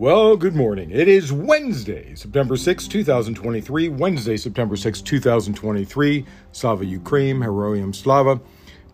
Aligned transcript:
Well, 0.00 0.34
good 0.34 0.56
morning. 0.56 0.90
It 0.90 1.08
is 1.08 1.30
Wednesday, 1.30 2.14
September 2.14 2.56
6, 2.56 2.88
2023. 2.88 3.90
Wednesday, 3.90 4.38
September 4.38 4.74
6, 4.74 5.02
2023. 5.02 6.24
Slava 6.52 6.86
Ukraine, 6.86 7.42
Heroiam 7.42 7.92
Slava. 7.92 8.40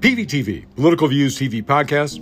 PVTV, 0.00 0.64
Political 0.74 1.06
Views 1.06 1.38
TV 1.38 1.62
Podcast. 1.62 2.18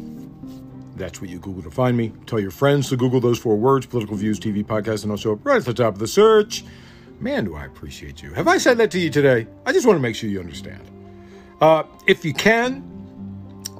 That's 0.96 1.22
what 1.22 1.30
you 1.30 1.38
Google 1.38 1.62
to 1.62 1.70
find 1.70 1.96
me. 1.96 2.12
Tell 2.26 2.38
your 2.38 2.50
friends 2.50 2.90
to 2.90 2.98
Google 2.98 3.20
those 3.20 3.38
four 3.38 3.56
words, 3.56 3.86
Political 3.86 4.18
Views 4.18 4.38
TV 4.38 4.62
Podcast, 4.62 5.04
and 5.04 5.10
I'll 5.10 5.16
show 5.16 5.32
up 5.32 5.46
right 5.46 5.56
at 5.56 5.64
the 5.64 5.72
top 5.72 5.94
of 5.94 5.98
the 5.98 6.06
search. 6.06 6.62
Man, 7.20 7.46
do 7.46 7.56
I 7.56 7.64
appreciate 7.64 8.22
you. 8.22 8.34
Have 8.34 8.48
I 8.48 8.58
said 8.58 8.76
that 8.76 8.90
to 8.90 9.00
you 9.00 9.08
today? 9.08 9.46
I 9.64 9.72
just 9.72 9.86
want 9.86 9.96
to 9.96 10.02
make 10.02 10.14
sure 10.14 10.28
you 10.28 10.40
understand. 10.40 10.82
Uh, 11.62 11.84
if 12.06 12.22
you 12.22 12.34
can, 12.34 12.84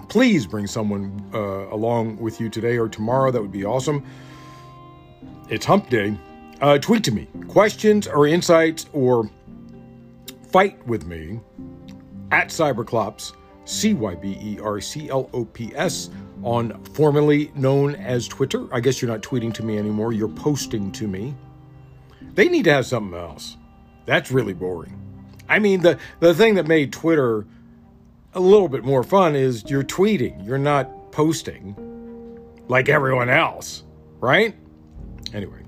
please 0.08 0.46
bring 0.46 0.66
someone 0.66 1.22
uh, 1.34 1.68
along 1.68 2.16
with 2.16 2.40
you 2.40 2.48
today 2.48 2.78
or 2.78 2.88
tomorrow. 2.88 3.30
That 3.30 3.42
would 3.42 3.52
be 3.52 3.66
awesome. 3.66 4.02
It's 5.48 5.66
hump 5.66 5.90
day. 5.90 6.16
Uh, 6.60 6.78
tweet 6.78 7.04
to 7.04 7.12
me 7.12 7.28
questions 7.48 8.06
or 8.06 8.26
insights 8.26 8.86
or 8.92 9.28
fight 10.50 10.84
with 10.86 11.04
me 11.06 11.40
at 12.30 12.48
Cyberclops, 12.48 13.32
C 13.64 13.92
Y 13.92 14.14
B 14.14 14.38
E 14.40 14.58
R 14.62 14.80
C 14.80 15.10
L 15.10 15.28
O 15.34 15.44
P 15.44 15.72
S, 15.74 16.10
on 16.42 16.82
formerly 16.84 17.52
known 17.54 17.94
as 17.96 18.26
Twitter. 18.26 18.72
I 18.72 18.80
guess 18.80 19.02
you're 19.02 19.10
not 19.10 19.22
tweeting 19.22 19.52
to 19.54 19.62
me 19.62 19.76
anymore, 19.78 20.12
you're 20.12 20.28
posting 20.28 20.90
to 20.92 21.06
me. 21.06 21.34
They 22.34 22.48
need 22.48 22.64
to 22.64 22.72
have 22.72 22.86
something 22.86 23.18
else. 23.18 23.56
That's 24.06 24.30
really 24.30 24.54
boring. 24.54 24.98
I 25.48 25.58
mean, 25.58 25.82
the, 25.82 25.98
the 26.20 26.34
thing 26.34 26.54
that 26.54 26.66
made 26.66 26.92
Twitter 26.92 27.46
a 28.32 28.40
little 28.40 28.68
bit 28.68 28.84
more 28.84 29.02
fun 29.04 29.36
is 29.36 29.68
you're 29.68 29.84
tweeting, 29.84 30.44
you're 30.46 30.58
not 30.58 31.12
posting 31.12 31.76
like 32.66 32.88
everyone 32.88 33.28
else, 33.28 33.84
right? 34.20 34.56
Anyway. 35.34 35.64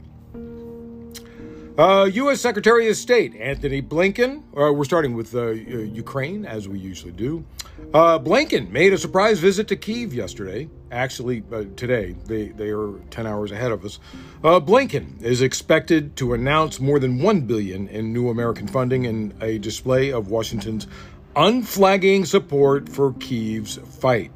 Uh, 1.78 2.08
U.S. 2.10 2.40
Secretary 2.40 2.88
of 2.88 2.96
State 2.96 3.34
Antony 3.36 3.82
Blinken, 3.82 4.38
uh, 4.56 4.72
we're 4.72 4.84
starting 4.84 5.14
with 5.14 5.34
uh, 5.34 5.50
Ukraine, 5.50 6.46
as 6.46 6.66
we 6.66 6.78
usually 6.78 7.12
do. 7.12 7.44
Uh, 7.92 8.18
Blinken 8.18 8.70
made 8.70 8.94
a 8.94 8.98
surprise 8.98 9.40
visit 9.40 9.68
to 9.68 9.76
Kiev 9.76 10.14
yesterday. 10.14 10.70
Actually, 10.90 11.42
uh, 11.52 11.64
today. 11.76 12.16
They, 12.24 12.48
they 12.48 12.70
are 12.70 12.92
10 13.10 13.26
hours 13.26 13.52
ahead 13.52 13.72
of 13.72 13.84
us. 13.84 13.98
Uh, 14.42 14.58
Blinken 14.58 15.20
is 15.20 15.42
expected 15.42 16.16
to 16.16 16.32
announce 16.32 16.80
more 16.80 16.98
than 16.98 17.20
1 17.20 17.42
billion 17.42 17.88
in 17.88 18.10
new 18.10 18.30
American 18.30 18.66
funding 18.66 19.04
in 19.04 19.34
a 19.42 19.58
display 19.58 20.12
of 20.12 20.30
Washington's 20.30 20.86
unflagging 21.34 22.24
support 22.24 22.88
for 22.88 23.12
Kiev's 23.12 23.76
fight. 23.76 24.30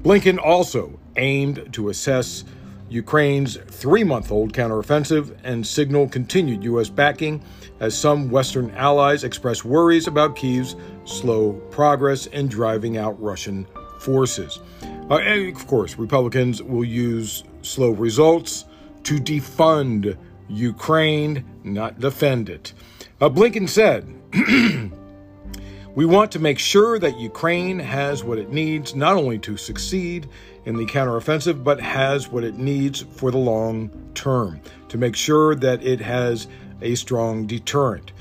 Blinken 0.00 0.38
also 0.42 0.98
aimed 1.16 1.74
to 1.74 1.90
assess 1.90 2.44
Ukraine's 2.88 3.56
three 3.56 4.04
month 4.04 4.30
old 4.30 4.52
counteroffensive 4.52 5.36
and 5.42 5.66
signal 5.66 6.08
continued 6.08 6.62
U.S. 6.64 6.88
backing 6.88 7.42
as 7.80 7.96
some 7.96 8.30
Western 8.30 8.70
allies 8.72 9.24
express 9.24 9.64
worries 9.64 10.06
about 10.06 10.36
Kiev's 10.36 10.76
slow 11.04 11.52
progress 11.70 12.26
in 12.26 12.48
driving 12.48 12.96
out 12.96 13.20
Russian 13.20 13.66
forces. 14.00 14.60
Uh, 15.10 15.20
of 15.20 15.66
course, 15.66 15.98
Republicans 15.98 16.62
will 16.62 16.84
use 16.84 17.44
slow 17.62 17.90
results 17.90 18.64
to 19.04 19.18
defund 19.18 20.16
Ukraine, 20.48 21.44
not 21.64 21.98
defend 22.00 22.48
it. 22.48 22.72
Uh, 23.20 23.28
Blinken 23.28 23.68
said, 23.68 24.06
We 25.96 26.04
want 26.04 26.30
to 26.32 26.38
make 26.38 26.58
sure 26.58 26.98
that 26.98 27.18
Ukraine 27.18 27.78
has 27.78 28.22
what 28.22 28.36
it 28.36 28.50
needs 28.50 28.94
not 28.94 29.16
only 29.16 29.38
to 29.38 29.56
succeed 29.56 30.28
in 30.66 30.76
the 30.76 30.84
counteroffensive, 30.84 31.64
but 31.64 31.80
has 31.80 32.28
what 32.28 32.44
it 32.44 32.56
needs 32.58 33.00
for 33.00 33.30
the 33.30 33.38
long 33.38 33.90
term 34.14 34.60
to 34.88 34.98
make 34.98 35.16
sure 35.16 35.54
that 35.54 35.82
it 35.82 36.00
has 36.00 36.46
a 36.82 36.94
strong 36.96 37.46
deterrent. 37.46 38.12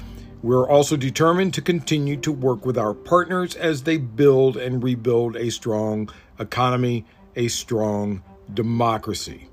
We're 0.42 0.70
also 0.70 0.96
determined 0.96 1.56
to 1.56 1.62
continue 1.62 2.18
to 2.18 2.32
work 2.32 2.66
with 2.66 2.78
our 2.78 2.94
partners 2.94 3.56
as 3.56 3.84
they 3.84 3.98
build 3.98 4.58
and 4.58 4.84
rebuild 4.84 5.36
a 5.36 5.50
strong 5.50 6.10
economy, 6.40 7.06
a 7.36 7.48
strong 7.48 8.24
democracy. 8.54 9.50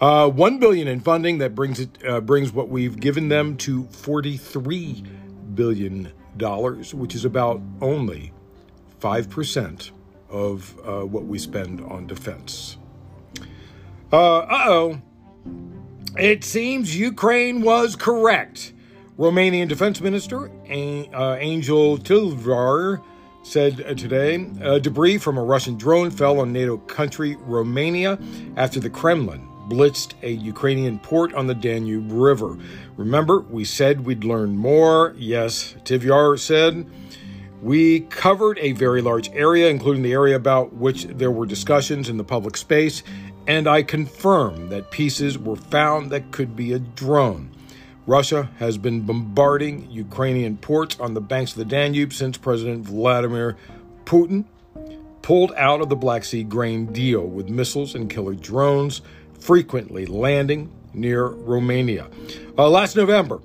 Uh, 0.00 0.28
One 0.28 0.58
billion 0.58 0.86
in 0.86 1.00
funding 1.00 1.38
that 1.38 1.54
brings 1.54 1.80
it 1.80 1.98
uh, 2.06 2.20
brings 2.20 2.52
what 2.52 2.68
we've 2.68 3.00
given 3.00 3.28
them 3.28 3.56
to 3.58 3.84
forty-three 3.84 5.02
billion 5.54 6.12
dollars, 6.36 6.92
which 6.92 7.14
is 7.14 7.24
about 7.24 7.62
only 7.80 8.32
5% 9.00 9.90
of 10.34 10.76
uh, 10.84 11.06
what 11.06 11.24
we 11.24 11.38
spend 11.38 11.80
on 11.80 12.06
defense. 12.06 12.76
Uh 14.12 14.46
oh. 14.50 15.00
It 16.16 16.44
seems 16.44 16.96
Ukraine 16.96 17.62
was 17.62 17.96
correct. 17.96 18.72
Romanian 19.18 19.68
Defense 19.68 20.00
Minister 20.00 20.50
uh, 20.68 21.36
Angel 21.38 21.98
Tilvar 21.98 23.02
said 23.44 23.76
today 23.96 24.50
uh, 24.62 24.78
debris 24.78 25.18
from 25.18 25.38
a 25.38 25.42
Russian 25.42 25.76
drone 25.76 26.10
fell 26.10 26.40
on 26.40 26.52
NATO 26.52 26.78
country 26.78 27.36
Romania 27.40 28.18
after 28.56 28.80
the 28.80 28.90
Kremlin 28.90 29.48
blitzed 29.68 30.14
a 30.22 30.30
Ukrainian 30.30 30.98
port 30.98 31.32
on 31.34 31.46
the 31.46 31.54
Danube 31.54 32.10
River. 32.10 32.58
Remember, 32.96 33.40
we 33.40 33.64
said 33.64 34.04
we'd 34.04 34.24
learn 34.24 34.56
more. 34.56 35.14
Yes, 35.16 35.74
Tilvar 35.84 36.38
said. 36.38 36.86
We 37.64 38.00
covered 38.00 38.58
a 38.58 38.72
very 38.72 39.00
large 39.00 39.30
area, 39.30 39.70
including 39.70 40.02
the 40.02 40.12
area 40.12 40.36
about 40.36 40.74
which 40.74 41.04
there 41.04 41.30
were 41.30 41.46
discussions 41.46 42.10
in 42.10 42.18
the 42.18 42.22
public 42.22 42.58
space, 42.58 43.02
and 43.46 43.66
I 43.66 43.82
confirm 43.82 44.68
that 44.68 44.90
pieces 44.90 45.38
were 45.38 45.56
found 45.56 46.10
that 46.10 46.30
could 46.30 46.54
be 46.54 46.74
a 46.74 46.78
drone. 46.78 47.50
Russia 48.06 48.50
has 48.58 48.76
been 48.76 49.00
bombarding 49.00 49.90
Ukrainian 49.90 50.58
ports 50.58 51.00
on 51.00 51.14
the 51.14 51.22
banks 51.22 51.52
of 51.52 51.56
the 51.56 51.64
Danube 51.64 52.12
since 52.12 52.36
President 52.36 52.84
Vladimir 52.84 53.56
Putin 54.04 54.44
pulled 55.22 55.54
out 55.56 55.80
of 55.80 55.88
the 55.88 55.96
Black 55.96 56.26
Sea 56.26 56.42
grain 56.42 56.92
deal 56.92 57.22
with 57.26 57.48
missiles 57.48 57.94
and 57.94 58.10
killer 58.10 58.34
drones 58.34 59.00
frequently 59.40 60.04
landing 60.04 60.70
near 60.92 61.28
Romania. 61.28 62.08
Uh, 62.58 62.68
last 62.68 62.94
November, 62.94 63.40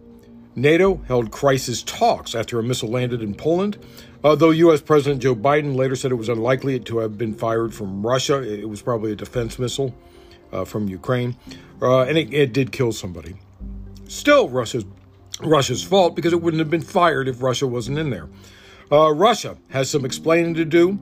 NATO 0.57 1.01
held 1.07 1.31
crisis 1.31 1.83
talks 1.83 2.35
after 2.35 2.59
a 2.59 2.63
missile 2.63 2.89
landed 2.89 3.21
in 3.21 3.33
Poland. 3.33 3.77
Uh, 4.23 4.35
though 4.35 4.49
U.S. 4.49 4.81
President 4.81 5.21
Joe 5.21 5.35
Biden 5.35 5.75
later 5.75 5.95
said 5.95 6.11
it 6.11 6.15
was 6.15 6.29
unlikely 6.29 6.79
to 6.81 6.97
have 6.99 7.17
been 7.17 7.33
fired 7.33 7.73
from 7.73 8.05
Russia, 8.05 8.41
it 8.41 8.67
was 8.67 8.81
probably 8.81 9.13
a 9.13 9.15
defense 9.15 9.57
missile 9.57 9.95
uh, 10.51 10.65
from 10.65 10.89
Ukraine, 10.89 11.37
uh, 11.81 12.01
and 12.01 12.17
it, 12.17 12.33
it, 12.33 12.53
did 12.53 12.71
kill 12.71 12.91
somebody. 12.91 13.35
Still, 14.07 14.49
Russia's 14.49 14.85
Russia's 15.41 15.81
fault 15.83 16.15
because 16.15 16.33
it 16.33 16.41
wouldn't 16.41 16.59
have 16.59 16.69
been 16.69 16.81
fired 16.81 17.29
if 17.29 17.41
Russia 17.41 17.65
wasn't 17.65 17.97
in 17.97 18.09
there. 18.09 18.27
Uh, 18.91 19.13
Russia 19.13 19.55
has 19.69 19.89
some 19.89 20.03
explaining 20.03 20.53
to 20.55 20.65
do, 20.65 20.99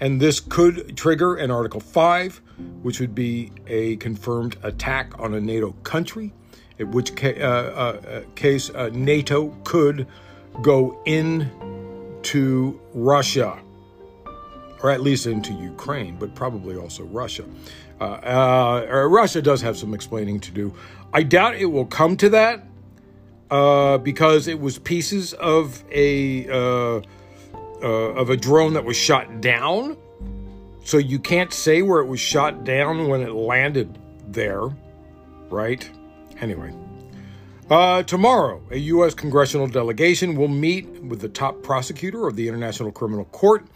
and 0.00 0.18
this 0.18 0.40
could 0.40 0.96
trigger 0.96 1.34
an 1.34 1.50
Article 1.50 1.80
5 1.80 2.40
which 2.82 3.00
would 3.00 3.14
be 3.14 3.52
a 3.66 3.96
confirmed 3.96 4.56
attack 4.62 5.18
on 5.18 5.34
a 5.34 5.40
NATO 5.40 5.72
country, 5.82 6.32
in 6.78 6.90
which 6.90 7.14
ca- 7.16 7.38
uh, 7.40 7.44
uh, 7.44 8.22
case 8.34 8.70
uh, 8.70 8.90
NATO 8.92 9.54
could 9.64 10.06
go 10.62 11.00
into 12.26 12.80
Russia, 12.92 13.56
or 14.82 14.90
at 14.90 15.00
least 15.00 15.26
into 15.26 15.52
Ukraine, 15.52 16.16
but 16.18 16.34
probably 16.34 16.76
also 16.76 17.04
Russia. 17.04 17.44
Uh, 18.00 18.04
uh, 18.04 19.06
Russia 19.08 19.40
does 19.40 19.62
have 19.62 19.76
some 19.76 19.94
explaining 19.94 20.40
to 20.40 20.50
do. 20.50 20.74
I 21.12 21.22
doubt 21.22 21.54
it 21.54 21.66
will 21.66 21.86
come 21.86 22.16
to 22.18 22.28
that 22.30 22.64
uh, 23.50 23.98
because 23.98 24.48
it 24.48 24.60
was 24.60 24.78
pieces 24.78 25.34
of 25.34 25.84
a 25.92 26.48
of 27.82 28.30
a 28.30 28.36
drone 28.36 28.72
that 28.72 28.84
was 28.84 28.96
shot 28.96 29.40
down 29.40 29.96
so 30.84 30.98
you 30.98 31.18
can't 31.18 31.52
say 31.52 31.82
where 31.82 32.00
it 32.00 32.06
was 32.06 32.20
shot 32.20 32.64
down 32.64 33.08
when 33.08 33.20
it 33.20 33.32
landed 33.32 33.98
there, 34.28 34.62
right? 35.50 35.88
Anyway. 36.40 36.72
Uh, 37.68 38.00
tomorrow, 38.04 38.62
a 38.70 38.78
U.S. 38.78 39.12
congressional 39.12 39.66
delegation 39.66 40.36
will 40.36 40.46
meet 40.46 40.86
with 41.02 41.20
the 41.20 41.28
top 41.28 41.64
prosecutor 41.64 42.28
of 42.28 42.36
the 42.36 42.46
International 42.46 42.92
Criminal 42.92 43.24
Court 43.24 43.66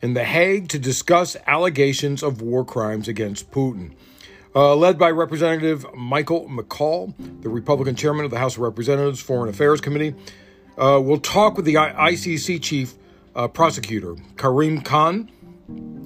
in 0.00 0.14
The 0.14 0.22
Hague 0.22 0.68
to 0.68 0.78
discuss 0.78 1.36
allegations 1.48 2.22
of 2.22 2.40
war 2.40 2.64
crimes 2.64 3.08
against 3.08 3.50
Putin. 3.50 3.94
Uh, 4.54 4.76
led 4.76 4.96
by 4.96 5.10
Representative 5.10 5.84
Michael 5.92 6.48
McCaul, 6.48 7.14
the 7.42 7.48
Republican 7.48 7.96
chairman 7.96 8.24
of 8.24 8.30
the 8.30 8.38
House 8.38 8.54
of 8.54 8.60
Representatives 8.60 9.20
Foreign 9.20 9.48
Affairs 9.48 9.80
Committee, 9.80 10.14
uh, 10.78 11.00
will 11.02 11.18
talk 11.18 11.56
with 11.56 11.64
the 11.64 11.74
ICC 11.74 12.62
chief 12.62 12.94
uh, 13.34 13.48
prosecutor, 13.48 14.14
Karim 14.36 14.82
Khan, 14.82 15.28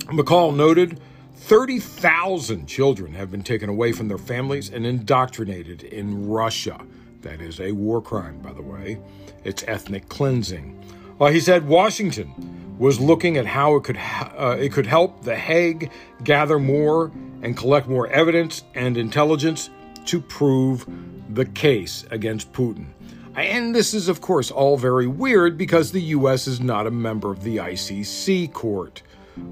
McCaul 0.07 0.57
noted 0.57 1.01
30,000 1.35 2.67
children 2.67 3.13
have 3.13 3.31
been 3.31 3.43
taken 3.43 3.69
away 3.69 3.93
from 3.93 4.09
their 4.09 4.17
families 4.17 4.71
and 4.71 4.87
indoctrinated 4.87 5.83
in 5.83 6.29
Russia. 6.29 6.81
That 7.27 7.41
is 7.41 7.59
a 7.59 7.73
war 7.73 8.01
crime, 8.01 8.39
by 8.39 8.53
the 8.53 8.63
way. 8.63 9.01
It's 9.43 9.65
ethnic 9.67 10.09
cleansing. 10.09 10.81
Uh, 11.21 11.27
he 11.27 11.41
said 11.41 11.67
Washington 11.67 12.77
was 12.79 13.01
looking 13.01 13.37
at 13.37 13.47
how 13.47 13.75
it 13.75 13.83
could 13.83 13.97
uh, 13.97 14.57
it 14.61 14.73
could 14.73 14.87
help 14.87 15.25
The 15.25 15.35
Hague 15.35 15.91
gather 16.23 16.61
more 16.61 17.11
and 17.43 17.57
collect 17.57 17.89
more 17.89 18.07
evidence 18.07 18.63
and 18.77 18.97
intelligence 18.97 19.71
to 20.05 20.21
prove 20.21 20.87
the 21.29 21.47
case 21.47 22.07
against 22.13 22.53
Putin. 22.53 22.87
And 23.35 23.75
this 23.75 23.93
is, 23.93 24.09
of 24.09 24.21
course, 24.21 24.53
all 24.53 24.77
very 24.77 25.09
weird 25.09 25.59
because 25.59 25.91
the 25.91 26.03
U.S. 26.03 26.47
is 26.47 26.61
not 26.61 26.87
a 26.87 26.93
member 26.93 27.33
of 27.33 27.43
the 27.43 27.57
ICC 27.57 28.53
court, 28.53 29.03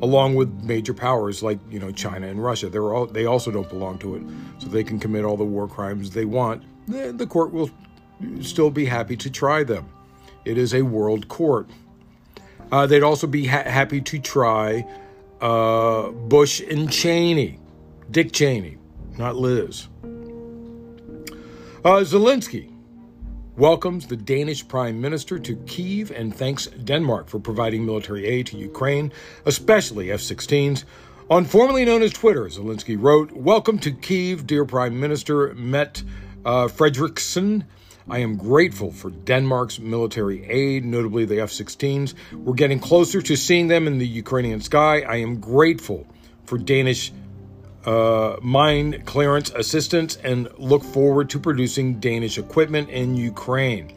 along 0.01 0.37
with 0.37 0.63
major 0.63 0.95
powers 0.95 1.43
like 1.43 1.59
you 1.71 1.81
know 1.81 1.91
China 1.91 2.29
and 2.29 2.41
Russia. 2.41 2.69
They're 2.69 2.95
all 2.95 3.07
they 3.07 3.27
also 3.27 3.51
don't 3.51 3.69
belong 3.69 3.99
to 3.99 4.15
it, 4.15 4.23
so 4.59 4.69
they 4.69 4.85
can 4.85 5.01
commit 5.01 5.25
all 5.25 5.37
the 5.37 5.45
war 5.45 5.67
crimes 5.67 6.11
they 6.11 6.25
want. 6.25 6.63
The, 6.87 7.27
court 7.27 7.53
will 7.53 7.71
still 8.41 8.71
be 8.71 8.85
happy 8.85 9.17
to 9.17 9.31
try 9.31 9.65
them. 9.65 9.89
It 10.45 10.59
is 10.59 10.75
a 10.75 10.83
world 10.83 11.29
court. 11.29 11.69
Uh, 12.71 12.87
they'd 12.87 13.03
also 13.03 13.27
be 13.27 13.47
ha- 13.47 13.63
happy 13.63 14.01
to 14.03 14.19
try 14.19 14.87
uh, 15.41 16.11
Bush 16.11 16.61
and 16.61 16.91
Cheney, 16.91 17.59
Dick 18.11 18.33
Cheney, 18.33 18.79
not 19.19 19.37
Liz. 19.37 19.89
Uh, 21.85 22.01
Zelensky 22.01 22.73
welcomes 23.57 24.07
the 24.07 24.17
Danish 24.17 24.67
Prime 24.67 25.01
Minister 25.01 25.39
to 25.39 25.57
Kiev 25.67 26.11
and 26.11 26.35
thanks 26.35 26.67
Denmark 26.67 27.29
for 27.29 27.39
providing 27.39 27.85
military 27.85 28.25
aid 28.27 28.47
to 28.49 28.57
Ukraine, 28.57 29.13
especially 29.47 30.11
F 30.11 30.21
16s. 30.21 30.85
On 31.31 31.45
formerly 31.45 31.85
known 31.85 32.03
as 32.03 32.13
Twitter, 32.13 32.45
Zelensky 32.47 32.97
wrote, 33.01 33.33
Welcome 33.33 33.79
to 33.81 33.93
Kiev, 33.93 34.47
dear 34.47 34.65
Prime 34.65 34.99
Minister 34.99 35.55
Met 35.55 36.03
uh. 36.45 36.69
I 38.07 38.19
am 38.19 38.37
grateful 38.37 38.93
for 38.93 39.11
Denmark's 39.11 39.79
military 39.79 40.45
aid, 40.45 40.85
notably 40.85 41.25
the 41.25 41.41
F 41.41 41.51
16s. 41.51 42.13
We're 42.33 42.53
getting 42.53 42.79
closer 42.79 43.23
to 43.23 43.35
seeing 43.35 43.69
them 43.69 43.87
in 43.87 43.97
the 43.97 44.07
Ukrainian 44.07 44.61
sky. 44.61 45.01
I 45.01 45.17
am 45.17 45.41
grateful 45.41 46.07
for 46.45 46.59
Danish 46.59 47.13
uh, 47.87 48.37
mine 48.43 49.03
clearance 49.05 49.51
assistance 49.51 50.17
and 50.17 50.49
look 50.59 50.83
forward 50.83 51.31
to 51.31 51.39
producing 51.39 52.01
Danish 52.01 52.39
equipment 52.39 52.91
in 52.91 53.17
Ukraine. 53.17 53.93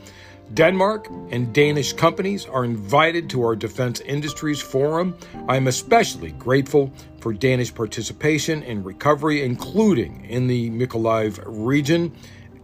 Denmark 0.54 1.10
and 1.30 1.54
Danish 1.54 1.92
companies 1.92 2.46
are 2.46 2.64
invited 2.64 3.30
to 3.32 3.44
our 3.44 3.56
Defense 3.56 4.00
Industries 4.00 4.62
Forum. 4.62 5.18
I 5.50 5.58
am 5.58 5.68
especially 5.68 6.32
grateful 6.32 6.94
for 7.20 7.34
Danish 7.34 7.76
participation 7.76 8.64
in 8.64 8.84
recovery, 8.84 9.44
including 9.44 10.24
in 10.26 10.48
the 10.48 10.70
Mykolaiv 10.70 11.44
region. 11.46 12.14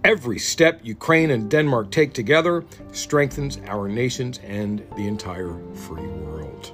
Every 0.03 0.37
step 0.37 0.81
Ukraine 0.83 1.31
and 1.31 1.49
Denmark 1.49 1.89
take 1.89 2.13
together 2.13 2.65
strengthens 2.91 3.57
our 3.67 3.87
nations 3.87 4.39
and 4.43 4.85
the 4.97 5.07
entire 5.07 5.57
free 5.73 6.05
world. 6.05 6.73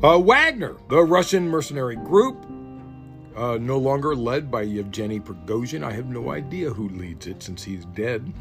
Uh, 0.00 0.16
Wagner, 0.18 0.76
the 0.88 1.02
Russian 1.02 1.48
mercenary 1.48 1.96
group, 1.96 2.46
uh, 3.36 3.58
no 3.60 3.78
longer 3.78 4.14
led 4.14 4.48
by 4.48 4.62
Yevgeny 4.62 5.18
Prigozhin. 5.18 5.82
I 5.82 5.90
have 5.90 6.06
no 6.06 6.30
idea 6.30 6.70
who 6.70 6.88
leads 6.90 7.26
it 7.26 7.42
since 7.42 7.64
he's 7.64 7.84
dead. 7.86 8.32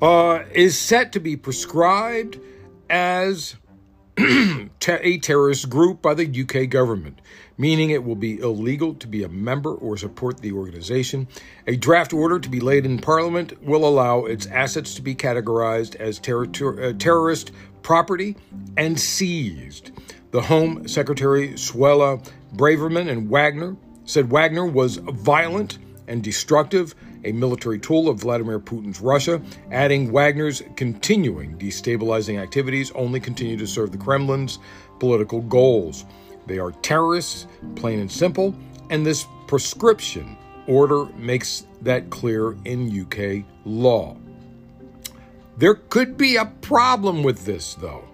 Uh, 0.00 0.44
is 0.52 0.78
set 0.78 1.12
to 1.12 1.20
be 1.20 1.36
prescribed 1.36 2.40
as 2.88 3.56
a 4.18 5.18
terrorist 5.18 5.68
group 5.68 6.00
by 6.00 6.14
the 6.14 6.42
UK 6.42 6.70
government, 6.70 7.20
meaning 7.58 7.90
it 7.90 8.04
will 8.04 8.16
be 8.16 8.38
illegal 8.38 8.94
to 8.94 9.06
be 9.06 9.22
a 9.22 9.28
member 9.28 9.74
or 9.74 9.96
support 9.96 10.40
the 10.40 10.52
organization. 10.52 11.26
A 11.66 11.76
draft 11.76 12.12
order 12.12 12.38
to 12.38 12.48
be 12.48 12.60
laid 12.60 12.86
in 12.86 12.98
Parliament 12.98 13.62
will 13.62 13.86
allow 13.86 14.24
its 14.24 14.46
assets 14.46 14.94
to 14.94 15.02
be 15.02 15.14
categorized 15.14 15.96
as 15.96 16.18
ter- 16.18 16.46
ter- 16.46 16.90
uh, 16.90 16.92
terrorist 16.98 17.52
property 17.82 18.36
and 18.76 18.98
seized. 18.98 19.92
The 20.32 20.42
Home 20.42 20.86
Secretary 20.88 21.50
Suella 21.50 22.26
Braverman 22.54 23.08
and 23.08 23.30
Wagner 23.30 23.76
said 24.04 24.30
Wagner 24.30 24.66
was 24.66 24.96
violent 24.96 25.78
and 26.08 26.22
destructive, 26.22 26.94
a 27.24 27.32
military 27.32 27.78
tool 27.78 28.08
of 28.08 28.20
Vladimir 28.20 28.60
Putin's 28.60 29.00
Russia, 29.00 29.40
adding 29.72 30.12
Wagner's 30.12 30.62
continuing 30.76 31.58
destabilizing 31.58 32.40
activities 32.40 32.92
only 32.92 33.18
continue 33.18 33.56
to 33.56 33.66
serve 33.66 33.92
the 33.92 33.98
Kremlin's 33.98 34.58
political 34.98 35.40
goals. 35.40 36.04
They 36.46 36.58
are 36.58 36.72
terrorists, 36.82 37.46
plain 37.74 38.00
and 38.00 38.10
simple, 38.10 38.54
and 38.90 39.04
this 39.04 39.26
prescription 39.46 40.36
order 40.66 41.06
makes 41.16 41.66
that 41.82 42.10
clear 42.10 42.56
in 42.64 43.00
UK 43.00 43.44
law. 43.64 44.16
There 45.56 45.74
could 45.74 46.16
be 46.16 46.36
a 46.36 46.44
problem 46.44 47.22
with 47.22 47.44
this, 47.44 47.74
though. 47.74 48.04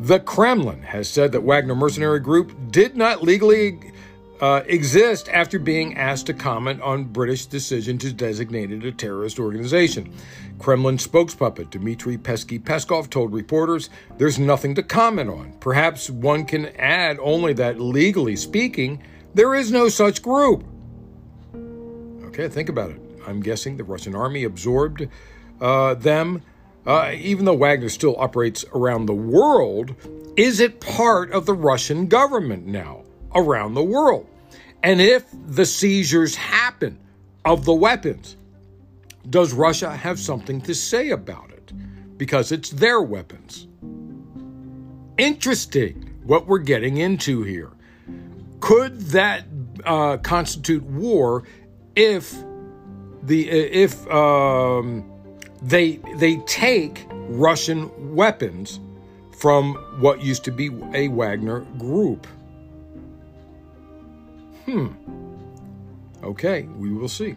The 0.00 0.20
Kremlin 0.20 0.82
has 0.82 1.08
said 1.08 1.32
that 1.32 1.42
Wagner 1.42 1.74
Mercenary 1.74 2.20
Group 2.20 2.52
did 2.70 2.96
not 2.96 3.22
legally 3.22 3.78
uh, 4.40 4.62
exist 4.66 5.28
after 5.28 5.58
being 5.58 5.96
asked 5.96 6.26
to 6.26 6.34
comment 6.34 6.80
on 6.82 7.04
British 7.04 7.46
decision 7.46 7.98
to 7.98 8.12
designate 8.12 8.70
it 8.70 8.84
a 8.84 8.92
terrorist 8.92 9.38
organization. 9.38 10.12
Kremlin 10.58 10.96
spokespuppet 10.96 11.70
Dmitry 11.70 12.18
Pesky 12.18 12.58
Peskov 12.58 13.10
told 13.10 13.32
reporters 13.32 13.90
there's 14.18 14.38
nothing 14.38 14.74
to 14.74 14.82
comment 14.82 15.30
on. 15.30 15.52
Perhaps 15.60 16.10
one 16.10 16.44
can 16.44 16.66
add 16.76 17.18
only 17.20 17.52
that 17.54 17.80
legally 17.80 18.36
speaking, 18.36 19.02
there 19.34 19.54
is 19.54 19.70
no 19.70 19.88
such 19.88 20.22
group. 20.22 20.64
Okay, 22.26 22.48
think 22.48 22.68
about 22.68 22.90
it. 22.90 23.00
I'm 23.26 23.40
guessing 23.40 23.76
the 23.76 23.84
Russian 23.84 24.14
army 24.14 24.44
absorbed 24.44 25.08
uh, 25.60 25.94
them. 25.94 26.42
Uh, 26.86 27.12
even 27.16 27.46
though 27.46 27.54
Wagner 27.54 27.88
still 27.88 28.14
operates 28.18 28.64
around 28.74 29.06
the 29.06 29.14
world, 29.14 29.94
is 30.36 30.60
it 30.60 30.80
part 30.80 31.32
of 31.32 31.46
the 31.46 31.54
Russian 31.54 32.08
government 32.08 32.66
now? 32.66 33.03
Around 33.34 33.74
the 33.74 33.82
world. 33.82 34.26
And 34.82 35.00
if 35.00 35.24
the 35.46 35.66
seizures 35.66 36.36
happen 36.36 36.98
of 37.44 37.64
the 37.64 37.74
weapons, 37.74 38.36
does 39.28 39.52
Russia 39.52 39.90
have 39.96 40.18
something 40.18 40.60
to 40.62 40.74
say 40.74 41.10
about 41.10 41.50
it? 41.50 41.72
Because 42.18 42.52
it's 42.52 42.70
their 42.70 43.00
weapons. 43.00 43.66
Interesting 45.16 46.10
what 46.24 46.46
we're 46.46 46.58
getting 46.58 46.98
into 46.98 47.42
here. 47.42 47.70
Could 48.60 49.00
that 49.08 49.44
uh, 49.84 50.18
constitute 50.18 50.82
war 50.84 51.44
if 51.96 52.34
the 53.22 53.48
if 53.48 54.06
um, 54.10 55.04
they 55.62 55.96
they 56.16 56.36
take 56.46 57.06
Russian 57.10 58.14
weapons 58.14 58.80
from 59.38 59.74
what 60.00 60.22
used 60.22 60.44
to 60.44 60.50
be 60.52 60.70
a 60.92 61.08
Wagner 61.08 61.60
group? 61.78 62.26
Hmm. 64.66 64.88
Okay, 66.22 66.62
we 66.62 66.90
will 66.90 67.08
see. 67.08 67.36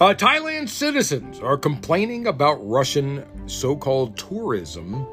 Uh, 0.00 0.14
Thailand 0.14 0.68
citizens 0.68 1.40
are 1.40 1.56
complaining 1.56 2.26
about 2.26 2.54
Russian 2.56 3.24
so 3.46 3.76
called 3.76 4.16
tourism, 4.16 5.06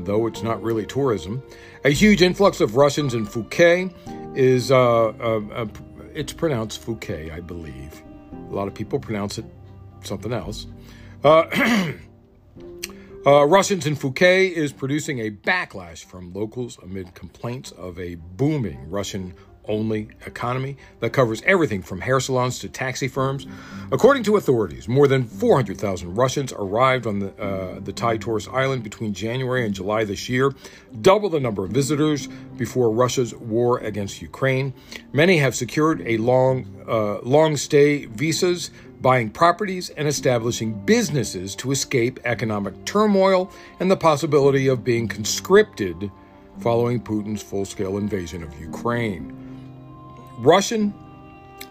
though 0.00 0.26
it's 0.26 0.42
not 0.42 0.62
really 0.62 0.86
tourism. 0.86 1.42
A 1.84 1.90
huge 1.90 2.22
influx 2.22 2.60
of 2.60 2.76
Russians 2.76 3.14
in 3.14 3.26
Phuket 3.26 3.92
is, 4.36 4.70
uh, 4.70 5.08
uh, 5.08 5.40
uh 5.52 5.66
it's 6.14 6.32
pronounced 6.32 6.84
Phuket, 6.84 7.32
I 7.32 7.40
believe. 7.40 8.02
A 8.50 8.54
lot 8.54 8.68
of 8.68 8.74
people 8.74 8.98
pronounce 8.98 9.38
it 9.38 9.44
something 10.02 10.32
else. 10.32 10.66
Uh, 11.22 11.44
uh, 13.26 13.44
Russians 13.46 13.86
in 13.86 13.96
Phuket 13.96 14.52
is 14.52 14.72
producing 14.72 15.20
a 15.20 15.30
backlash 15.30 16.04
from 16.04 16.32
locals 16.32 16.78
amid 16.82 17.14
complaints 17.14 17.72
of 17.72 17.98
a 17.98 18.14
booming 18.14 18.90
Russian 18.90 19.34
only 19.70 20.08
economy 20.26 20.76
that 20.98 21.10
covers 21.10 21.40
everything 21.46 21.80
from 21.80 22.00
hair 22.00 22.20
salons 22.20 22.58
to 22.58 22.68
taxi 22.68 23.08
firms. 23.08 23.46
According 23.92 24.24
to 24.24 24.36
authorities, 24.36 24.88
more 24.88 25.08
than 25.08 25.24
400,000 25.24 26.14
Russians 26.14 26.52
arrived 26.52 27.06
on 27.06 27.20
the, 27.20 27.42
uh, 27.42 27.80
the 27.80 27.92
Thai 27.92 28.18
tourist 28.18 28.48
island 28.48 28.82
between 28.82 29.14
January 29.14 29.64
and 29.64 29.74
July 29.74 30.04
this 30.04 30.28
year, 30.28 30.52
double 31.00 31.30
the 31.30 31.40
number 31.40 31.64
of 31.64 31.70
visitors 31.70 32.28
before 32.56 32.90
Russia's 32.90 33.34
war 33.34 33.78
against 33.78 34.20
Ukraine. 34.20 34.74
Many 35.12 35.38
have 35.38 35.54
secured 35.54 36.02
a 36.06 36.18
long, 36.18 36.66
uh, 36.86 37.20
long 37.20 37.56
stay 37.56 38.06
visas, 38.06 38.70
buying 39.00 39.30
properties 39.30 39.90
and 39.90 40.06
establishing 40.06 40.74
businesses 40.84 41.56
to 41.56 41.70
escape 41.72 42.20
economic 42.24 42.84
turmoil 42.84 43.50
and 43.78 43.90
the 43.90 43.96
possibility 43.96 44.68
of 44.68 44.84
being 44.84 45.08
conscripted 45.08 46.10
following 46.60 47.00
Putin's 47.00 47.42
full 47.42 47.64
scale 47.64 47.96
invasion 47.96 48.42
of 48.42 48.60
Ukraine. 48.60 49.39
Russian 50.40 50.94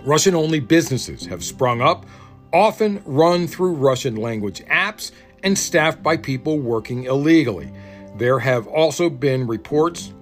Russian 0.04 0.36
only 0.36 0.60
businesses 0.60 1.26
have 1.26 1.44
sprung 1.44 1.82
up, 1.82 2.06
often 2.54 3.02
run 3.06 3.48
through 3.48 3.74
Russian 3.74 4.16
language 4.16 4.64
apps 4.66 5.12
and 5.44 5.58
staffed 5.58 6.02
by 6.04 6.16
people 6.18 6.60
working 6.60 7.06
illegally. 7.06 7.72
There 8.16 8.40
have 8.40 8.68
also 8.68 9.10
been 9.10 9.48
reports 9.48 10.14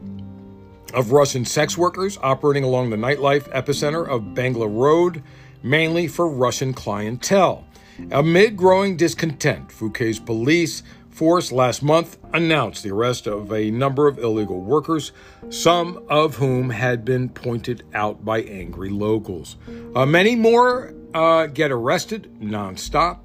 of 0.93 1.11
Russian 1.11 1.45
sex 1.45 1.77
workers 1.77 2.17
operating 2.23 2.63
along 2.63 2.89
the 2.89 2.95
nightlife 2.95 3.49
epicenter 3.51 4.07
of 4.07 4.21
Bangla 4.21 4.73
Road, 4.73 5.21
mainly 5.61 6.07
for 6.07 6.27
Russian 6.27 6.73
clientele. 6.73 7.65
Amid 8.11 8.55
growing 8.55 8.95
discontent, 8.95 9.69
Phuket's 9.69 10.19
police 10.19 10.83
force 11.17 11.51
last 11.51 11.81
month 11.81 12.15
announced 12.33 12.83
the 12.83 12.91
arrest 12.91 13.25
of 13.25 13.51
a 13.51 13.71
number 13.71 14.07
of 14.07 14.19
illegal 14.19 14.61
workers, 14.61 15.11
some 15.49 16.05
of 16.09 16.35
whom 16.35 16.69
had 16.69 17.03
been 17.03 17.27
pointed 17.27 17.83
out 17.95 18.23
by 18.23 18.41
angry 18.43 18.89
locals. 18.89 19.55
Uh, 19.95 20.05
many 20.05 20.35
more 20.35 20.93
uh, 21.15 21.47
get 21.47 21.71
arrested 21.71 22.31
nonstop. 22.39 23.21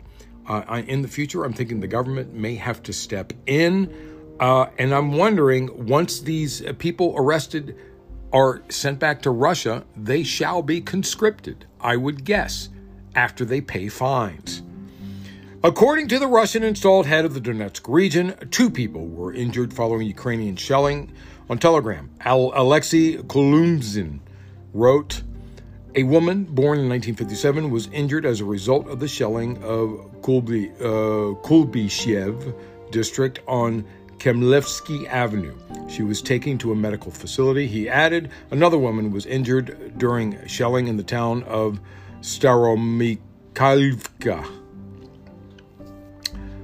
Uh, 0.49 0.83
in 0.87 1.03
the 1.03 1.09
future, 1.09 1.45
I'm 1.45 1.53
thinking 1.53 1.81
the 1.81 1.87
government 1.87 2.33
may 2.33 2.55
have 2.55 2.83
to 2.85 2.95
step 2.95 3.35
in. 3.45 3.93
Uh, 4.41 4.67
and 4.79 4.95
I'm 4.95 5.13
wondering 5.13 5.87
once 5.87 6.21
these 6.21 6.63
people 6.79 7.13
arrested 7.15 7.77
are 8.33 8.63
sent 8.71 8.99
back 9.01 9.21
to 9.23 9.31
Russia, 9.31 9.85
they 9.95 10.23
shall 10.23 10.63
be 10.63 10.81
conscripted, 10.81 11.67
I 11.79 11.97
would 11.97 12.25
guess, 12.25 12.71
after 13.15 13.45
they 13.45 13.61
pay 13.61 13.89
fines. 13.89 14.63
According 15.65 16.09
to 16.09 16.19
the 16.19 16.27
Russian 16.27 16.65
installed 16.65 17.07
head 17.07 17.25
of 17.25 17.35
the 17.35 17.41
Donetsk 17.41 17.83
region, 17.87 18.35
two 18.51 18.69
people 18.69 19.07
were 19.07 19.33
injured 19.33 19.73
following 19.73 20.09
Ukrainian 20.09 20.57
shelling. 20.57 21.13
On 21.49 21.57
Telegram, 21.57 22.11
Alexei 22.27 23.19
Kulemzin 23.19 24.19
wrote, 24.75 25.23
a 25.95 26.03
woman 26.03 26.47
born 26.47 26.81
in 26.81 26.89
1957 26.89 27.71
was 27.71 27.87
injured 27.93 28.27
as 28.27 28.41
a 28.41 28.45
result 28.45 28.89
of 28.89 28.99
the 28.99 29.07
shelling 29.07 29.63
of 29.63 29.91
Kulby, 30.23 30.73
uh, 30.81 31.37
Kuibyshev 31.47 32.57
district 32.91 33.39
on 33.47 33.85
Kemlevsky 34.19 35.07
Avenue. 35.07 35.57
She 35.89 36.03
was 36.03 36.21
taken 36.23 36.59
to 36.59 36.73
a 36.73 36.75
medical 36.75 37.13
facility. 37.13 37.69
He 37.69 37.89
added 37.89 38.33
another 38.51 38.79
woman 38.79 39.13
was 39.13 39.27
injured 39.27 39.97
during 39.97 40.45
shelling 40.49 40.89
in 40.89 40.97
the 40.97 41.05
town 41.05 41.45
of 41.45 41.79
Staromikhailivka. 42.21 44.62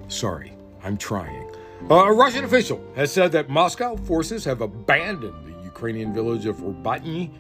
Sorry, 0.09 0.53
I'm 0.83 0.97
trying. 0.97 1.51
A 1.91 2.13
Russian 2.13 2.45
official 2.45 2.83
has 2.97 3.13
said 3.13 3.31
that 3.33 3.49
Moscow 3.49 3.97
forces 3.97 4.45
have 4.45 4.61
abandoned 4.63 5.47
the 5.47 5.65
Ukrainian 5.65 6.13
village 6.13 6.45
of 6.47 6.57
Robotyne 6.57 7.31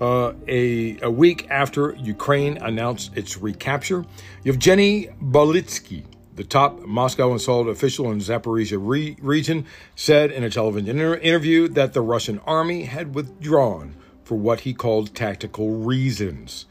uh, 0.00 0.32
a, 0.48 0.98
a 1.00 1.10
week 1.10 1.46
after 1.50 1.94
Ukraine 1.94 2.58
announced 2.58 3.16
its 3.16 3.38
recapture. 3.38 4.04
Yevgeny 4.44 5.08
Balitsky, 5.22 6.04
the 6.34 6.44
top 6.44 6.80
Moscow 6.80 7.32
installed 7.32 7.68
official 7.68 8.10
in 8.10 8.18
Zaporizhia 8.18 8.78
re- 8.80 9.16
region, 9.20 9.66
said 9.94 10.30
in 10.30 10.42
a 10.44 10.50
television 10.50 10.88
inter- 10.88 11.16
interview 11.16 11.68
that 11.68 11.92
the 11.92 12.02
Russian 12.02 12.40
army 12.40 12.84
had 12.84 13.14
withdrawn 13.14 13.94
for 14.24 14.34
what 14.34 14.60
he 14.60 14.74
called 14.74 15.14
tactical 15.14 15.70
reasons. 15.70 16.66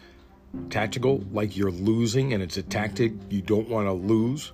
Tactical, 0.69 1.23
like 1.31 1.57
you're 1.57 1.71
losing 1.71 2.33
and 2.33 2.43
it's 2.43 2.57
a 2.57 2.63
tactic 2.63 3.13
you 3.29 3.41
don't 3.41 3.69
want 3.69 3.87
to 3.87 3.93
lose. 3.93 4.51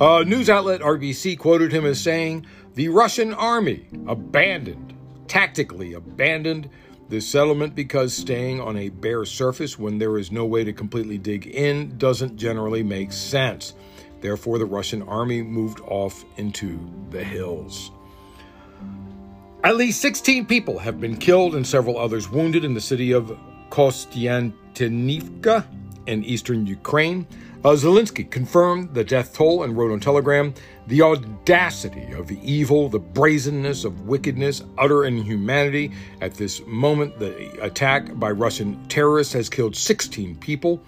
Uh, 0.00 0.24
news 0.26 0.50
outlet 0.50 0.80
RBC 0.80 1.38
quoted 1.38 1.72
him 1.72 1.84
as 1.86 2.00
saying, 2.00 2.46
The 2.74 2.88
Russian 2.88 3.32
army 3.32 3.86
abandoned, 4.06 4.94
tactically 5.28 5.94
abandoned 5.94 6.68
the 7.08 7.20
settlement 7.20 7.74
because 7.74 8.14
staying 8.14 8.60
on 8.60 8.76
a 8.76 8.88
bare 8.88 9.24
surface 9.24 9.78
when 9.78 9.98
there 9.98 10.18
is 10.18 10.32
no 10.32 10.44
way 10.44 10.64
to 10.64 10.72
completely 10.72 11.18
dig 11.18 11.46
in 11.46 11.96
doesn't 11.98 12.36
generally 12.36 12.82
make 12.82 13.12
sense. 13.12 13.74
Therefore, 14.20 14.58
the 14.58 14.66
Russian 14.66 15.02
army 15.02 15.42
moved 15.42 15.80
off 15.80 16.24
into 16.38 16.78
the 17.10 17.22
hills. 17.22 17.90
At 19.62 19.76
least 19.76 20.00
16 20.00 20.46
people 20.46 20.78
have 20.78 21.00
been 21.00 21.16
killed 21.16 21.54
and 21.54 21.66
several 21.66 21.98
others 21.98 22.30
wounded 22.30 22.64
in 22.64 22.74
the 22.74 22.80
city 22.80 23.12
of 23.12 23.38
Kostiantynivka 23.70 25.66
in 26.06 26.24
eastern 26.24 26.66
Ukraine. 26.66 27.26
Uh, 27.64 27.68
Zelensky 27.70 28.30
confirmed 28.30 28.92
the 28.92 29.02
death 29.02 29.34
toll 29.34 29.62
and 29.62 29.74
wrote 29.74 29.90
on 29.90 29.98
Telegram 29.98 30.52
the 30.86 31.00
audacity 31.00 32.12
of 32.12 32.26
the 32.26 32.38
evil, 32.42 32.90
the 32.90 32.98
brazenness 32.98 33.84
of 33.84 34.02
wickedness, 34.02 34.62
utter 34.76 35.06
inhumanity. 35.06 35.90
At 36.20 36.34
this 36.34 36.60
moment, 36.66 37.18
the 37.18 37.64
attack 37.64 38.18
by 38.18 38.32
Russian 38.32 38.86
terrorists 38.88 39.32
has 39.32 39.48
killed 39.48 39.74
16 39.74 40.36
people, 40.36 40.82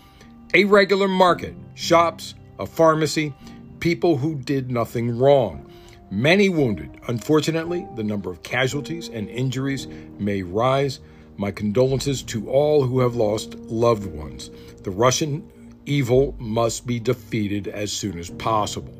a 0.52 0.64
regular 0.64 1.08
market, 1.08 1.54
shops, 1.72 2.34
a 2.58 2.66
pharmacy, 2.66 3.32
people 3.80 4.18
who 4.18 4.34
did 4.34 4.70
nothing 4.70 5.18
wrong. 5.18 5.72
Many 6.10 6.50
wounded. 6.50 7.00
Unfortunately, 7.08 7.88
the 7.96 8.04
number 8.04 8.30
of 8.30 8.42
casualties 8.42 9.08
and 9.08 9.30
injuries 9.30 9.86
may 10.18 10.42
rise. 10.42 11.00
My 11.38 11.50
condolences 11.50 12.22
to 12.24 12.50
all 12.50 12.82
who 12.82 13.00
have 13.00 13.16
lost 13.16 13.54
loved 13.54 14.04
ones. 14.04 14.50
The 14.82 14.90
Russian 14.90 15.50
evil 15.86 16.34
must 16.38 16.86
be 16.86 17.00
defeated 17.00 17.68
as 17.68 17.92
soon 17.92 18.18
as 18.18 18.30
possible. 18.30 18.92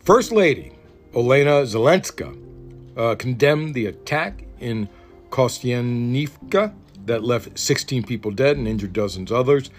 First 0.00 0.32
Lady 0.32 0.72
Olena 1.12 1.64
Zelenska 1.64 2.36
uh, 2.96 3.14
condemned 3.14 3.74
the 3.74 3.86
attack 3.86 4.44
in 4.58 4.88
Kostyanivka 5.30 6.74
that 7.06 7.22
left 7.22 7.58
16 7.58 8.02
people 8.04 8.30
dead 8.30 8.56
and 8.56 8.66
injured 8.66 8.92
dozens 8.92 9.30
others. 9.30 9.70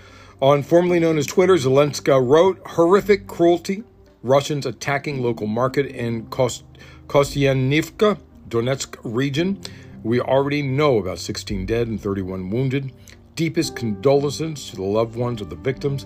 On 0.41 0.61
formerly 0.61 0.99
known 0.99 1.17
as 1.17 1.25
Twitter, 1.25 1.55
Zelenska 1.55 2.19
wrote, 2.19 2.59
horrific 2.65 3.27
cruelty, 3.27 3.83
Russians 4.23 4.65
attacking 4.65 5.21
local 5.21 5.47
market 5.47 5.85
in 5.87 6.27
Kost- 6.27 6.63
Kostyanivka, 7.07 8.19
Donetsk 8.49 8.97
region. 9.03 9.59
We 10.03 10.19
already 10.19 10.61
know 10.61 10.97
about 10.97 11.19
16 11.19 11.65
dead 11.65 11.87
and 11.87 12.01
31 12.01 12.49
wounded. 12.49 12.91
Deepest 13.35 13.75
condolences 13.75 14.69
to 14.69 14.75
the 14.75 14.83
loved 14.83 15.15
ones 15.15 15.41
of 15.41 15.49
the 15.49 15.55
victims. 15.55 16.05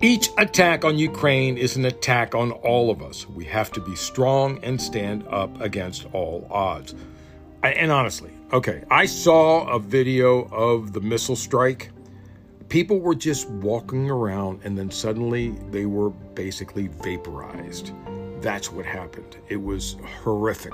Each 0.00 0.30
attack 0.38 0.84
on 0.84 0.98
Ukraine 0.98 1.58
is 1.58 1.76
an 1.76 1.84
attack 1.84 2.34
on 2.34 2.52
all 2.52 2.90
of 2.90 3.02
us. 3.02 3.28
We 3.28 3.44
have 3.44 3.70
to 3.72 3.80
be 3.80 3.94
strong 3.96 4.58
and 4.62 4.80
stand 4.80 5.26
up 5.28 5.60
against 5.60 6.06
all 6.12 6.46
odds. 6.50 6.94
And 7.62 7.92
honestly, 7.92 8.30
okay, 8.52 8.84
I 8.90 9.04
saw 9.04 9.66
a 9.68 9.78
video 9.78 10.48
of 10.48 10.94
the 10.94 11.00
missile 11.00 11.36
strike 11.36 11.90
people 12.70 13.00
were 13.00 13.16
just 13.16 13.50
walking 13.50 14.08
around 14.08 14.60
and 14.64 14.78
then 14.78 14.90
suddenly 14.90 15.50
they 15.70 15.84
were 15.84 16.08
basically 16.08 16.86
vaporized. 17.02 17.92
That's 18.40 18.72
what 18.72 18.86
happened. 18.86 19.36
It 19.48 19.60
was 19.60 19.96
horrific 20.22 20.72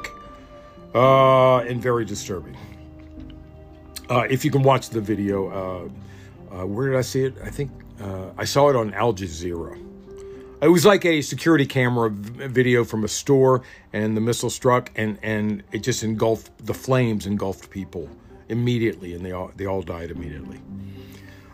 uh, 0.95 1.59
and 1.61 1.83
very 1.83 2.05
disturbing. 2.05 2.57
Uh, 4.09 4.27
if 4.31 4.45
you 4.45 4.51
can 4.51 4.63
watch 4.63 4.91
the 4.91 5.01
video, 5.01 5.49
uh, 5.49 6.57
uh 6.57 6.67
where 6.67 6.89
did 6.89 6.97
I 6.97 7.03
see 7.03 7.25
it? 7.25 7.35
I 7.45 7.51
think 7.51 7.71
uh, 8.01 8.31
I 8.39 8.45
saw 8.45 8.69
it 8.69 8.77
on 8.77 8.95
Al 8.95 9.13
Jazeera. 9.15 9.83
It 10.63 10.69
was 10.69 10.87
like 10.87 11.05
a 11.05 11.21
security 11.21 11.67
camera 11.67 12.09
video 12.11 12.85
from 12.85 13.05
a 13.05 13.09
store, 13.09 13.63
and 13.93 14.17
the 14.17 14.21
missile 14.23 14.49
struck, 14.49 14.91
and, 14.97 15.19
and 15.23 15.63
it 15.71 15.81
just 15.81 16.03
engulfed 16.03 16.51
the 16.65 16.73
flames, 16.73 17.27
engulfed 17.27 17.69
people 17.69 18.09
immediately, 18.49 19.15
and 19.15 19.25
they 19.25 19.33
all 19.33 19.51
they 19.57 19.67
all 19.67 19.83
died 19.83 20.11
immediately. 20.11 20.61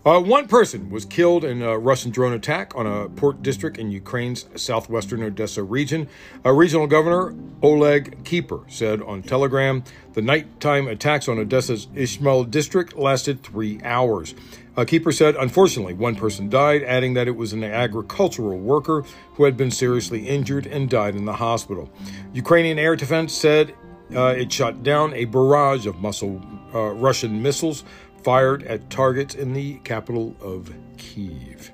Uh, 0.04 0.18
one 0.20 0.48
person 0.48 0.90
was 0.90 1.04
killed 1.04 1.44
in 1.44 1.62
a 1.62 1.78
Russian 1.78 2.10
drone 2.10 2.32
attack 2.32 2.74
on 2.74 2.88
a 2.88 3.08
port 3.08 3.40
district 3.40 3.78
in 3.78 3.92
Ukraine's 3.92 4.46
southwestern 4.56 5.22
Odessa 5.22 5.62
region. 5.62 6.08
Regional 6.44 6.88
governor, 6.88 7.32
Oleg 7.62 8.24
Kiper, 8.24 8.68
said 8.68 9.00
on 9.00 9.22
Telegram 9.22 9.84
the 10.14 10.20
nighttime 10.20 10.88
attacks 10.88 11.28
on 11.28 11.38
Odessa's 11.38 11.86
Izmail 11.94 12.50
district 12.50 12.96
lasted 12.96 13.44
three 13.44 13.80
hours. 13.84 14.34
Uh, 14.76 14.84
Kiper 14.84 15.14
said, 15.14 15.36
unfortunately, 15.36 15.94
one 15.94 16.16
person 16.16 16.50
died, 16.50 16.82
adding 16.82 17.14
that 17.14 17.28
it 17.28 17.36
was 17.36 17.52
an 17.52 17.62
agricultural 17.62 18.58
worker 18.58 19.04
who 19.34 19.44
had 19.44 19.56
been 19.56 19.70
seriously 19.70 20.26
injured 20.26 20.66
and 20.66 20.90
died 20.90 21.14
in 21.14 21.26
the 21.26 21.34
hospital. 21.34 21.88
Ukrainian 22.32 22.76
air 22.76 22.96
defense 22.96 23.32
said 23.32 23.72
uh, 24.14 24.34
it 24.36 24.52
shot 24.52 24.82
down 24.82 25.14
a 25.14 25.26
barrage 25.26 25.86
of 25.86 26.00
muscle, 26.00 26.42
uh, 26.74 26.90
Russian 26.90 27.40
missiles 27.40 27.84
fired 28.22 28.62
at 28.64 28.90
targets 28.90 29.34
in 29.34 29.52
the 29.52 29.74
capital 29.84 30.36
of 30.40 30.72
Kiev. 30.96 31.72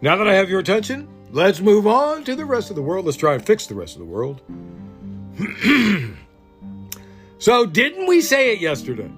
Now 0.00 0.16
that 0.16 0.28
I 0.28 0.34
have 0.34 0.50
your 0.50 0.60
attention, 0.60 1.08
let's 1.30 1.60
move 1.60 1.86
on 1.86 2.24
to 2.24 2.34
the 2.34 2.44
rest 2.44 2.70
of 2.70 2.76
the 2.76 2.82
world. 2.82 3.06
Let's 3.06 3.16
try 3.16 3.34
and 3.34 3.44
fix 3.44 3.66
the 3.66 3.74
rest 3.74 3.94
of 3.94 4.00
the 4.00 4.06
world. 4.06 4.42
so, 7.38 7.66
didn't 7.66 8.06
we 8.06 8.20
say 8.20 8.52
it 8.52 8.60
yesterday? 8.60 9.10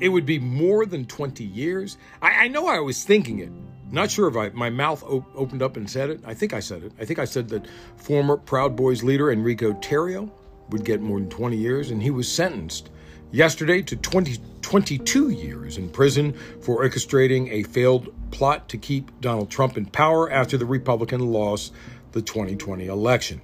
It 0.00 0.10
would 0.10 0.26
be 0.26 0.38
more 0.38 0.86
than 0.86 1.06
20 1.06 1.44
years. 1.44 1.96
I, 2.22 2.44
I 2.44 2.48
know 2.48 2.66
I 2.66 2.78
was 2.80 3.04
thinking 3.04 3.40
it. 3.40 3.50
Not 3.90 4.10
sure 4.10 4.28
if 4.28 4.36
I, 4.36 4.50
my 4.50 4.70
mouth 4.70 5.02
op- 5.02 5.34
opened 5.34 5.62
up 5.62 5.76
and 5.76 5.88
said 5.88 6.10
it. 6.10 6.20
I 6.26 6.34
think 6.34 6.52
I 6.52 6.60
said 6.60 6.82
it. 6.82 6.92
I 7.00 7.04
think 7.04 7.18
I 7.18 7.24
said 7.24 7.48
that 7.48 7.66
former 7.96 8.36
Proud 8.36 8.76
Boys 8.76 9.02
leader 9.02 9.32
Enrique 9.32 9.66
Tarrio 9.80 10.30
would 10.68 10.84
get 10.84 11.00
more 11.00 11.18
than 11.18 11.30
20 11.30 11.56
years, 11.56 11.90
and 11.90 12.02
he 12.02 12.10
was 12.10 12.30
sentenced 12.30 12.90
yesterday 13.30 13.80
to 13.82 13.96
20, 13.96 14.38
22 14.68 15.30
years 15.30 15.78
in 15.78 15.88
prison 15.88 16.34
for 16.60 16.84
orchestrating 16.84 17.50
a 17.50 17.62
failed 17.62 18.12
plot 18.30 18.68
to 18.68 18.76
keep 18.76 19.18
Donald 19.18 19.50
Trump 19.50 19.78
in 19.78 19.86
power 19.86 20.30
after 20.30 20.58
the 20.58 20.66
Republican 20.66 21.32
lost 21.32 21.72
the 22.12 22.20
2020 22.20 22.84
election. 22.84 23.40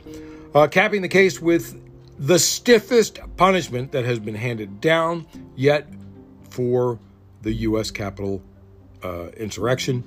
Uh, 0.55 0.67
capping 0.67 1.01
the 1.01 1.09
case 1.09 1.41
with 1.41 1.81
the 2.19 2.39
stiffest 2.39 3.21
punishment 3.39 3.93
that 3.93 4.05
has 4.05 4.19
been 4.19 4.35
handed 4.35 4.83
down 4.83 5.27
yet 5.57 5.89
for 6.51 6.99
the 7.41 7.53
U.S. 7.53 7.91
Capitol 7.91 8.43
uh, 9.03 9.29
insurrection. 9.29 10.05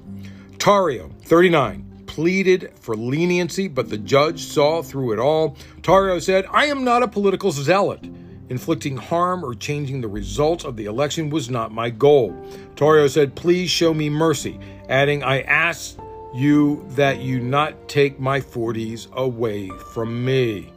Tarrio, 0.60 1.12
39, 1.24 2.04
pleaded 2.06 2.74
for 2.80 2.96
leniency, 2.96 3.68
but 3.68 3.90
the 3.90 3.98
judge 3.98 4.44
saw 4.44 4.84
through 4.84 5.14
it 5.14 5.20
all. 5.20 5.58
Tarrio 5.82 6.22
said, 6.22 6.46
I 6.52 6.68
am 6.68 6.84
not 6.84 7.02
a 7.02 7.08
political 7.08 7.52
zealot. 7.52 8.08
Inflicting 8.50 8.96
harm 8.96 9.44
or 9.44 9.54
changing 9.54 10.00
the 10.00 10.08
results 10.08 10.64
of 10.64 10.78
the 10.78 10.86
election 10.86 11.30
was 11.30 11.50
not 11.50 11.72
my 11.74 11.90
goal. 11.90 12.32
Tarrio 12.76 13.10
said, 13.10 13.36
Please 13.36 13.70
show 13.70 13.94
me 13.94 14.10
mercy. 14.10 14.60
adding, 14.88 15.22
I 15.22 15.42
ask 15.42 15.98
you 16.34 16.86
that 16.92 17.20
you 17.20 17.40
not 17.40 17.90
take 17.90 18.20
my 18.20 18.40
40s 18.40 19.12
away 19.14 19.70
from 19.94 20.24
me. 20.24 20.72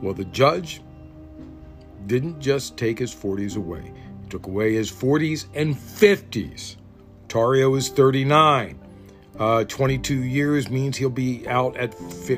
Well, 0.00 0.14
the 0.14 0.24
judge 0.26 0.80
didn't 2.06 2.40
just 2.40 2.76
take 2.76 2.98
his 2.98 3.14
40s 3.14 3.56
away, 3.56 3.92
he 4.22 4.28
took 4.28 4.46
away 4.46 4.74
his 4.74 4.90
40s 4.90 5.46
and 5.54 5.74
50s. 5.74 6.76
Tarrio 7.28 7.76
is 7.76 7.88
39. 7.88 8.78
Uh, 9.38 9.64
22 9.64 10.22
years 10.22 10.70
means 10.70 10.96
he'll 10.96 11.10
be 11.10 11.46
out 11.46 11.76
at, 11.76 11.92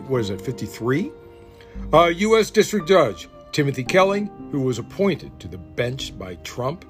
what 0.08 0.20
is 0.20 0.30
it, 0.30 0.40
53? 0.40 1.12
Uh, 1.92 2.06
U.S. 2.06 2.50
District 2.50 2.88
Judge 2.88 3.28
Timothy 3.52 3.84
Kelly, 3.84 4.30
who 4.50 4.60
was 4.60 4.78
appointed 4.78 5.38
to 5.40 5.48
the 5.48 5.58
bench 5.58 6.18
by 6.18 6.36
Trump, 6.36 6.84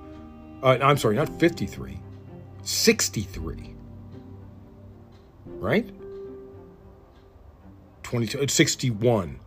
uh, 0.62 0.78
I'm 0.82 0.96
sorry, 0.96 1.16
not 1.16 1.28
53, 1.38 2.00
63. 2.62 3.74
Right? 5.46 5.90
22, 8.02 8.40
uh, 8.40 8.46
61. 8.46 9.40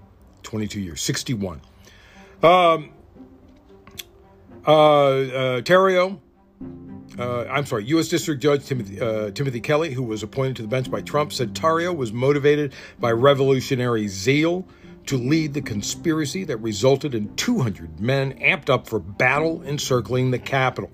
22 0.44 0.80
years, 0.80 1.02
61. 1.02 1.62
Um, 2.44 2.92
uh, 4.66 4.70
uh, 4.70 5.62
Tarrio, 5.62 6.20
uh, 7.20 7.46
I'm 7.46 7.66
sorry, 7.66 7.86
U.S. 7.86 8.08
District 8.08 8.42
Judge 8.42 8.66
Timothy, 8.66 9.00
uh, 9.00 9.32
Timothy 9.32 9.60
Kelly, 9.60 9.94
who 9.94 10.04
was 10.04 10.24
appointed 10.24 10.56
to 10.58 10.62
the 10.62 10.68
bench 10.68 10.90
by 10.90 11.02
Trump, 11.02 11.34
said 11.34 11.54
Tarrio 11.54 11.96
was 11.96 12.12
motivated 12.12 12.74
by 13.00 13.12
revolutionary 13.12 14.08
zeal 14.08 14.68
to 15.06 15.18
lead 15.18 15.54
the 15.54 15.62
conspiracy 15.62 16.44
that 16.46 16.58
resulted 16.58 17.16
in 17.16 17.36
200 17.36 18.00
men 18.00 18.34
amped 18.40 18.70
up 18.70 18.88
for 18.88 19.00
battle 19.00 19.62
encircling 19.64 20.32
the 20.32 20.40
Capitol. 20.40 20.92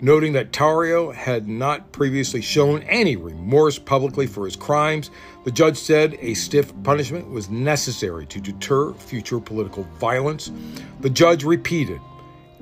Noting 0.00 0.32
that 0.34 0.52
Tarrio 0.52 1.12
had 1.12 1.48
not 1.48 1.90
previously 1.90 2.40
shown 2.40 2.82
any 2.82 3.16
remorse 3.16 3.78
publicly 3.78 4.28
for 4.28 4.44
his 4.44 4.54
crimes, 4.54 5.10
the 5.44 5.50
judge 5.50 5.76
said 5.76 6.16
a 6.20 6.34
stiff 6.34 6.72
punishment 6.84 7.28
was 7.30 7.50
necessary 7.50 8.24
to 8.26 8.40
deter 8.40 8.92
future 8.92 9.40
political 9.40 9.82
violence. 9.98 10.52
The 11.00 11.10
judge 11.10 11.42
repeated, 11.42 12.00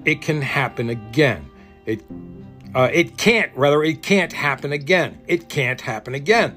"It 0.06 0.23
can 0.23 0.40
happen 0.40 0.88
again. 0.88 1.50
It 1.85 2.02
uh, 2.75 2.90
it 2.92 3.16
can't, 3.16 3.50
rather, 3.56 3.83
it 3.83 4.02
can't 4.02 4.33
happen 4.33 4.73
again. 4.73 5.18
It 5.26 5.49
can't 5.49 5.80
happen 5.80 6.14
again. 6.14 6.56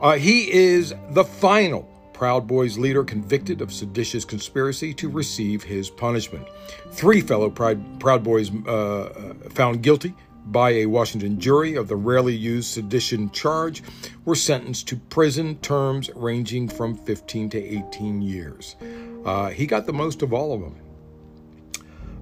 Uh, 0.00 0.16
he 0.16 0.50
is 0.50 0.94
the 1.10 1.24
final 1.24 1.93
Proud 2.14 2.46
Boys 2.46 2.78
leader 2.78 3.04
convicted 3.04 3.60
of 3.60 3.72
seditious 3.72 4.24
conspiracy 4.24 4.94
to 4.94 5.10
receive 5.10 5.62
his 5.62 5.90
punishment. 5.90 6.46
Three 6.92 7.20
fellow 7.20 7.50
Proud, 7.50 8.00
Proud 8.00 8.22
Boys 8.22 8.50
uh, 8.66 9.34
found 9.50 9.82
guilty 9.82 10.14
by 10.46 10.70
a 10.70 10.86
Washington 10.86 11.40
jury 11.40 11.74
of 11.74 11.88
the 11.88 11.96
rarely 11.96 12.34
used 12.34 12.68
sedition 12.68 13.30
charge 13.30 13.82
were 14.24 14.34
sentenced 14.34 14.88
to 14.88 14.96
prison 14.96 15.56
terms 15.58 16.10
ranging 16.14 16.68
from 16.68 16.94
15 16.94 17.50
to 17.50 17.58
18 17.58 18.22
years. 18.22 18.76
Uh, 19.24 19.48
he 19.50 19.66
got 19.66 19.86
the 19.86 19.92
most 19.92 20.22
of 20.22 20.32
all 20.32 20.52
of 20.52 20.60
them. 20.60 20.76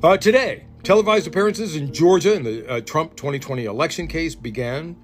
Uh, 0.02 0.16
today, 0.16 0.64
televised 0.82 1.26
appearances 1.26 1.76
in 1.76 1.92
Georgia 1.92 2.34
in 2.34 2.42
the 2.42 2.68
uh, 2.68 2.80
Trump 2.80 3.14
2020 3.16 3.64
election 3.64 4.06
case 4.06 4.34
began. 4.34 4.96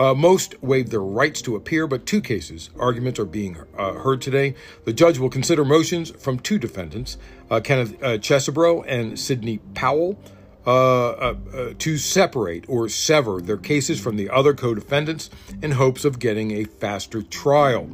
Uh, 0.00 0.14
most 0.14 0.54
waived 0.62 0.90
their 0.90 1.02
rights 1.02 1.42
to 1.42 1.56
appear, 1.56 1.86
but 1.86 2.06
two 2.06 2.22
cases, 2.22 2.70
arguments 2.78 3.20
are 3.20 3.26
being 3.26 3.58
uh, 3.76 3.92
heard 3.92 4.22
today. 4.22 4.54
The 4.86 4.94
judge 4.94 5.18
will 5.18 5.28
consider 5.28 5.62
motions 5.62 6.08
from 6.12 6.38
two 6.38 6.58
defendants, 6.58 7.18
uh, 7.50 7.60
Kenneth 7.60 8.02
uh, 8.02 8.16
Chesebro 8.16 8.82
and 8.88 9.18
Sidney 9.18 9.58
Powell, 9.74 10.18
to 10.64 11.98
separate 11.98 12.64
or 12.66 12.88
sever 12.88 13.42
their 13.42 13.58
cases 13.58 14.00
from 14.00 14.16
the 14.16 14.30
other 14.30 14.54
co 14.54 14.74
defendants 14.74 15.28
in 15.60 15.72
hopes 15.72 16.06
of 16.06 16.18
getting 16.18 16.52
a 16.52 16.64
faster 16.64 17.20
trial. 17.20 17.90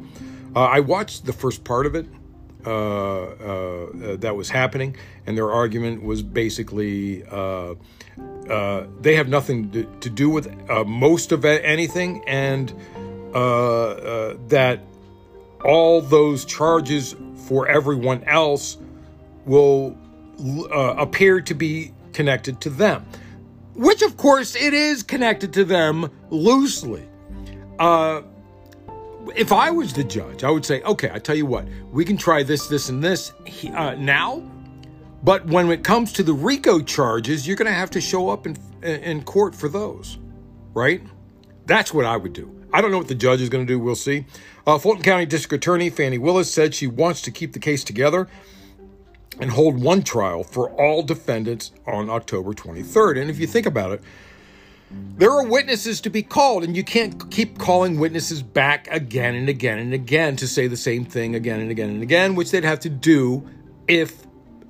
I 0.55 0.79
watched 0.79 1.25
the 1.25 1.33
first 1.33 1.65
part 1.65 1.85
of 1.85 1.93
it. 1.93 2.05
Uh, 2.65 2.69
uh, 2.69 4.17
that 4.17 4.35
was 4.35 4.49
happening, 4.49 4.97
and 5.25 5.37
their 5.37 5.49
argument 5.51 6.03
was 6.03 6.21
basically 6.21 7.23
uh, 8.49 8.85
they 9.01 9.15
have 9.15 9.27
nothing 9.27 9.71
to, 9.71 9.83
to 10.01 10.09
do 10.09 10.29
with 10.29 10.47
most 10.85 11.31
of 11.31 11.45
anything, 11.45 12.23
and 12.27 12.73
that 13.33 14.79
all 15.63 16.01
those 16.01 16.45
charges 16.45 17.15
for 17.47 17.67
everyone 17.67 18.23
else 18.25 18.77
will 19.45 19.97
appear 20.97 21.41
to 21.41 21.53
be 21.53 21.93
connected 22.13 22.59
to 22.61 22.69
them, 22.69 23.05
which 23.75 24.01
of 24.01 24.17
course 24.17 24.55
it 24.55 24.73
is 24.73 25.03
connected 25.03 25.53
to 25.53 25.63
them 25.63 26.09
loosely. 26.29 27.07
Uh, 27.79 28.21
if 29.35 29.51
I 29.51 29.69
was 29.71 29.93
the 29.93 30.03
judge, 30.03 30.43
I 30.43 30.49
would 30.49 30.65
say, 30.65 30.81
okay, 30.81 31.11
I 31.13 31.19
tell 31.19 31.35
you 31.35 31.45
what, 31.45 31.67
we 31.91 32.05
can 32.05 32.17
try 32.17 32.43
this, 32.43 32.67
this, 32.67 32.89
and 32.89 33.03
this 33.03 33.33
uh, 33.75 33.93
now. 33.95 34.41
But 35.23 35.45
when 35.47 35.69
it 35.71 35.83
comes 35.83 36.13
to 36.13 36.23
the 36.23 36.33
RICO 36.33 36.81
charges, 36.81 37.47
you're 37.47 37.55
going 37.55 37.67
to 37.67 37.73
have 37.73 37.89
to 37.91 38.01
show 38.01 38.29
up 38.29 38.45
in, 38.45 38.57
in 38.83 39.23
court 39.23 39.55
for 39.55 39.67
those, 39.67 40.17
right? 40.73 41.01
That's 41.65 41.93
what 41.93 42.05
I 42.05 42.17
would 42.17 42.33
do. 42.33 42.53
I 42.71 42.81
don't 42.81 42.91
know 42.91 42.97
what 42.97 43.07
the 43.07 43.15
judge 43.15 43.41
is 43.41 43.49
going 43.49 43.65
to 43.65 43.73
do. 43.73 43.79
We'll 43.79 43.95
see. 43.95 44.25
Uh, 44.65 44.77
Fulton 44.77 45.03
County 45.03 45.25
District 45.25 45.63
Attorney 45.63 45.89
Fani 45.89 46.17
Willis 46.17 46.51
said 46.51 46.75
she 46.75 46.87
wants 46.87 47.21
to 47.23 47.31
keep 47.31 47.53
the 47.53 47.59
case 47.59 47.83
together 47.83 48.27
and 49.39 49.51
hold 49.51 49.81
one 49.81 50.03
trial 50.03 50.43
for 50.43 50.69
all 50.71 51.03
defendants 51.03 51.71
on 51.85 52.09
October 52.09 52.53
23rd. 52.53 53.21
And 53.21 53.29
if 53.29 53.39
you 53.39 53.47
think 53.47 53.65
about 53.65 53.91
it, 53.91 54.01
there 54.89 55.31
are 55.31 55.45
witnesses 55.45 55.99
to 56.01 56.09
be 56.09 56.23
called, 56.23 56.63
and 56.63 56.75
you 56.75 56.83
can't 56.83 57.29
keep 57.29 57.57
calling 57.57 57.99
witnesses 57.99 58.41
back 58.41 58.87
again 58.89 59.35
and 59.35 59.49
again 59.49 59.79
and 59.79 59.93
again 59.93 60.35
to 60.37 60.47
say 60.47 60.67
the 60.67 60.77
same 60.77 61.03
thing 61.03 61.35
again 61.35 61.59
and 61.59 61.71
again 61.71 61.89
and 61.89 62.01
again, 62.01 62.35
which 62.35 62.51
they'd 62.51 62.63
have 62.63 62.79
to 62.81 62.89
do 62.89 63.49
if 63.87 64.26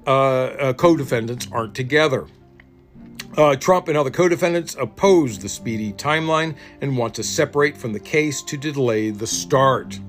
uh, 0.07 0.09
uh, 0.09 0.73
co 0.73 0.95
defendants 0.95 1.47
aren't 1.51 1.75
together. 1.75 2.27
Uh, 3.35 3.55
Trump 3.55 3.87
and 3.87 3.97
other 3.97 4.09
co 4.09 4.27
defendants 4.27 4.75
oppose 4.79 5.37
the 5.37 5.49
speedy 5.49 5.93
timeline 5.93 6.55
and 6.81 6.97
want 6.97 7.13
to 7.15 7.23
separate 7.23 7.77
from 7.77 7.93
the 7.93 7.99
case 7.99 8.41
to 8.41 8.57
delay 8.57 9.09
the 9.11 9.27
start. 9.27 9.99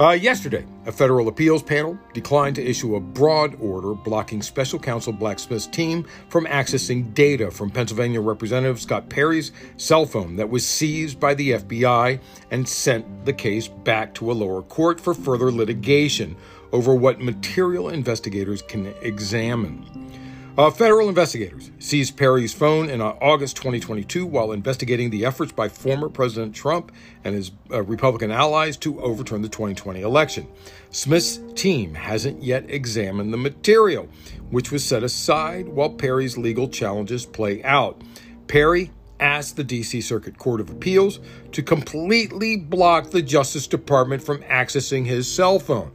Uh, 0.00 0.10
yesterday, 0.10 0.66
a 0.86 0.92
federal 0.92 1.28
appeals 1.28 1.62
panel 1.62 1.96
declined 2.14 2.56
to 2.56 2.68
issue 2.68 2.96
a 2.96 3.00
broad 3.00 3.56
order 3.60 3.94
blocking 3.94 4.42
special 4.42 4.76
counsel 4.76 5.12
Jack 5.12 5.38
Smith's 5.38 5.68
team 5.68 6.04
from 6.28 6.46
accessing 6.46 7.14
data 7.14 7.48
from 7.48 7.70
Pennsylvania 7.70 8.20
Representative 8.20 8.80
Scott 8.80 9.08
Perry's 9.08 9.52
cell 9.76 10.04
phone 10.04 10.34
that 10.34 10.50
was 10.50 10.66
seized 10.66 11.20
by 11.20 11.34
the 11.34 11.52
FBI 11.52 12.18
and 12.50 12.68
sent 12.68 13.24
the 13.24 13.32
case 13.32 13.68
back 13.68 14.12
to 14.14 14.32
a 14.32 14.34
lower 14.34 14.62
court 14.62 15.00
for 15.00 15.14
further 15.14 15.52
litigation 15.52 16.34
over 16.74 16.92
what 16.92 17.20
material 17.20 17.88
investigators 17.88 18.60
can 18.60 18.92
examine. 19.00 19.86
Uh, 20.58 20.70
federal 20.70 21.08
investigators 21.08 21.70
seized 21.78 22.16
Perry's 22.16 22.52
phone 22.52 22.90
in 22.90 23.00
uh, 23.00 23.14
August 23.20 23.56
2022 23.56 24.26
while 24.26 24.50
investigating 24.50 25.10
the 25.10 25.24
efforts 25.24 25.52
by 25.52 25.68
former 25.68 26.08
President 26.08 26.52
Trump 26.52 26.90
and 27.22 27.36
his 27.36 27.52
uh, 27.70 27.80
Republican 27.84 28.32
allies 28.32 28.76
to 28.76 29.00
overturn 29.00 29.40
the 29.40 29.48
2020 29.48 30.00
election. 30.00 30.48
Smith's 30.90 31.38
team 31.54 31.94
hasn't 31.94 32.42
yet 32.42 32.68
examined 32.68 33.32
the 33.32 33.36
material, 33.36 34.08
which 34.50 34.72
was 34.72 34.84
set 34.84 35.04
aside 35.04 35.68
while 35.68 35.90
Perry's 35.90 36.36
legal 36.36 36.68
challenges 36.68 37.24
play 37.24 37.62
out. 37.62 38.02
Perry 38.48 38.90
asked 39.20 39.56
the 39.56 39.64
D.C. 39.64 40.00
Circuit 40.00 40.38
Court 40.38 40.60
of 40.60 40.70
Appeals 40.70 41.20
to 41.52 41.62
completely 41.62 42.56
block 42.56 43.10
the 43.10 43.22
Justice 43.22 43.68
Department 43.68 44.22
from 44.24 44.42
accessing 44.42 45.06
his 45.06 45.32
cell 45.32 45.60
phone. 45.60 45.92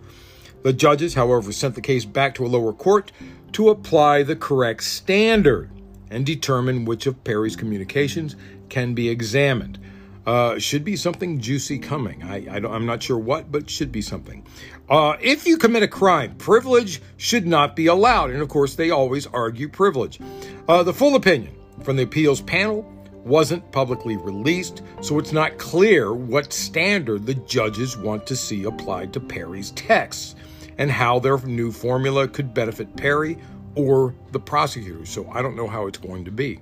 The 0.62 0.74
judges, 0.74 1.13
however, 1.13 1.52
sent 1.52 1.76
the 1.76 1.82
case 1.82 2.06
back 2.06 2.36
to 2.36 2.45
a 2.45 2.48
lower 2.48 2.74
court 2.74 3.12
to 3.54 3.69
apply 3.69 4.24
the 4.24 4.36
correct 4.36 4.84
standard 4.84 5.72
and 6.12 6.26
determine 6.26 6.86
which 6.86 7.06
of 7.06 7.24
Perry's 7.24 7.56
communications 7.56 8.36
can 8.67 8.93
be 8.93 9.10
examined. 9.10 9.80
Uh, 10.26 10.60
should 10.60 10.84
be 10.84 10.95
something 10.95 11.39
juicy 11.39 11.80
coming. 11.80 12.22
I, 12.24 12.58
am 12.58 12.86
not 12.86 13.02
sure 13.02 13.17
what, 13.17 13.52
but 13.52 13.69
should 13.69 13.91
be 13.91 14.02
something. 14.02 14.45
Uh, 14.89 15.15
if 15.22 15.48
you 15.48 15.58
commit 15.58 15.82
a 15.82 15.88
crime, 15.88 16.36
privilege 16.36 17.02
should 17.17 17.48
not 17.48 17.76
be 17.76 17.88
allowed. 17.88 18.30
And 18.30 18.41
of 18.41 18.50
course, 18.50 18.76
they 18.76 18.91
always 18.91 19.26
argue 19.28 19.69
privilege. 19.69 20.19
Uh, 20.67 20.84
the 20.84 20.93
full 20.93 21.15
opinion 21.15 21.56
from 21.84 21.95
the 21.95 22.04
appeals 22.04 22.41
panel 22.41 22.84
wasn't 23.24 23.72
publicly 23.72 24.17
released, 24.17 24.84
so 25.02 25.19
it's 25.19 25.32
not 25.32 25.58
clear 25.58 26.13
what 26.13 26.54
standard 26.54 27.26
the 27.26 27.34
judges 27.34 27.98
want 27.98 28.28
to 28.28 28.36
see 28.36 28.65
applied 28.65 29.13
to 29.13 29.19
Perry's 29.19 29.72
texts 29.72 30.36
and 30.80 30.89
how 30.89 31.20
their 31.20 31.38
new 31.39 31.72
formula 31.72 32.28
could 32.28 32.54
benefit 32.54 32.96
Perry 32.96 33.38
or 33.76 34.15
the 34.32 34.39
prosecutors. 34.39 35.10
So 35.10 35.30
I 35.30 35.44
don't 35.44 35.56
know 35.56 35.68
how 35.68 35.86
it's 35.86 36.00
going 36.00 36.26
to 36.26 36.32
be. 36.32 36.60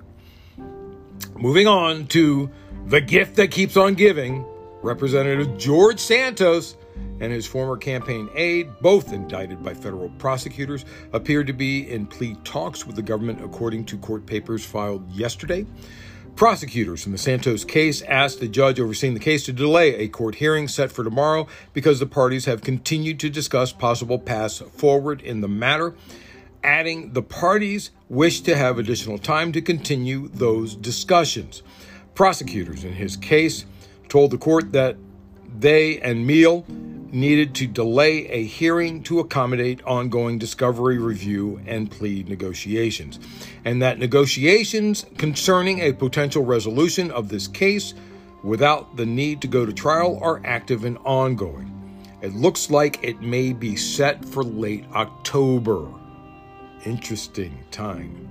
Moving 1.36 1.68
on 1.68 2.08
to 2.08 2.50
the 2.86 3.00
gift 3.00 3.36
that 3.36 3.52
keeps 3.52 3.76
on 3.76 3.94
giving, 3.94 4.44
Representative 4.82 5.56
George 5.56 6.00
Santos 6.00 6.76
and 7.20 7.32
his 7.32 7.46
former 7.46 7.76
campaign 7.76 8.28
aide, 8.34 8.68
both 8.80 9.12
indicted 9.12 9.62
by 9.62 9.72
federal 9.72 10.08
prosecutors, 10.18 10.84
appeared 11.12 11.46
to 11.46 11.52
be 11.52 11.88
in 11.88 12.06
plea 12.06 12.36
talks 12.42 12.86
with 12.86 12.96
the 12.96 13.02
government, 13.02 13.42
according 13.42 13.84
to 13.84 13.96
court 13.98 14.26
papers 14.26 14.64
filed 14.64 15.08
yesterday. 15.12 15.64
Prosecutors 16.38 17.04
in 17.04 17.10
the 17.10 17.18
Santos 17.18 17.64
case 17.64 18.00
asked 18.02 18.38
the 18.38 18.46
judge 18.46 18.78
overseeing 18.78 19.14
the 19.14 19.18
case 19.18 19.44
to 19.46 19.52
delay 19.52 19.96
a 19.96 20.06
court 20.06 20.36
hearing 20.36 20.68
set 20.68 20.92
for 20.92 21.02
tomorrow 21.02 21.48
because 21.72 21.98
the 21.98 22.06
parties 22.06 22.44
have 22.44 22.62
continued 22.62 23.18
to 23.18 23.28
discuss 23.28 23.72
possible 23.72 24.20
paths 24.20 24.58
forward 24.58 25.20
in 25.20 25.40
the 25.40 25.48
matter, 25.48 25.96
adding 26.62 27.12
the 27.12 27.22
parties 27.22 27.90
wish 28.08 28.40
to 28.42 28.54
have 28.54 28.78
additional 28.78 29.18
time 29.18 29.50
to 29.50 29.60
continue 29.60 30.28
those 30.28 30.76
discussions. 30.76 31.64
Prosecutors 32.14 32.84
in 32.84 32.92
his 32.92 33.16
case 33.16 33.64
told 34.08 34.30
the 34.30 34.38
court 34.38 34.70
that 34.70 34.94
they 35.58 35.98
and 36.00 36.28
Meehl 36.28 36.64
needed 37.12 37.54
to 37.54 37.66
delay 37.66 38.26
a 38.28 38.44
hearing 38.44 39.02
to 39.02 39.18
accommodate 39.18 39.82
ongoing 39.84 40.38
discovery 40.38 40.98
review 40.98 41.60
and 41.66 41.90
plea 41.90 42.22
negotiations, 42.28 43.18
and 43.64 43.80
that 43.82 43.98
negotiations 43.98 45.06
concerning 45.16 45.80
a 45.80 45.92
potential 45.92 46.44
resolution 46.44 47.10
of 47.10 47.28
this 47.28 47.48
case 47.48 47.94
without 48.42 48.96
the 48.96 49.06
need 49.06 49.40
to 49.40 49.48
go 49.48 49.64
to 49.66 49.72
trial 49.72 50.18
are 50.22 50.40
active 50.44 50.84
and 50.84 50.98
ongoing. 50.98 51.74
It 52.20 52.34
looks 52.34 52.70
like 52.70 53.02
it 53.02 53.22
may 53.22 53.52
be 53.52 53.76
set 53.76 54.24
for 54.24 54.42
late 54.42 54.84
October. 54.94 55.88
Interesting 56.84 57.64
time. 57.70 58.28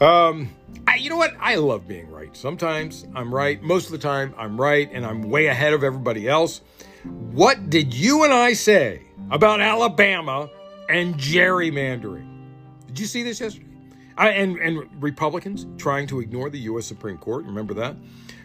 Um, 0.00 0.48
I, 0.86 0.96
you 0.96 1.10
know 1.10 1.16
what? 1.16 1.34
I 1.38 1.54
love 1.56 1.86
being 1.86 2.10
right. 2.10 2.36
Sometimes 2.36 3.06
I'm 3.14 3.34
right. 3.34 3.62
Most 3.62 3.86
of 3.86 3.92
the 3.92 3.98
time 3.98 4.34
I'm 4.36 4.60
right, 4.60 4.90
and 4.92 5.06
I'm 5.06 5.22
way 5.22 5.46
ahead 5.46 5.72
of 5.72 5.84
everybody 5.84 6.28
else. 6.28 6.62
What 7.04 7.70
did 7.70 7.94
you 7.94 8.24
and 8.24 8.32
I 8.32 8.52
say 8.52 9.02
about 9.30 9.60
Alabama 9.60 10.50
and 10.88 11.14
gerrymandering? 11.14 12.26
Did 12.88 12.98
you 12.98 13.06
see 13.06 13.22
this 13.22 13.40
yesterday? 13.40 13.66
I, 14.16 14.30
and, 14.30 14.58
and 14.58 15.02
Republicans 15.02 15.66
trying 15.78 16.06
to 16.08 16.20
ignore 16.20 16.50
the 16.50 16.58
U.S. 16.60 16.86
Supreme 16.86 17.16
Court. 17.16 17.44
Remember 17.44 17.72
that? 17.74 17.96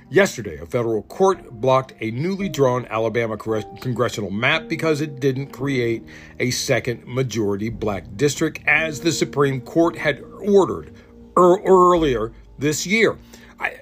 Yesterday, 0.09 0.59
a 0.59 0.65
federal 0.67 1.01
court 1.03 1.49
blocked 1.49 1.95
a 1.99 2.11
newly 2.11 2.47
drawn 2.47 2.85
Alabama 2.85 3.35
congressional 3.37 4.29
map 4.29 4.67
because 4.67 5.01
it 5.01 5.19
didn't 5.19 5.47
create 5.47 6.03
a 6.39 6.51
second 6.51 7.05
majority 7.07 7.69
black 7.69 8.05
district 8.15 8.59
as 8.67 9.01
the 9.01 9.11
Supreme 9.11 9.59
Court 9.61 9.97
had 9.97 10.21
ordered 10.41 10.93
er- 11.37 11.61
earlier 11.63 12.31
this 12.57 12.85
year. 12.85 13.17
I, 13.59 13.79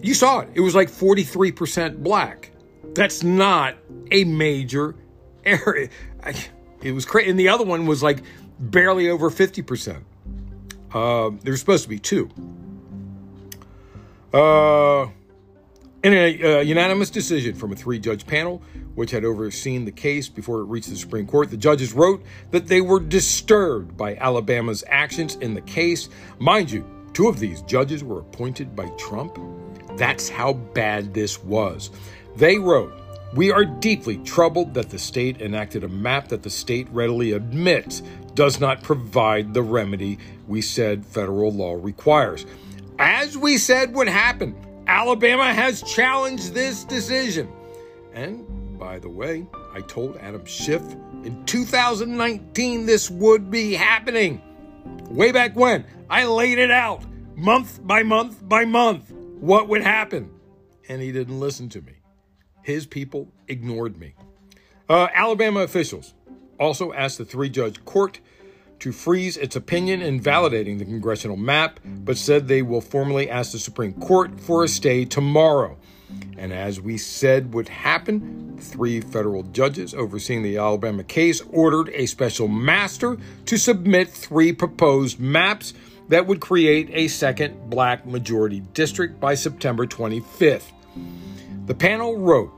you 0.00 0.14
saw 0.14 0.40
it. 0.40 0.50
It 0.54 0.60
was 0.60 0.74
like 0.74 0.88
43% 0.90 2.02
black. 2.02 2.50
That's 2.94 3.22
not 3.22 3.76
a 4.10 4.24
major 4.24 4.94
area. 5.44 5.88
It 6.82 6.92
was 6.92 7.04
crazy. 7.04 7.30
And 7.30 7.38
the 7.38 7.48
other 7.48 7.64
one 7.64 7.86
was 7.86 8.02
like 8.02 8.22
barely 8.58 9.08
over 9.08 9.30
50%. 9.30 10.02
Uh, 10.92 11.30
there's 11.42 11.60
supposed 11.60 11.84
to 11.84 11.88
be 11.88 11.98
two. 11.98 12.28
Uh, 14.32 15.06
in 16.02 16.14
a 16.14 16.42
uh, 16.42 16.60
unanimous 16.60 17.10
decision 17.10 17.54
from 17.54 17.72
a 17.72 17.76
three 17.76 17.98
judge 17.98 18.26
panel, 18.26 18.62
which 18.94 19.10
had 19.10 19.24
overseen 19.24 19.84
the 19.84 19.92
case 19.92 20.28
before 20.28 20.60
it 20.60 20.64
reached 20.64 20.88
the 20.88 20.96
Supreme 20.96 21.26
Court, 21.26 21.50
the 21.50 21.56
judges 21.56 21.92
wrote 21.92 22.24
that 22.50 22.66
they 22.68 22.80
were 22.80 23.00
disturbed 23.00 23.96
by 23.96 24.16
Alabama's 24.16 24.82
actions 24.88 25.36
in 25.36 25.54
the 25.54 25.60
case. 25.60 26.08
Mind 26.38 26.70
you, 26.70 26.86
two 27.12 27.28
of 27.28 27.38
these 27.38 27.62
judges 27.62 28.02
were 28.02 28.20
appointed 28.20 28.74
by 28.74 28.88
Trump. 28.98 29.38
That's 29.96 30.28
how 30.28 30.54
bad 30.54 31.12
this 31.12 31.42
was. 31.44 31.90
They 32.36 32.58
wrote, 32.58 32.94
We 33.34 33.52
are 33.52 33.64
deeply 33.66 34.18
troubled 34.18 34.72
that 34.74 34.88
the 34.88 34.98
state 34.98 35.42
enacted 35.42 35.84
a 35.84 35.88
map 35.88 36.28
that 36.28 36.42
the 36.42 36.50
state 36.50 36.88
readily 36.90 37.32
admits 37.32 38.02
does 38.34 38.58
not 38.58 38.82
provide 38.82 39.52
the 39.52 39.62
remedy 39.62 40.18
we 40.48 40.62
said 40.62 41.04
federal 41.04 41.52
law 41.52 41.74
requires. 41.74 42.46
As 42.98 43.36
we 43.36 43.58
said 43.58 43.94
would 43.94 44.08
happen, 44.08 44.54
Alabama 44.90 45.54
has 45.54 45.82
challenged 45.82 46.52
this 46.52 46.82
decision. 46.82 47.48
And 48.12 48.76
by 48.76 48.98
the 48.98 49.08
way, 49.08 49.46
I 49.72 49.82
told 49.82 50.16
Adam 50.16 50.44
Schiff 50.44 50.82
in 51.22 51.44
2019 51.46 52.86
this 52.86 53.08
would 53.08 53.52
be 53.52 53.72
happening. 53.72 54.42
Way 55.08 55.30
back 55.30 55.54
when, 55.54 55.84
I 56.10 56.24
laid 56.24 56.58
it 56.58 56.72
out 56.72 57.04
month 57.36 57.86
by 57.86 58.02
month 58.02 58.46
by 58.48 58.64
month 58.64 59.12
what 59.12 59.68
would 59.68 59.82
happen. 59.82 60.28
And 60.88 61.00
he 61.00 61.12
didn't 61.12 61.38
listen 61.38 61.68
to 61.68 61.80
me. 61.80 62.02
His 62.62 62.84
people 62.84 63.32
ignored 63.46 63.96
me. 63.96 64.14
Uh, 64.88 65.06
Alabama 65.14 65.60
officials 65.60 66.14
also 66.58 66.92
asked 66.92 67.18
the 67.18 67.24
three 67.24 67.48
judge 67.48 67.84
court 67.84 68.18
to 68.80 68.92
freeze 68.92 69.36
its 69.36 69.56
opinion 69.56 70.02
in 70.02 70.20
validating 70.20 70.78
the 70.78 70.84
congressional 70.84 71.36
map, 71.36 71.80
but 71.84 72.16
said 72.16 72.48
they 72.48 72.62
will 72.62 72.80
formally 72.80 73.30
ask 73.30 73.52
the 73.52 73.58
Supreme 73.58 73.92
Court 73.94 74.40
for 74.40 74.64
a 74.64 74.68
stay 74.68 75.04
tomorrow. 75.04 75.76
And 76.36 76.52
as 76.52 76.80
we 76.80 76.98
said 76.98 77.54
would 77.54 77.68
happen, 77.68 78.56
three 78.58 79.00
federal 79.00 79.42
judges 79.44 79.94
overseeing 79.94 80.42
the 80.42 80.56
Alabama 80.56 81.04
case 81.04 81.40
ordered 81.50 81.90
a 81.94 82.06
special 82.06 82.48
master 82.48 83.18
to 83.46 83.56
submit 83.56 84.08
three 84.08 84.52
proposed 84.52 85.20
maps 85.20 85.74
that 86.08 86.26
would 86.26 86.40
create 86.40 86.90
a 86.92 87.08
second 87.08 87.70
black 87.70 88.06
majority 88.06 88.60
district 88.74 89.20
by 89.20 89.34
September 89.34 89.86
25th. 89.86 90.72
The 91.66 91.74
panel 91.74 92.18
wrote 92.18 92.52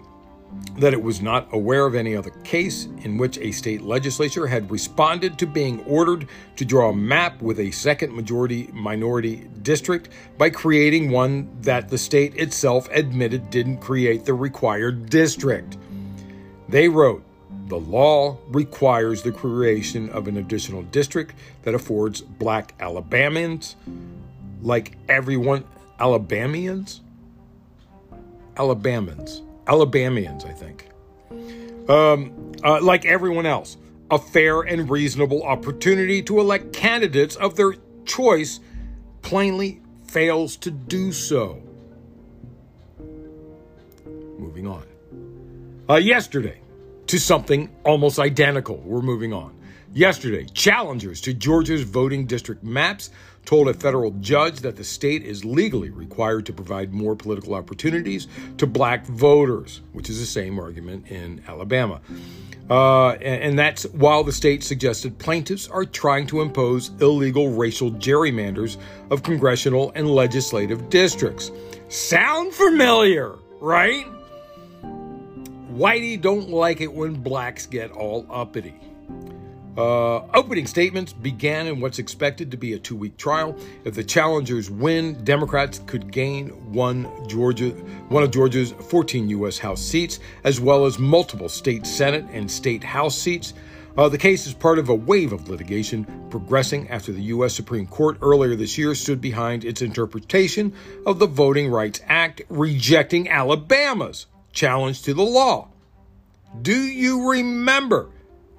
that 0.76 0.94
it 0.94 1.02
was 1.02 1.20
not 1.20 1.48
aware 1.52 1.84
of 1.86 1.94
any 1.94 2.16
other 2.16 2.30
case 2.44 2.86
in 3.02 3.18
which 3.18 3.38
a 3.38 3.52
state 3.52 3.82
legislature 3.82 4.46
had 4.46 4.70
responded 4.70 5.38
to 5.38 5.46
being 5.46 5.80
ordered 5.84 6.26
to 6.56 6.64
draw 6.64 6.90
a 6.90 6.96
map 6.96 7.40
with 7.42 7.60
a 7.60 7.70
second 7.70 8.14
majority 8.14 8.68
minority 8.72 9.48
district 9.62 10.08
by 10.38 10.48
creating 10.48 11.10
one 11.10 11.48
that 11.60 11.88
the 11.88 11.98
state 11.98 12.34
itself 12.36 12.88
admitted 12.90 13.50
didn't 13.50 13.78
create 13.78 14.24
the 14.24 14.32
required 14.32 15.10
district. 15.10 15.76
They 16.68 16.88
wrote, 16.88 17.22
the 17.66 17.78
law 17.78 18.38
requires 18.48 19.22
the 19.22 19.32
creation 19.32 20.08
of 20.10 20.26
an 20.26 20.38
additional 20.38 20.82
district 20.84 21.34
that 21.62 21.74
affords 21.74 22.22
black 22.22 22.74
Alabamians, 22.80 23.76
like 24.62 24.96
everyone, 25.08 25.64
Alabamians? 26.00 27.00
Alabamans 28.56 29.42
Alabamians, 29.66 30.44
I 30.44 30.52
think, 30.52 30.88
um, 31.88 32.52
uh, 32.64 32.80
like 32.82 33.04
everyone 33.04 33.46
else, 33.46 33.76
a 34.10 34.18
fair 34.18 34.62
and 34.62 34.90
reasonable 34.90 35.42
opportunity 35.42 36.22
to 36.22 36.40
elect 36.40 36.72
candidates 36.72 37.36
of 37.36 37.56
their 37.56 37.74
choice 38.04 38.60
plainly 39.22 39.80
fails 40.06 40.56
to 40.56 40.70
do 40.70 41.12
so. 41.12 41.62
Moving 44.38 44.66
on. 44.66 44.84
Uh, 45.88 45.96
yesterday, 45.96 46.60
to 47.06 47.18
something 47.18 47.70
almost 47.84 48.18
identical. 48.18 48.76
We're 48.84 49.02
moving 49.02 49.32
on. 49.32 49.54
Yesterday, 49.94 50.46
challengers 50.46 51.20
to 51.22 51.34
Georgia's 51.34 51.82
voting 51.82 52.26
district 52.26 52.64
maps 52.64 53.10
told 53.44 53.68
a 53.68 53.74
federal 53.74 54.10
judge 54.20 54.60
that 54.60 54.76
the 54.76 54.84
state 54.84 55.22
is 55.22 55.44
legally 55.44 55.90
required 55.90 56.46
to 56.46 56.52
provide 56.52 56.92
more 56.92 57.16
political 57.16 57.54
opportunities 57.54 58.28
to 58.58 58.66
black 58.66 59.06
voters, 59.06 59.80
which 59.92 60.08
is 60.08 60.20
the 60.20 60.26
same 60.26 60.58
argument 60.58 61.08
in 61.08 61.42
Alabama. 61.48 62.00
Uh, 62.70 63.10
and, 63.10 63.42
and 63.42 63.58
that's 63.58 63.84
while 63.88 64.24
the 64.24 64.32
state 64.32 64.62
suggested 64.62 65.18
plaintiffs 65.18 65.68
are 65.68 65.84
trying 65.84 66.26
to 66.26 66.40
impose 66.40 66.90
illegal 67.00 67.50
racial 67.50 67.90
gerrymanders 67.90 68.76
of 69.10 69.22
congressional 69.22 69.92
and 69.94 70.08
legislative 70.08 70.88
districts. 70.88 71.50
Sound 71.88 72.54
familiar, 72.54 73.34
right? 73.60 74.06
Whitey 75.72 76.20
don't 76.20 76.50
like 76.50 76.80
it 76.80 76.92
when 76.92 77.14
blacks 77.14 77.66
get 77.66 77.90
all 77.90 78.26
uppity. 78.30 78.78
Uh, 79.76 80.26
opening 80.34 80.66
statements 80.66 81.14
began 81.14 81.66
in 81.66 81.80
what's 81.80 81.98
expected 81.98 82.50
to 82.50 82.58
be 82.58 82.74
a 82.74 82.78
two 82.78 82.94
week 82.94 83.16
trial. 83.16 83.56
If 83.84 83.94
the 83.94 84.04
challengers 84.04 84.70
win, 84.70 85.24
Democrats 85.24 85.80
could 85.86 86.12
gain 86.12 86.48
one 86.72 87.08
Georgia, 87.26 87.70
one 88.08 88.22
of 88.22 88.30
Georgia's 88.30 88.72
14 88.72 89.30
U.S. 89.30 89.58
House 89.58 89.80
seats, 89.80 90.20
as 90.44 90.60
well 90.60 90.84
as 90.84 90.98
multiple 90.98 91.48
state 91.48 91.86
Senate 91.86 92.26
and 92.32 92.50
state 92.50 92.84
House 92.84 93.16
seats. 93.16 93.54
Uh, 93.96 94.08
the 94.08 94.18
case 94.18 94.46
is 94.46 94.54
part 94.54 94.78
of 94.78 94.88
a 94.90 94.94
wave 94.94 95.32
of 95.32 95.48
litigation 95.48 96.06
progressing 96.30 96.88
after 96.88 97.12
the 97.12 97.22
U.S. 97.24 97.54
Supreme 97.54 97.86
Court 97.86 98.18
earlier 98.20 98.54
this 98.56 98.76
year 98.76 98.94
stood 98.94 99.20
behind 99.20 99.64
its 99.64 99.80
interpretation 99.80 100.74
of 101.06 101.18
the 101.18 101.26
Voting 101.26 101.70
Rights 101.70 102.00
Act, 102.06 102.42
rejecting 102.48 103.28
Alabama's 103.28 104.26
challenge 104.52 105.02
to 105.02 105.14
the 105.14 105.22
law. 105.22 105.68
Do 106.60 106.74
you 106.74 107.30
remember? 107.30 108.10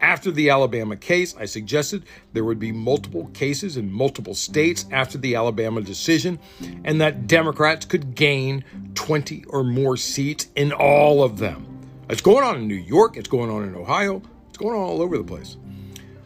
After 0.04 0.32
the 0.32 0.50
Alabama 0.50 0.98
case, 0.98 1.34
I 1.39 1.46
suggested 1.46 2.04
there 2.34 2.44
would 2.44 2.60
be 2.60 2.74
multiple 2.74 3.28
cases 3.34 3.78
in 3.78 3.89
multiple 3.89 4.36
states 4.36 4.86
after 4.92 5.18
the 5.18 5.36
Alabama 5.36 5.82
decision, 5.82 6.39
and 6.84 7.00
that 7.00 7.26
Democrats 7.26 7.86
could 7.86 8.13
gain 8.13 8.66
20 8.96 9.46
or 9.48 9.63
more 9.63 9.96
seats 9.96 10.50
in 10.58 10.74
all 10.74 11.24
of 11.24 11.39
them. 11.39 11.66
It's 12.10 12.20
going 12.20 12.44
on 12.44 12.58
in 12.58 12.68
New 12.68 12.76
York, 12.76 13.16
it's 13.16 13.30
going 13.30 13.50
on 13.50 13.63
in 13.63 13.76
Ohio, 13.76 14.22
it's 14.50 14.58
going 14.58 14.76
on 14.76 14.82
all 14.82 15.02
over 15.02 15.18
the 15.18 15.24
place. 15.24 15.56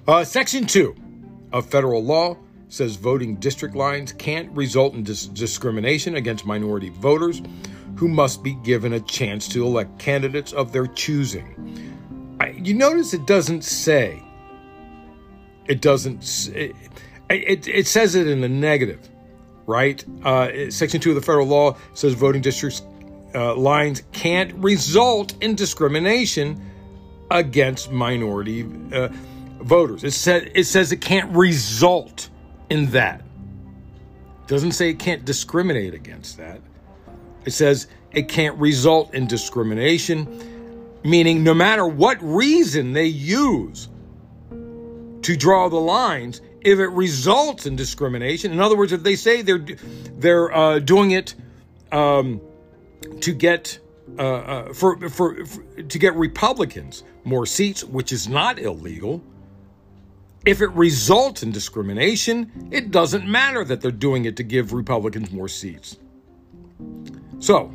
Uh, 0.08 0.24
Section 0.24 0.66
2 0.66 0.96
of 1.54 1.70
federal 1.70 2.04
law 2.04 2.36
says 2.70 2.96
voting 2.96 3.36
district 3.36 3.76
lines 3.76 4.12
can't 4.12 4.52
result 4.54 4.96
in 4.96 5.04
dis- 5.04 5.28
discrimination 5.28 6.16
against 6.16 6.48
minority 6.48 6.90
voters 6.90 7.44
who 7.96 8.08
must 8.08 8.42
be 8.42 8.56
given 8.64 8.94
a 8.94 9.00
chance 9.02 9.48
to 9.48 9.64
elect 9.64 10.00
candidates 10.00 10.52
of 10.52 10.72
their 10.72 10.88
choosing. 10.88 11.87
You 12.58 12.74
notice 12.74 13.14
it 13.14 13.26
doesn't 13.26 13.64
say, 13.64 14.22
it 15.66 15.82
doesn't, 15.82 16.50
it, 16.54 16.76
it, 17.30 17.68
it 17.68 17.88
says 17.88 18.16
it 18.16 18.28
in 18.28 18.42
the 18.42 18.50
negative, 18.50 19.08
right? 19.66 20.04
Uh, 20.24 20.72
Section 20.72 21.00
2 21.02 21.10
of 21.10 21.16
the 21.16 21.22
federal 21.22 21.48
law 21.48 21.78
says 21.94 22.14
voting 22.14 22.42
districts 22.42 22.82
uh, 23.36 23.56
lines 23.56 24.04
can't 24.14 24.54
result 24.56 25.36
in 25.44 25.56
discrimination 25.56 26.62
against 27.30 27.92
minority 27.92 28.66
uh, 28.94 29.10
voters. 29.60 30.04
It, 30.04 30.12
said, 30.12 30.52
it 30.56 30.64
says 30.64 30.92
it 30.92 31.02
can't 31.02 31.36
result 31.36 32.30
in 32.70 32.92
that. 32.92 33.22
It 33.22 34.48
doesn't 34.48 34.72
say 34.72 34.90
it 34.90 35.00
can't 35.00 35.26
discriminate 35.26 35.94
against 35.94 36.38
that. 36.38 36.62
It 37.46 37.52
says 37.52 37.88
it 38.12 38.30
can't 38.30 38.58
result 38.58 39.14
in 39.14 39.28
discrimination, 39.28 40.57
meaning 41.08 41.44
no 41.44 41.54
matter 41.54 41.88
what 41.88 42.18
reason 42.22 42.92
they 42.92 43.06
use 43.06 43.88
to 44.50 45.38
draw 45.38 45.70
the 45.70 45.78
lines, 45.78 46.42
if 46.62 46.80
it 46.80 46.88
results 46.88 47.66
in 47.66 47.76
discrimination, 47.76 48.52
in 48.52 48.60
other 48.60 48.76
words, 48.76 48.92
if 48.92 49.04
they 49.04 49.16
say 49.16 49.42
they're 49.42 49.66
they're 50.18 50.54
uh, 50.54 50.80
doing 50.80 51.12
it 51.12 51.34
um, 51.92 52.42
to 53.22 53.34
get 53.34 53.80
uh, 54.20 54.22
uh, 54.22 54.74
for, 54.74 55.10
for, 55.10 55.46
for 55.46 55.82
to 55.84 56.00
get 56.00 56.14
Republicans 56.16 57.04
more 57.24 57.46
seats, 57.46 57.84
which 57.84 58.12
is 58.12 58.28
not 58.28 58.60
illegal. 58.60 59.22
If 60.46 60.62
it 60.62 60.70
results 60.72 61.44
in 61.44 61.52
discrimination, 61.52 62.70
it 62.72 62.92
doesn't 62.92 63.28
matter 63.28 63.64
that 63.66 63.82
they're 63.82 63.92
doing 63.92 64.26
it 64.26 64.38
to 64.38 64.44
give 64.44 64.72
Republicans 64.72 65.32
more 65.32 65.50
seats. 65.50 65.98
So, 67.40 67.72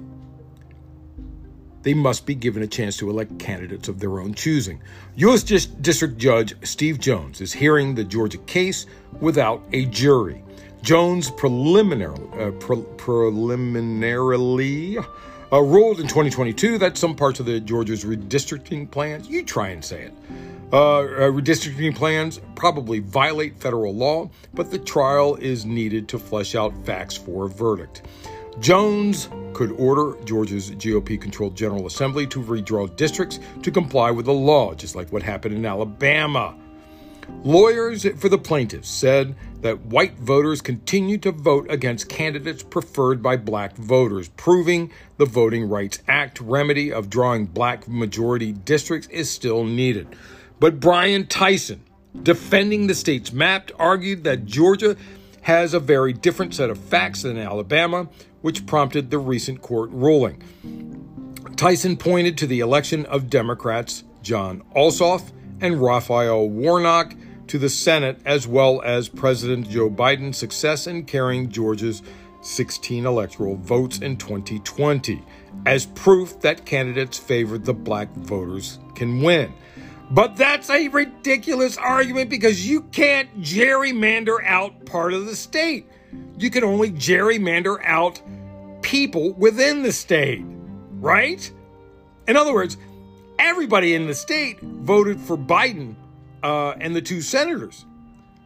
they 1.83 1.95
must 1.95 2.27
be 2.27 2.35
given 2.35 2.62
a 2.62 2.66
chance 2.66 2.99
to 2.99 3.09
elect 3.11 3.38
candidates 3.38 3.88
of 3.88 4.01
their 4.01 4.21
own 4.21 4.35
choosing. 4.35 4.81
U.S. 5.16 5.42
District 5.42 6.18
Judge 6.18 6.55
Steve 6.66 7.01
Jones 7.01 7.40
is 7.40 7.53
hearing 7.53 7.95
the 7.95 8.05
Georgia 8.05 8.38
case 8.38 8.87
without 9.21 9.62
a 9.73 9.87
jury. 9.87 10.42
Jones 10.83 11.31
preliminary, 11.31 12.18
uh, 12.38 12.51
pre- 12.53 12.85
preliminarily 12.97 14.99
uh, 15.53 15.61
ruled 15.61 16.01
in 16.01 16.09
2022 16.09 16.79
that 16.79 16.97
some 16.97 17.14
parts 17.14 17.38
of 17.38 17.47
the 17.47 17.61
Georgia's 17.61 18.05
redistricting 18.05 18.90
plans, 18.90 19.29
you 19.29 19.45
try 19.45 19.68
and 19.68 19.85
say 19.85 20.05
it, 20.05 20.12
uh, 20.73 21.01
uh, 21.01 21.05
redistricting 21.31 21.95
plans 21.95 22.40
probably 22.55 23.01
violate 23.01 23.61
federal 23.61 23.95
law, 23.95 24.31
but 24.55 24.71
the 24.71 24.79
trial 24.79 25.37
is 25.37 25.66
needed 25.66 26.09
to 26.09 26.18
flesh 26.18 26.55
out 26.55 26.73
facts 26.87 27.16
for 27.16 27.45
a 27.45 27.49
verdict. 27.49 28.03
Jones 28.61 29.29
could 29.55 29.73
order 29.73 30.17
Georgia's 30.25 30.71
GOP 30.71 31.21
controlled 31.21 31.57
General 31.57 31.87
Assembly 31.87 32.27
to 32.29 32.43
redraw 32.43 32.95
districts 32.97 33.41
to 33.62 33.71
comply 33.71 34.11
with 34.11 34.27
the 34.27 34.33
law, 34.33 34.75
just 34.75 34.95
like 34.95 35.12
what 35.12 35.23
happened 35.23 35.55
in 35.55 35.67
Alabama. 35.67 36.55
Lawyers 37.45 38.07
for 38.19 38.29
the 38.29 38.38
plaintiffs 38.38 38.88
said 38.88 39.35
that 39.62 39.81
white 39.87 40.17
voters 40.19 40.61
continue 40.61 41.19
to 41.19 41.33
vote 41.33 41.67
against 41.71 42.09
candidates 42.09 42.62
preferred 42.62 43.23
by 43.23 43.37
black 43.37 43.77
voters, 43.77 44.29
proving 44.31 44.93
the 45.17 45.25
Voting 45.25 45.69
Rights 45.69 46.01
Act 46.09 46.41
remedy 46.41 46.93
of 46.93 47.11
drawing 47.11 47.47
black 47.47 47.88
majority 47.88 48.53
districts 48.53 49.09
is 49.09 49.31
still 49.31 49.65
needed. 49.65 50.09
But 50.61 50.79
Brian 50.79 51.27
Tyson, 51.27 51.83
defending 52.23 52.87
the 52.87 52.95
state's 52.95 53.33
map, 53.33 53.71
argued 53.79 54.25
that 54.25 54.45
Georgia 54.45 54.97
has 55.43 55.75
a 55.75 55.81
very 55.81 56.12
different 56.12 56.55
set 56.55 56.71
of 56.71 56.79
facts 56.79 57.23
than 57.23 57.37
Alabama, 57.37 58.09
which 58.43 58.67
prompted 58.67 59.11
the 59.11 59.19
recent 59.19 59.63
court 59.63 59.91
ruling. 59.91 60.43
Tyson 61.57 61.97
pointed 61.97 62.37
to 62.39 62.47
the 62.47 62.61
election 62.61 63.07
of 63.07 63.31
Democrats 63.31 64.05
Jon 64.23 64.63
Ossoff 64.77 65.33
and 65.61 65.81
Raphael 65.81 66.49
Warnock 66.49 67.15
to 67.47 67.59
the 67.59 67.69
Senate, 67.69 68.19
as 68.25 68.47
well 68.47 68.83
as 68.83 69.09
President 69.09 69.69
Joe 69.69 69.91
Biden's 69.91 70.39
success 70.39 70.87
in 70.87 71.05
carrying 71.05 71.51
Georgia's 71.51 72.03
16 72.43 73.07
electoral 73.07 73.57
votes 73.57 73.99
in 73.99 74.17
2020, 74.17 75.23
as 75.67 75.87
proof 75.87 76.41
that 76.41 76.65
candidates 76.65 77.19
favored 77.19 77.65
the 77.65 77.75
black 77.75 78.11
voters 78.15 78.79
can 78.95 79.23
win. 79.23 79.53
But 80.11 80.37
that's 80.37 80.69
a 80.69 80.89
ridiculous 80.89 81.77
argument 81.77 82.29
because 82.29 82.69
you 82.69 82.83
can't 82.83 83.41
gerrymander 83.41 84.45
out 84.45 84.85
part 84.85 85.15
of 85.15 85.27
the 85.27 85.37
state. 85.37 85.87
You 86.38 86.51
can 86.51 86.64
only 86.64 86.90
gerrymander 86.90 87.79
out 87.85 88.20
people 88.83 89.33
within 89.33 89.83
the 89.83 89.92
state, 89.92 90.44
right? 91.01 91.51
In 92.27 92.37
other 92.37 92.53
words, 92.53 92.77
everybody 93.38 93.94
in 93.94 94.07
the 94.07 94.14
state 94.14 94.61
voted 94.61 95.20
for 95.20 95.37
Biden 95.37 95.94
uh, 96.42 96.70
and 96.81 96.94
the 96.94 97.03
two 97.03 97.20
senators. 97.20 97.85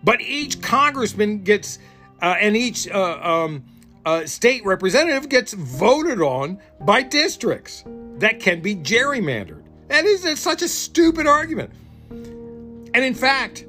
But 0.05 0.21
each 0.21 0.61
congressman 0.63 1.43
gets, 1.43 1.79
uh, 2.23 2.37
and 2.41 2.57
each 2.57 2.89
uh, 2.89 3.19
um, 3.23 3.65
uh, 4.05 4.27
state 4.27 4.65
representative 4.65 5.29
gets 5.29 5.53
voted 5.53 6.21
on 6.21 6.61
by 6.81 7.03
districts 7.03 7.85
that 8.19 8.41
can 8.41 8.61
be 8.61 8.77
gerrymandered. 8.77 9.65
That 9.89 10.05
is 10.05 10.39
such 10.39 10.63
a 10.63 10.69
stupid 10.69 11.27
argument. 11.27 11.71
And 12.11 13.05
in 13.05 13.15
fact, 13.15 13.67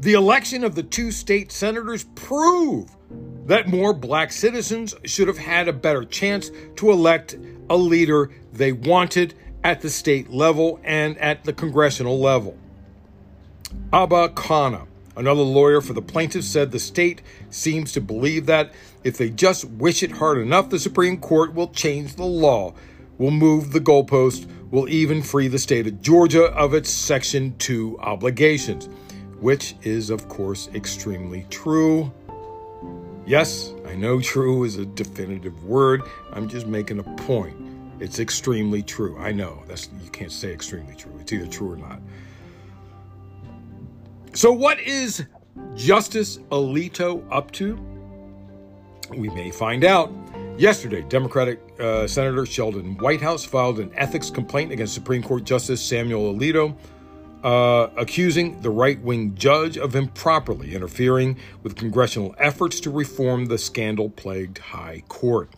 the 0.00 0.14
election 0.14 0.64
of 0.64 0.74
the 0.74 0.82
two 0.82 1.10
state 1.10 1.52
senators 1.52 2.04
prove 2.14 2.96
that 3.46 3.68
more 3.68 3.92
black 3.92 4.32
citizens 4.32 4.94
should 5.04 5.28
have 5.28 5.38
had 5.38 5.68
a 5.68 5.72
better 5.72 6.04
chance 6.04 6.50
to 6.76 6.90
elect 6.90 7.36
a 7.70 7.76
leader 7.76 8.30
they 8.52 8.72
wanted 8.72 9.34
at 9.62 9.80
the 9.80 9.90
state 9.90 10.30
level 10.30 10.80
and 10.84 11.16
at 11.18 11.44
the 11.44 11.52
congressional 11.52 12.18
level. 12.20 12.56
Abha 13.92 14.32
Khanna, 14.34 14.86
another 15.16 15.42
lawyer 15.42 15.80
for 15.80 15.92
the 15.92 16.02
plaintiffs, 16.02 16.46
said 16.46 16.70
the 16.70 16.78
state 16.78 17.22
seems 17.50 17.92
to 17.92 18.00
believe 18.00 18.46
that 18.46 18.72
if 19.02 19.16
they 19.18 19.30
just 19.30 19.64
wish 19.64 20.02
it 20.02 20.12
hard 20.12 20.38
enough, 20.38 20.70
the 20.70 20.78
Supreme 20.78 21.18
Court 21.18 21.54
will 21.54 21.68
change 21.68 22.16
the 22.16 22.24
law, 22.24 22.74
will 23.18 23.30
move 23.30 23.72
the 23.72 23.80
goalpost, 23.80 24.48
will 24.70 24.88
even 24.88 25.22
free 25.22 25.48
the 25.48 25.58
state 25.58 25.86
of 25.86 26.00
Georgia 26.00 26.44
of 26.44 26.74
its 26.74 26.90
Section 26.90 27.56
2 27.58 27.98
obligations, 28.00 28.88
which 29.40 29.76
is, 29.82 30.10
of 30.10 30.28
course, 30.28 30.68
extremely 30.74 31.46
true. 31.50 32.12
Yes, 33.26 33.72
I 33.86 33.94
know 33.94 34.20
true 34.20 34.64
is 34.64 34.76
a 34.76 34.84
definitive 34.84 35.64
word. 35.64 36.02
I'm 36.32 36.48
just 36.48 36.66
making 36.66 36.98
a 36.98 37.02
point. 37.02 37.56
It's 37.98 38.18
extremely 38.18 38.82
true. 38.82 39.16
I 39.18 39.32
know. 39.32 39.62
That's 39.66 39.88
you 40.02 40.10
can't 40.10 40.32
say 40.32 40.52
extremely 40.52 40.94
true. 40.94 41.12
It's 41.20 41.32
either 41.32 41.46
true 41.46 41.72
or 41.72 41.76
not. 41.76 42.00
So, 44.34 44.52
what 44.52 44.78
is 44.80 45.24
Justice 45.74 46.38
Alito 46.50 47.24
up 47.30 47.50
to? 47.52 47.78
We 49.10 49.28
may 49.30 49.50
find 49.50 49.84
out. 49.84 50.12
Yesterday, 50.58 51.02
Democratic 51.02 51.60
uh, 51.80 52.06
Senator 52.06 52.46
Sheldon 52.46 52.96
Whitehouse 52.98 53.44
filed 53.44 53.80
an 53.80 53.90
ethics 53.96 54.30
complaint 54.30 54.70
against 54.70 54.94
Supreme 54.94 55.22
Court 55.22 55.44
Justice 55.44 55.82
Samuel 55.82 56.34
Alito, 56.34 56.76
uh, 57.44 57.90
accusing 57.96 58.60
the 58.62 58.70
right 58.70 59.00
wing 59.02 59.34
judge 59.34 59.76
of 59.76 59.94
improperly 59.94 60.74
interfering 60.74 61.36
with 61.62 61.76
congressional 61.76 62.34
efforts 62.38 62.80
to 62.80 62.90
reform 62.90 63.46
the 63.46 63.58
scandal 63.58 64.08
plagued 64.08 64.58
High 64.58 65.04
Court. 65.08 65.50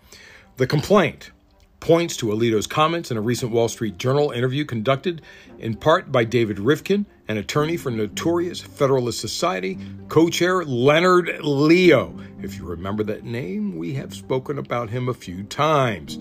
The 0.57 0.67
complaint 0.67 1.31
points 1.79 2.17
to 2.17 2.27
Alito's 2.27 2.67
comments 2.67 3.13
in 3.13 3.17
a 3.17 3.21
recent 3.21 3.53
Wall 3.53 3.69
Street 3.69 3.99
Journal 3.99 4.33
interview 4.33 4.65
conducted 4.65 5.23
in 5.61 5.77
part 5.77 6.11
by 6.11 6.25
David 6.25 6.57
Rivkin, 6.57 7.07
an 7.29 7.37
attorney 7.37 7.77
for 7.77 7.91
Notorious 7.91 8.61
Federalist 8.61 9.21
Society, 9.21 9.79
co 10.09 10.29
chair 10.29 10.65
Leonard 10.65 11.41
Leo. 11.43 12.17
If 12.43 12.57
you 12.57 12.65
remember 12.65 13.03
that 13.05 13.25
name, 13.25 13.77
we 13.77 13.95
have 13.95 14.15
spoken 14.15 14.59
about 14.59 14.91
him 14.91 15.09
a 15.09 15.15
few 15.15 15.43
times. 15.43 16.19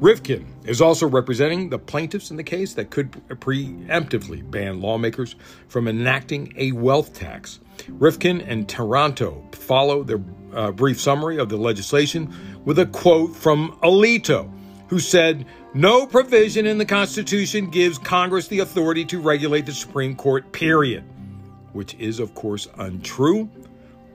Rivkin 0.00 0.44
is 0.64 0.80
also 0.80 1.06
representing 1.06 1.68
the 1.68 1.78
plaintiffs 1.78 2.30
in 2.30 2.36
the 2.36 2.44
case 2.44 2.74
that 2.74 2.90
could 2.90 3.12
preemptively 3.28 4.48
ban 4.50 4.80
lawmakers 4.80 5.36
from 5.68 5.88
enacting 5.88 6.52
a 6.56 6.72
wealth 6.72 7.12
tax. 7.12 7.60
Rivkin 7.90 8.44
and 8.46 8.68
Taranto 8.68 9.44
follow 9.52 10.02
their 10.02 10.22
uh, 10.54 10.72
brief 10.72 11.00
summary 11.00 11.38
of 11.38 11.48
the 11.48 11.56
legislation 11.56 12.32
with 12.64 12.78
a 12.78 12.86
quote 12.86 13.34
from 13.34 13.78
Alito, 13.82 14.50
who 14.88 14.98
said, 14.98 15.44
no 15.76 16.06
provision 16.06 16.64
in 16.64 16.78
the 16.78 16.86
Constitution 16.86 17.68
gives 17.68 17.98
Congress 17.98 18.48
the 18.48 18.60
authority 18.60 19.04
to 19.04 19.20
regulate 19.20 19.66
the 19.66 19.74
Supreme 19.74 20.16
Court, 20.16 20.50
period. 20.50 21.04
Which 21.74 21.94
is, 21.96 22.18
of 22.18 22.34
course, 22.34 22.66
untrue. 22.78 23.50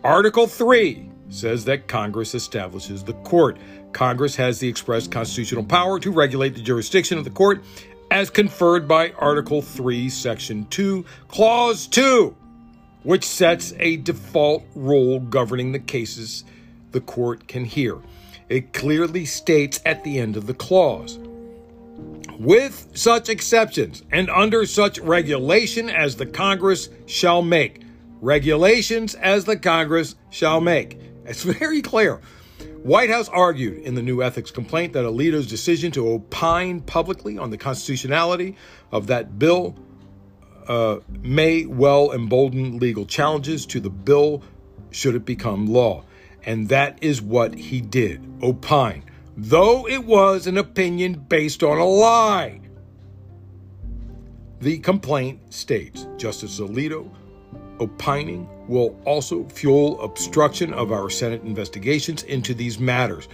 Article 0.03 0.47
3 0.47 1.07
says 1.29 1.63
that 1.65 1.87
Congress 1.87 2.33
establishes 2.33 3.03
the 3.03 3.13
court. 3.13 3.57
Congress 3.93 4.35
has 4.35 4.59
the 4.59 4.67
express 4.67 5.07
constitutional 5.07 5.63
power 5.63 5.99
to 5.99 6.11
regulate 6.11 6.55
the 6.55 6.61
jurisdiction 6.61 7.19
of 7.19 7.25
the 7.25 7.29
court 7.29 7.63
as 8.09 8.31
conferred 8.31 8.87
by 8.87 9.11
Article 9.11 9.61
3, 9.61 10.09
Section 10.09 10.65
2, 10.65 11.05
Clause 11.27 11.85
2. 11.85 12.35
which 13.03 13.23
sets 13.23 13.73
a 13.77 13.97
default 13.97 14.63
rule 14.75 15.19
governing 15.19 15.71
the 15.71 15.79
cases 15.79 16.43
the 16.91 17.01
court 17.01 17.47
can 17.47 17.65
hear. 17.65 17.97
It 18.49 18.73
clearly 18.73 19.25
states 19.25 19.79
at 19.85 20.03
the 20.03 20.17
end 20.17 20.35
of 20.37 20.47
the 20.47 20.53
clause 20.55 21.19
with 22.41 22.89
such 22.95 23.29
exceptions 23.29 24.01
and 24.11 24.29
under 24.29 24.65
such 24.65 24.97
regulation 24.99 25.89
as 25.89 26.15
the 26.15 26.25
Congress 26.25 26.89
shall 27.05 27.43
make. 27.43 27.83
Regulations 28.19 29.13
as 29.15 29.45
the 29.45 29.57
Congress 29.57 30.15
shall 30.31 30.59
make. 30.59 30.99
It's 31.25 31.43
very 31.59 31.81
clear. 31.81 32.19
Whitehouse 32.81 33.29
argued 33.29 33.83
in 33.83 33.93
the 33.93 34.01
new 34.01 34.23
ethics 34.23 34.49
complaint 34.49 34.93
that 34.93 35.05
Alito's 35.05 35.45
decision 35.45 35.91
to 35.91 36.07
opine 36.07 36.81
publicly 36.81 37.37
on 37.37 37.51
the 37.51 37.57
constitutionality 37.57 38.57
of 38.91 39.07
that 39.07 39.37
bill 39.37 39.75
uh, 40.67 40.97
may 41.21 41.67
well 41.67 42.11
embolden 42.11 42.79
legal 42.79 43.05
challenges 43.05 43.67
to 43.67 43.79
the 43.79 43.89
bill 43.91 44.41
should 44.89 45.13
it 45.13 45.25
become 45.25 45.67
law. 45.67 46.03
And 46.43 46.69
that 46.69 46.97
is 47.03 47.21
what 47.21 47.53
he 47.53 47.81
did 47.81 48.27
opine, 48.41 49.03
though 49.37 49.87
it 49.87 50.05
was 50.05 50.47
an 50.47 50.57
opinion 50.57 51.13
based 51.13 51.63
on 51.63 51.77
a 51.77 51.85
lie. 51.85 52.61
The 54.59 54.77
complaint 54.79 55.53
states 55.53 56.07
Justice 56.17 56.59
Alito 56.59 57.09
opining 57.79 58.47
will 58.67 58.99
also 59.05 59.43
fuel 59.45 59.99
obstruction 60.01 60.73
of 60.73 60.91
our 60.91 61.09
Senate 61.09 61.41
investigations 61.41 62.23
into 62.23 62.53
these 62.53 62.79
matters 62.79 63.27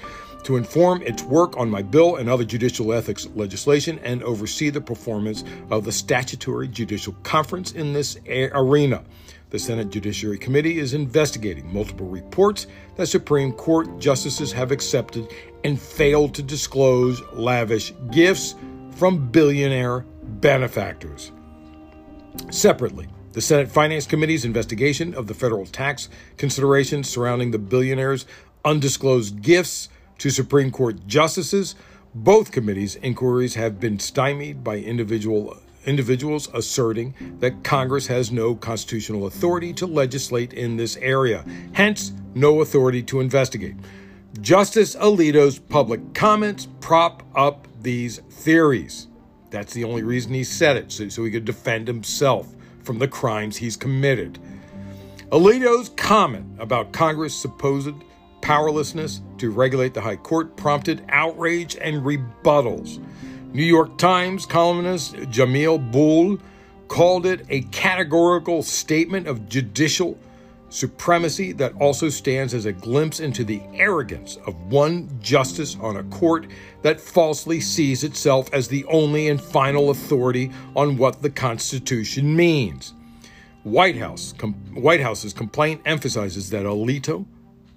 to 0.44 0.56
inform 0.56 1.02
its 1.02 1.24
work 1.24 1.58
on 1.58 1.70
my 1.70 1.82
bill 1.82 2.16
and 2.16 2.30
other 2.30 2.46
judicial 2.46 2.94
ethics 2.94 3.28
legislation 3.36 4.00
and 4.00 4.24
oversee 4.24 4.70
the 4.70 4.80
performance 4.80 5.44
of 5.70 5.84
the 5.84 5.92
statutory 5.92 6.70
judicial 6.70 7.14
conference 7.24 7.74
in 7.74 7.92
this 7.92 8.18
arena. 8.28 9.04
The 9.50 9.60
Senate 9.60 9.90
Judiciary 9.92 10.38
Committee 10.38 10.78
is 10.78 10.94
investigating 10.94 11.74
multiple 11.74 12.08
reports 12.08 12.68
that 12.98 13.08
Supreme 13.08 13.54
Court 13.54 13.98
justices 13.98 14.52
have 14.52 14.74
accepted 14.74 15.32
and 15.64 15.80
failed 15.80 16.36
to 16.36 16.44
disclose 16.44 17.22
lavish 17.32 17.94
gifts 18.12 18.56
from 18.98 19.30
billionaire 19.30 20.02
benefactors. 20.42 21.32
Separately, 22.52 23.08
the 23.32 23.40
Senate 23.40 23.72
Finance 23.72 24.06
Committee's 24.06 24.44
investigation 24.44 25.14
of 25.14 25.28
the 25.28 25.34
federal 25.34 25.66
tax 25.66 26.10
considerations 26.36 27.08
surrounding 27.08 27.52
the 27.52 27.60
billionaires' 27.60 28.26
undisclosed 28.66 29.42
gifts 29.42 29.88
to 30.18 30.30
Supreme 30.30 30.72
Court 30.72 31.08
justices. 31.08 31.76
Both 32.14 32.52
committees' 32.52 32.98
inquiries 32.98 33.56
have 33.56 33.80
been 33.80 34.00
stymied 34.00 34.62
by 34.62 34.80
individual 34.80 35.58
individuals 35.88 36.50
asserting 36.54 37.16
that 37.40 37.64
Congress 37.64 38.06
has 38.08 38.32
no 38.32 38.54
constitutional 38.54 39.26
authority 39.26 39.74
to 39.74 39.88
legislate 39.88 40.54
in 40.54 40.78
this 40.78 40.98
area, 40.98 41.44
hence, 41.72 42.12
no 42.36 42.62
authority 42.62 43.02
to 43.02 43.20
investigate. 43.20 43.76
Justice 44.42 44.96
Alito's 44.96 45.58
public 45.58 46.14
comments 46.14 46.68
prop 46.80 47.24
up 47.36 47.68
these 47.82 48.20
theories. 48.30 49.08
That's 49.50 49.74
the 49.74 49.86
only 49.86 50.04
reason 50.04 50.34
he 50.34 50.44
said 50.44 50.78
it, 50.78 50.92
so, 50.92 51.10
so 51.10 51.24
he 51.24 51.32
could 51.32 51.46
defend 51.46 51.88
himself 51.88 52.54
from 52.84 53.00
the 53.00 53.08
crimes 53.08 53.58
he's 53.58 53.76
committed. 53.76 54.38
Alito's 55.32 55.90
comment 55.90 56.46
about 56.60 56.92
Congress' 56.92 57.36
supposed 57.36 57.96
powerlessness 58.42 59.22
to 59.38 59.52
regulate 59.52 59.94
the 59.94 60.02
High 60.02 60.16
Court 60.16 60.56
prompted 60.56 61.04
outrage 61.10 61.76
and 61.82 62.04
rebuttals. 62.04 63.04
New 63.54 63.64
York 63.64 63.98
Times 63.98 64.46
columnist 64.46 65.16
Jamelle 65.16 65.80
Bouie 65.92 66.40
called 66.88 67.26
it 67.26 67.46
a 67.50 67.62
categorical 67.64 68.62
statement 68.62 69.28
of 69.28 69.48
judicial 69.50 70.18
supremacy 70.70 71.54
that 71.54 71.74
also 71.80 72.10
stands 72.10 72.54
as 72.54 72.66
a 72.66 72.74
glimpse 72.74 73.20
into 73.20 73.44
the 73.44 73.62
arrogance 73.74 74.38
of 74.46 74.56
one 74.72 75.10
justice 75.22 75.78
on 75.80 75.98
a 75.98 76.04
court 76.06 76.48
that 76.82 77.00
falsely 77.00 77.60
sees 77.62 78.04
itself 78.04 78.50
as 78.54 78.68
the 78.68 78.84
only 78.86 79.30
and 79.30 79.42
final 79.42 79.90
authority 79.90 80.52
on 80.76 80.98
what 80.98 81.22
the 81.22 81.30
Constitution 81.30 82.36
means. 82.36 82.94
Whitehouse 83.64 84.34
com- 84.38 84.54
Whitehouse's 84.76 85.34
complaint 85.34 85.82
emphasizes 85.86 86.50
that 86.50 86.66
Alito 86.66 87.26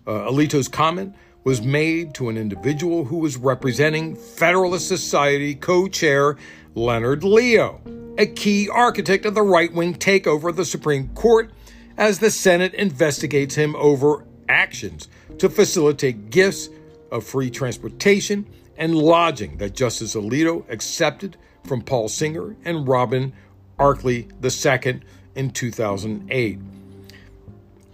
uh, 0.07 0.31
Alito's 0.31 0.69
comment 0.69 1.15
was 1.45 1.63
made 1.63 2.15
to 2.15 2.29
an 2.29 2.37
individual 2.37 3.05
who 3.05 3.19
was 3.19 3.37
representing 3.37 4.15
Federalist 4.15 4.89
Society 4.89 5.55
co 5.55 5.89
chair 5.89 6.37
Leonard 6.75 7.25
Leo, 7.25 7.81
a 8.19 8.27
key 8.27 8.69
architect 8.69 9.25
of 9.25 9.35
the 9.35 9.43
right 9.43 9.73
wing 9.73 9.95
takeover 9.95 10.51
of 10.51 10.57
the 10.57 10.65
Supreme 10.65 11.09
Court, 11.15 11.51
as 11.97 12.19
the 12.19 12.31
Senate 12.31 12.75
investigates 12.75 13.55
him 13.55 13.75
over 13.77 14.25
actions 14.49 15.09
to 15.39 15.49
facilitate 15.49 16.31
gifts 16.31 16.69
of 17.11 17.25
free 17.25 17.51
transportation 17.51 18.47
and 18.77 18.95
lodging 18.97 19.59
that 19.59 19.75
Justice 19.75 20.15
Alito 20.15 20.69
accepted 20.71 21.37
from 21.65 21.83
Paul 21.83 22.09
Singer 22.09 22.57
and 22.65 22.89
Robin 22.89 23.33
Arkley 23.79 24.31
II 24.43 25.01
in 25.35 25.51
2008. 25.51 26.59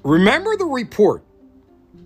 Remember 0.05 0.57
the 0.57 0.65
report 0.65 1.23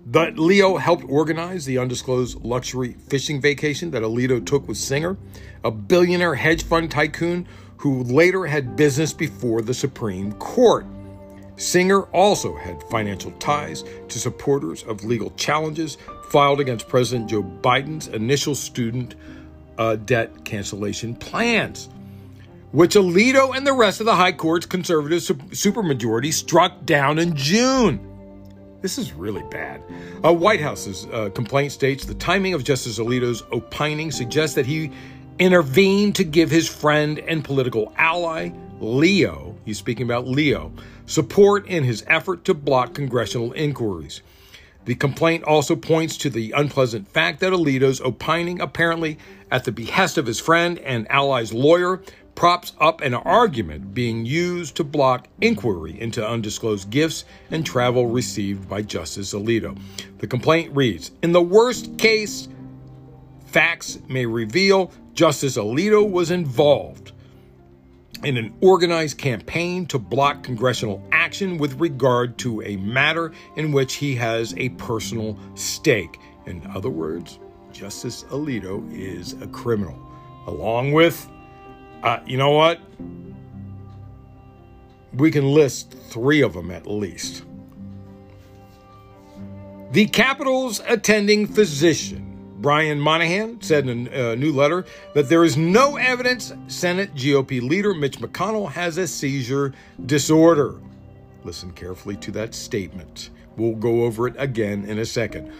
that 0.07 0.39
Leo 0.39 0.77
helped 0.77 1.05
organize 1.07 1.65
the 1.65 1.77
undisclosed 1.77 2.43
luxury 2.43 2.95
fishing 3.07 3.39
vacation 3.39 3.91
that 3.91 4.01
Alito 4.01 4.43
took 4.45 4.67
with 4.67 4.77
Singer, 4.77 5.17
a 5.63 5.71
billionaire 5.71 6.35
hedge 6.35 6.63
fund 6.63 6.89
tycoon 6.89 7.47
who 7.77 8.03
later 8.03 8.45
had 8.45 8.75
business 8.75 9.13
before 9.13 9.61
the 9.61 9.73
Supreme 9.73 10.33
Court. 10.33 10.85
Singer 11.55 12.03
also 12.11 12.55
had 12.55 12.81
financial 12.83 13.31
ties 13.33 13.83
to 14.07 14.19
supporters 14.19 14.83
of 14.83 15.03
legal 15.03 15.31
challenges 15.31 15.97
filed 16.29 16.59
against 16.59 16.87
President 16.87 17.29
Joe 17.29 17.43
Biden's 17.43 18.07
initial 18.07 18.55
student 18.55 19.15
uh, 19.77 19.95
debt 19.97 20.43
cancellation 20.45 21.15
plans, 21.15 21.89
which 22.71 22.95
Alito 22.95 23.55
and 23.55 23.65
the 23.65 23.73
rest 23.73 23.99
of 23.99 24.05
the 24.05 24.15
High 24.15 24.31
Court's 24.31 24.65
conservative 24.65 25.21
supermajority 25.21 26.33
struck 26.33 26.85
down 26.85 27.19
in 27.19 27.35
June. 27.35 28.10
This 28.81 28.97
is 28.97 29.13
really 29.13 29.43
bad. 29.43 29.83
Uh, 30.23 30.33
Whitehouse's 30.33 31.05
uh, 31.11 31.29
complaint 31.29 31.71
states 31.71 32.05
the 32.05 32.15
timing 32.15 32.55
of 32.55 32.63
Justice 32.63 32.97
Alito's 32.97 33.43
opining 33.51 34.11
suggests 34.11 34.55
that 34.55 34.65
he 34.65 34.91
intervened 35.37 36.15
to 36.15 36.23
give 36.23 36.49
his 36.49 36.67
friend 36.67 37.19
and 37.19 37.43
political 37.43 37.93
ally, 37.97 38.49
Leo, 38.79 39.55
he's 39.65 39.77
speaking 39.77 40.05
about 40.05 40.27
Leo, 40.27 40.71
support 41.05 41.67
in 41.67 41.83
his 41.83 42.03
effort 42.07 42.43
to 42.45 42.55
block 42.55 42.95
congressional 42.95 43.51
inquiries. 43.53 44.21
The 44.85 44.95
complaint 44.95 45.43
also 45.43 45.75
points 45.75 46.17
to 46.17 46.31
the 46.31 46.51
unpleasant 46.53 47.07
fact 47.07 47.39
that 47.41 47.53
Alito's 47.53 48.01
opining, 48.01 48.61
apparently 48.61 49.19
at 49.51 49.63
the 49.63 49.71
behest 49.71 50.17
of 50.17 50.25
his 50.25 50.39
friend 50.39 50.79
and 50.79 51.09
ally's 51.11 51.53
lawyer, 51.53 52.01
props 52.41 52.73
up 52.79 53.01
an 53.01 53.13
argument 53.13 53.93
being 53.93 54.25
used 54.25 54.75
to 54.75 54.83
block 54.83 55.27
inquiry 55.41 56.01
into 56.01 56.27
undisclosed 56.27 56.89
gifts 56.89 57.23
and 57.51 57.63
travel 57.63 58.07
received 58.07 58.67
by 58.67 58.81
Justice 58.81 59.35
Alito. 59.35 59.79
The 60.17 60.25
complaint 60.25 60.75
reads 60.75 61.11
In 61.21 61.33
the 61.33 61.41
worst 61.43 61.99
case, 61.99 62.47
facts 63.45 63.99
may 64.07 64.25
reveal 64.25 64.91
Justice 65.13 65.55
Alito 65.55 66.09
was 66.09 66.31
involved 66.31 67.11
in 68.23 68.37
an 68.37 68.51
organized 68.61 69.19
campaign 69.19 69.85
to 69.85 69.99
block 69.99 70.41
congressional 70.41 71.07
action 71.11 71.59
with 71.59 71.79
regard 71.79 72.39
to 72.39 72.63
a 72.63 72.75
matter 72.77 73.33
in 73.55 73.71
which 73.71 73.93
he 73.93 74.15
has 74.15 74.55
a 74.57 74.69
personal 74.69 75.37
stake. 75.53 76.19
In 76.47 76.65
other 76.73 76.89
words, 76.89 77.37
Justice 77.71 78.23
Alito 78.31 78.83
is 78.91 79.39
a 79.43 79.47
criminal, 79.49 79.99
along 80.47 80.91
with 80.93 81.30
uh, 82.03 82.19
you 82.25 82.37
know 82.37 82.51
what? 82.51 82.79
We 85.13 85.31
can 85.31 85.51
list 85.51 85.93
three 85.93 86.41
of 86.41 86.53
them 86.53 86.71
at 86.71 86.87
least. 86.87 87.43
The 89.91 90.07
Capitol's 90.07 90.81
attending 90.87 91.47
physician, 91.47 92.55
Brian 92.61 92.97
Monahan, 92.99 93.61
said 93.61 93.89
in 93.89 94.07
a 94.07 94.37
new 94.37 94.53
letter 94.53 94.85
that 95.13 95.27
there 95.27 95.43
is 95.43 95.57
no 95.57 95.97
evidence 95.97 96.53
Senate 96.67 97.13
GOP 97.13 97.61
leader 97.61 97.93
Mitch 97.93 98.19
McConnell 98.19 98.71
has 98.71 98.97
a 98.97 99.05
seizure 99.05 99.73
disorder. 100.05 100.79
Listen 101.43 101.71
carefully 101.71 102.15
to 102.17 102.31
that 102.31 102.55
statement. 102.55 103.31
We'll 103.57 103.75
go 103.75 104.05
over 104.05 104.27
it 104.27 104.35
again 104.37 104.85
in 104.85 104.99
a 104.99 105.05
second. 105.05 105.51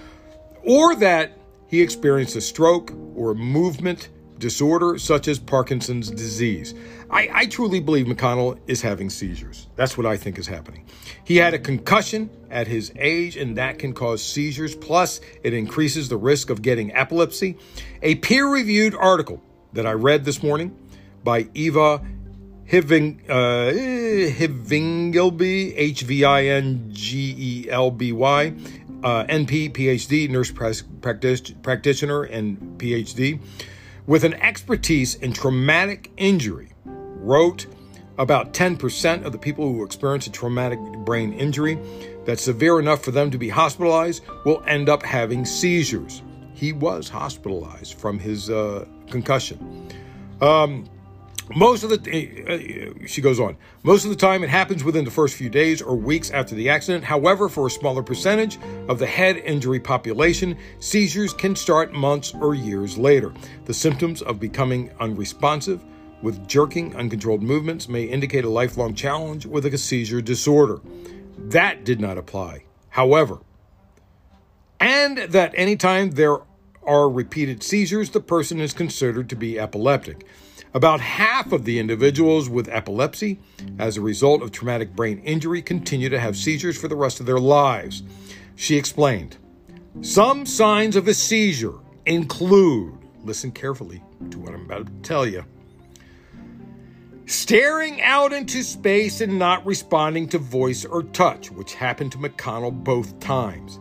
Or 0.63 0.95
that 0.95 1.37
he 1.67 1.81
experienced 1.81 2.35
a 2.37 2.41
stroke 2.41 2.93
or 3.15 3.33
movement 3.33 4.09
disorder 4.41 4.97
such 4.97 5.29
as 5.29 5.39
Parkinson's 5.39 6.11
disease. 6.11 6.73
I, 7.09 7.29
I, 7.33 7.45
truly 7.45 7.79
believe 7.79 8.07
McConnell 8.07 8.59
is 8.67 8.81
having 8.81 9.09
seizures. 9.09 9.67
That's 9.75 9.97
what 9.97 10.05
I 10.05 10.17
think 10.17 10.37
is 10.37 10.47
happening. 10.47 10.85
He 11.23 11.37
had 11.37 11.53
a 11.53 11.59
concussion 11.59 12.29
at 12.49 12.67
his 12.67 12.91
age, 12.97 13.37
and 13.37 13.57
that 13.57 13.79
can 13.79 13.93
cause 13.93 14.23
seizures. 14.23 14.75
Plus, 14.75 15.21
it 15.43 15.53
increases 15.53 16.09
the 16.09 16.17
risk 16.17 16.49
of 16.49 16.61
getting 16.61 16.93
epilepsy. 16.93 17.57
A 18.01 18.15
peer 18.15 18.47
reviewed 18.47 18.95
article 18.95 19.41
that 19.73 19.85
I 19.85 19.91
read 19.91 20.25
this 20.25 20.41
morning 20.41 20.75
by 21.23 21.47
Eva 21.53 22.01
Hiving, 22.71 23.19
uh, 23.29 23.73
Hivingelby, 24.31 25.73
H 25.75 26.03
V 26.03 26.23
I 26.23 26.45
N 26.45 26.87
G 26.93 27.35
E 27.37 27.69
L 27.69 27.91
B 27.91 28.13
Y, 28.13 28.53
uh, 29.03 29.25
NP, 29.25 29.73
PhD, 29.73 30.29
nurse 30.29 30.51
practitioner, 30.51 32.23
and 32.23 32.57
PhD, 32.79 33.39
with 34.11 34.25
an 34.25 34.33
expertise 34.41 35.15
in 35.15 35.31
traumatic 35.31 36.11
injury, 36.17 36.73
wrote 36.83 37.65
about 38.17 38.53
10% 38.53 39.23
of 39.23 39.31
the 39.31 39.37
people 39.37 39.71
who 39.71 39.85
experience 39.85 40.27
a 40.27 40.29
traumatic 40.29 40.77
brain 41.05 41.31
injury 41.31 41.79
that's 42.25 42.43
severe 42.43 42.77
enough 42.77 43.01
for 43.01 43.11
them 43.11 43.31
to 43.31 43.37
be 43.37 43.47
hospitalized 43.47 44.21
will 44.43 44.61
end 44.67 44.89
up 44.89 45.01
having 45.01 45.45
seizures. 45.45 46.23
He 46.53 46.73
was 46.73 47.07
hospitalized 47.07 47.93
from 47.93 48.19
his 48.19 48.49
uh, 48.49 48.85
concussion. 49.09 49.87
Um, 50.41 50.83
most 51.55 51.83
of 51.83 51.89
the, 51.89 52.93
uh, 53.03 53.07
she 53.07 53.21
goes 53.21 53.39
on, 53.39 53.57
most 53.83 54.03
of 54.03 54.09
the 54.09 54.15
time 54.15 54.43
it 54.43 54.49
happens 54.49 54.83
within 54.83 55.05
the 55.05 55.11
first 55.11 55.35
few 55.35 55.49
days 55.49 55.81
or 55.81 55.95
weeks 55.95 56.29
after 56.31 56.55
the 56.55 56.69
accident. 56.69 57.03
However, 57.03 57.49
for 57.49 57.67
a 57.67 57.69
smaller 57.69 58.03
percentage 58.03 58.59
of 58.87 58.99
the 58.99 59.05
head 59.05 59.37
injury 59.37 59.79
population, 59.79 60.57
seizures 60.79 61.33
can 61.33 61.55
start 61.55 61.93
months 61.93 62.33
or 62.33 62.55
years 62.55 62.97
later. 62.97 63.33
The 63.65 63.73
symptoms 63.73 64.21
of 64.21 64.39
becoming 64.39 64.91
unresponsive 64.99 65.83
with 66.21 66.47
jerking, 66.47 66.95
uncontrolled 66.95 67.41
movements 67.41 67.89
may 67.89 68.03
indicate 68.03 68.45
a 68.45 68.49
lifelong 68.49 68.93
challenge 68.93 69.45
with 69.45 69.65
a 69.65 69.77
seizure 69.77 70.21
disorder. 70.21 70.79
That 71.37 71.83
did 71.83 71.99
not 71.99 72.17
apply. 72.17 72.65
However, 72.89 73.39
and 74.79 75.17
that 75.17 75.53
anytime 75.55 76.11
there 76.11 76.39
are 76.83 77.09
repeated 77.09 77.63
seizures, 77.63 78.09
the 78.09 78.19
person 78.19 78.59
is 78.59 78.73
considered 78.73 79.29
to 79.29 79.35
be 79.35 79.59
epileptic. 79.59 80.25
About 80.73 81.01
half 81.01 81.51
of 81.51 81.65
the 81.65 81.79
individuals 81.79 82.49
with 82.49 82.69
epilepsy, 82.69 83.39
as 83.77 83.97
a 83.97 84.01
result 84.01 84.41
of 84.41 84.51
traumatic 84.51 84.95
brain 84.95 85.19
injury, 85.19 85.61
continue 85.61 86.07
to 86.07 86.19
have 86.19 86.37
seizures 86.37 86.77
for 86.77 86.87
the 86.87 86.95
rest 86.95 87.19
of 87.19 87.25
their 87.25 87.39
lives. 87.39 88.03
She 88.55 88.77
explained 88.77 89.37
Some 89.99 90.45
signs 90.45 90.95
of 90.95 91.09
a 91.09 91.13
seizure 91.13 91.79
include, 92.05 92.97
listen 93.25 93.51
carefully 93.51 94.01
to 94.29 94.39
what 94.39 94.53
I'm 94.53 94.63
about 94.63 94.87
to 94.87 94.93
tell 95.01 95.27
you, 95.27 95.43
staring 97.25 98.01
out 98.01 98.31
into 98.31 98.63
space 98.63 99.19
and 99.19 99.37
not 99.37 99.65
responding 99.65 100.29
to 100.29 100.37
voice 100.37 100.85
or 100.85 101.03
touch, 101.03 101.51
which 101.51 101.73
happened 101.73 102.13
to 102.13 102.17
McConnell 102.17 102.71
both 102.83 103.19
times, 103.19 103.77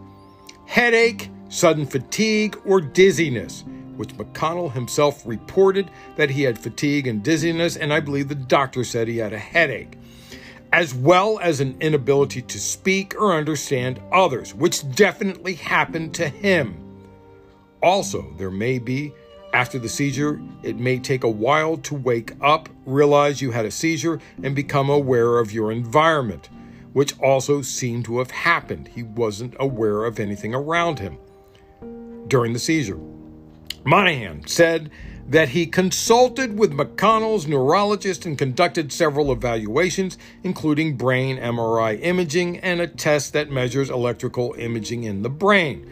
headache, 0.67 1.31
sudden 1.51 1.87
fatigue, 1.87 2.61
or 2.65 2.81
dizziness 2.81 3.63
which 4.01 4.17
McConnell 4.17 4.73
himself 4.73 5.27
reported 5.27 5.91
that 6.17 6.31
he 6.31 6.43
had 6.43 6.59
fatigue 6.59 7.07
and 7.07 7.23
dizziness, 7.23 7.77
and 7.77 7.93
I 7.93 8.01
believe 8.01 8.29
the 8.29 8.35
doctor 8.35 8.83
said 8.83 9.07
he 9.07 9.19
had 9.19 9.35
a 9.35 9.39
headache, 9.39 9.99
as 10.73 10.95
well 10.95 11.39
as 11.41 11.61
an 11.61 11.77
inability 11.83 12.41
to 12.41 12.59
speak 12.59 13.15
or 13.21 13.35
understand 13.35 14.01
others, 14.11 14.55
which 14.55 14.91
definitely 14.95 15.53
happened 15.53 16.15
to 16.15 16.31
him. 16.31 16.83
Also, 17.83 18.33
there 18.39 18.51
may 18.51 18.79
be, 18.79 19.13
after 19.53 19.79
the 19.79 19.87
seizure, 19.87 20.41
it 20.63 20.79
may 20.79 20.99
take 20.99 21.23
a 21.23 21.29
while 21.29 21.77
to 21.77 21.95
wake 21.95 22.33
up, 22.41 22.71
realize 22.87 23.43
you 23.43 23.51
had 23.51 23.67
a 23.67 23.71
seizure, 23.71 24.19
and 24.43 24.57
become 24.57 24.89
aware 24.89 25.39
of 25.39 25.53
your 25.53 25.71
environment, 25.71 26.49
which 26.95 27.19
also 27.19 27.61
seemed 27.61 28.07
to 28.07 28.19
have 28.19 28.31
happened. 28.31 28.89
He 28.89 29.03
wasn't 29.03 29.57
aware 29.61 30.07
of 30.07 30.19
anything 30.19 30.55
around 30.55 31.01
him 31.01 31.19
during 32.29 32.55
the 32.55 32.59
seizure. 32.59 32.99
Monahan 33.85 34.47
said 34.47 34.91
that 35.29 35.51
he 35.51 35.65
consulted 35.65 36.59
with 36.59 36.73
McConnell's 36.73 37.47
neurologist 37.47 38.27
and 38.27 38.37
conducted 38.37 38.93
several 38.93 39.31
evaluations, 39.31 40.19
including 40.43 40.97
brain 40.97 41.39
MRI 41.39 41.99
imaging 42.03 42.59
and 42.59 42.81
a 42.81 42.87
test 42.87 43.33
that 43.33 43.51
measures 43.51 43.91
electrical 43.91 44.55
imaging 44.59 45.05
in 45.05 45.23
the 45.23 45.31
brain. 45.31 45.89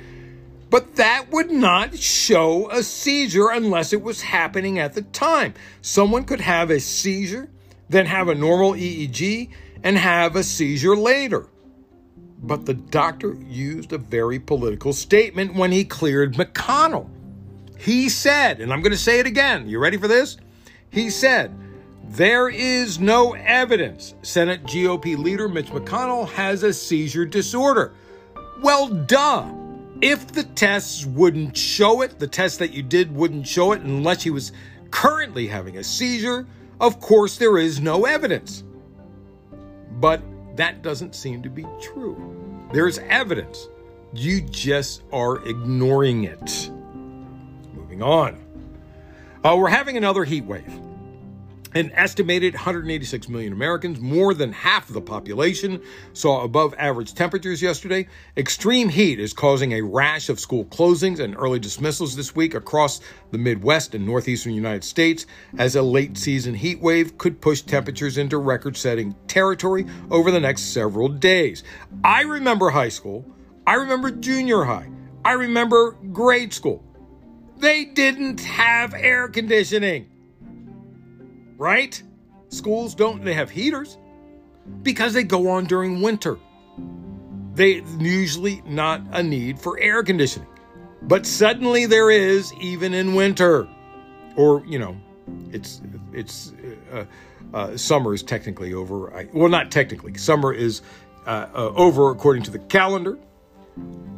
But 0.70 0.96
that 0.96 1.30
would 1.30 1.50
not 1.50 1.96
show 1.96 2.68
a 2.70 2.82
seizure 2.82 3.48
unless 3.48 3.92
it 3.92 4.02
was 4.02 4.20
happening 4.20 4.78
at 4.78 4.92
the 4.92 5.02
time. 5.02 5.54
Someone 5.80 6.24
could 6.24 6.40
have 6.40 6.70
a 6.70 6.80
seizure, 6.80 7.48
then 7.88 8.06
have 8.06 8.28
a 8.28 8.34
normal 8.34 8.72
EEG, 8.72 9.50
and 9.82 9.96
have 9.96 10.36
a 10.36 10.42
seizure 10.42 10.96
later. 10.96 11.46
But 12.42 12.66
the 12.66 12.74
doctor 12.74 13.34
used 13.48 13.92
a 13.92 13.98
very 13.98 14.38
political 14.38 14.92
statement 14.92 15.54
when 15.54 15.72
he 15.72 15.84
cleared 15.84 16.34
McConnell. 16.34 17.08
He 17.78 18.08
said, 18.08 18.60
and 18.60 18.72
I'm 18.72 18.82
going 18.82 18.92
to 18.92 18.98
say 18.98 19.20
it 19.20 19.26
again. 19.26 19.68
You 19.68 19.78
ready 19.78 19.96
for 19.96 20.08
this? 20.08 20.36
He 20.90 21.10
said, 21.10 21.56
there 22.08 22.48
is 22.48 22.98
no 22.98 23.34
evidence 23.34 24.14
Senate 24.22 24.64
GOP 24.64 25.16
leader 25.16 25.48
Mitch 25.48 25.68
McConnell 25.68 26.28
has 26.30 26.64
a 26.64 26.72
seizure 26.72 27.24
disorder. 27.24 27.94
Well, 28.60 28.88
duh. 28.88 29.54
If 30.00 30.28
the 30.28 30.42
tests 30.42 31.04
wouldn't 31.04 31.56
show 31.56 32.02
it, 32.02 32.18
the 32.18 32.26
tests 32.26 32.58
that 32.58 32.72
you 32.72 32.82
did 32.82 33.14
wouldn't 33.14 33.46
show 33.46 33.72
it 33.72 33.82
unless 33.82 34.22
he 34.22 34.30
was 34.30 34.52
currently 34.90 35.46
having 35.46 35.76
a 35.76 35.84
seizure, 35.84 36.46
of 36.80 37.00
course 37.00 37.36
there 37.36 37.58
is 37.58 37.80
no 37.80 38.06
evidence. 38.06 38.64
But 40.00 40.22
that 40.56 40.82
doesn't 40.82 41.14
seem 41.14 41.42
to 41.42 41.50
be 41.50 41.66
true. 41.80 42.68
There's 42.72 42.98
evidence. 42.98 43.68
You 44.12 44.40
just 44.40 45.02
are 45.12 45.44
ignoring 45.46 46.24
it 46.24 46.70
on. 48.02 48.38
Uh, 49.44 49.56
we're 49.56 49.68
having 49.68 49.96
another 49.96 50.24
heat 50.24 50.44
wave. 50.44 50.80
An 51.74 51.92
estimated 51.92 52.54
186 52.54 53.28
million 53.28 53.52
Americans, 53.52 54.00
more 54.00 54.32
than 54.32 54.52
half 54.52 54.88
of 54.88 54.94
the 54.94 55.02
population, 55.02 55.82
saw 56.14 56.42
above 56.42 56.74
average 56.78 57.12
temperatures 57.12 57.60
yesterday. 57.60 58.08
Extreme 58.38 58.88
heat 58.88 59.20
is 59.20 59.34
causing 59.34 59.72
a 59.72 59.82
rash 59.82 60.30
of 60.30 60.40
school 60.40 60.64
closings 60.64 61.20
and 61.20 61.36
early 61.36 61.58
dismissals 61.58 62.16
this 62.16 62.34
week 62.34 62.54
across 62.54 63.00
the 63.32 63.38
Midwest 63.38 63.94
and 63.94 64.06
Northeastern 64.06 64.54
United 64.54 64.82
States, 64.82 65.26
as 65.58 65.76
a 65.76 65.82
late 65.82 66.16
season 66.16 66.54
heat 66.54 66.80
wave 66.80 67.18
could 67.18 67.38
push 67.40 67.60
temperatures 67.60 68.16
into 68.16 68.38
record 68.38 68.74
setting 68.74 69.14
territory 69.26 69.86
over 70.10 70.30
the 70.30 70.40
next 70.40 70.72
several 70.72 71.08
days. 71.08 71.64
I 72.02 72.22
remember 72.22 72.70
high 72.70 72.88
school. 72.88 73.26
I 73.66 73.74
remember 73.74 74.10
junior 74.10 74.64
high. 74.64 74.88
I 75.22 75.32
remember 75.32 75.92
grade 76.12 76.54
school. 76.54 76.82
They 77.58 77.84
didn't 77.84 78.40
have 78.40 78.94
air 78.94 79.28
conditioning. 79.28 80.08
Right? 81.56 82.00
Schools 82.50 82.94
don't, 82.94 83.24
they 83.24 83.34
have 83.34 83.50
heaters 83.50 83.98
because 84.82 85.12
they 85.12 85.24
go 85.24 85.50
on 85.50 85.66
during 85.66 86.00
winter. 86.00 86.38
They 87.54 87.82
usually 87.98 88.62
not 88.64 89.02
a 89.10 89.22
need 89.22 89.58
for 89.58 89.78
air 89.80 90.04
conditioning. 90.04 90.48
But 91.02 91.26
suddenly 91.26 91.86
there 91.86 92.10
is 92.10 92.52
even 92.60 92.94
in 92.94 93.14
winter. 93.14 93.68
Or, 94.36 94.64
you 94.66 94.78
know, 94.78 94.96
it's 95.52 95.80
it's 96.12 96.52
uh, 96.92 97.04
uh, 97.52 97.76
summer 97.76 98.14
is 98.14 98.22
technically 98.22 98.74
over. 98.74 99.14
I, 99.14 99.28
well, 99.32 99.48
not 99.48 99.70
technically. 99.70 100.16
Summer 100.16 100.52
is 100.52 100.82
uh, 101.26 101.48
uh 101.52 101.72
over 101.74 102.10
according 102.10 102.44
to 102.44 102.50
the 102.50 102.58
calendar, 102.58 103.18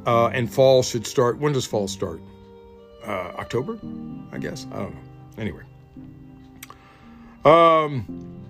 uh, 0.07 0.26
and 0.28 0.53
fall 0.53 0.82
should 0.82 1.07
start. 1.07 1.38
When 1.38 1.53
does 1.53 1.66
fall 1.66 1.88
start? 1.88 2.20
Uh, 3.05 3.33
October, 3.39 3.79
I 4.33 4.39
guess. 4.39 4.67
I 4.73 4.77
don't 4.77 4.95
know. 4.95 5.01
Anyway. 5.39 5.63
Um, 7.45 8.41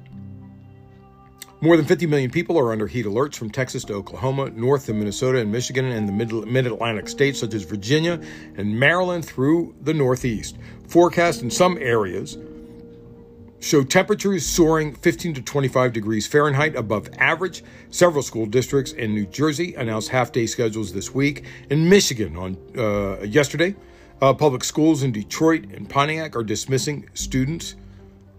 more 1.60 1.76
than 1.76 1.84
50 1.84 2.06
million 2.06 2.30
people 2.30 2.58
are 2.58 2.72
under 2.72 2.86
heat 2.86 3.04
alerts 3.04 3.34
from 3.34 3.50
Texas 3.50 3.84
to 3.84 3.94
Oklahoma, 3.94 4.50
north 4.50 4.86
to 4.86 4.94
Minnesota 4.94 5.38
and 5.38 5.52
Michigan, 5.52 5.84
and 5.84 6.08
the 6.08 6.46
mid 6.46 6.66
Atlantic 6.66 7.08
states 7.08 7.38
such 7.38 7.54
as 7.54 7.64
Virginia 7.64 8.20
and 8.56 8.78
Maryland 8.78 9.24
through 9.24 9.74
the 9.82 9.92
Northeast. 9.92 10.56
Forecast 10.88 11.42
in 11.42 11.50
some 11.50 11.76
areas 11.78 12.38
show 13.60 13.84
temperatures 13.84 14.46
soaring 14.46 14.94
15 14.94 15.34
to 15.34 15.42
25 15.42 15.92
degrees 15.92 16.26
Fahrenheit 16.26 16.74
above 16.76 17.08
average. 17.18 17.62
Several 17.90 18.22
school 18.22 18.46
districts 18.46 18.92
in 18.92 19.14
New 19.14 19.26
Jersey 19.26 19.74
announced 19.74 20.08
half 20.08 20.32
day 20.32 20.46
schedules 20.46 20.92
this 20.92 21.14
week. 21.14 21.44
In 21.68 21.88
Michigan 21.88 22.36
on 22.36 22.56
uh, 22.76 23.22
yesterday, 23.22 23.74
uh, 24.20 24.34
public 24.34 24.64
schools 24.64 25.02
in 25.02 25.12
Detroit 25.12 25.64
and 25.72 25.88
Pontiac 25.88 26.36
are 26.36 26.44
dismissing 26.44 27.08
students 27.14 27.74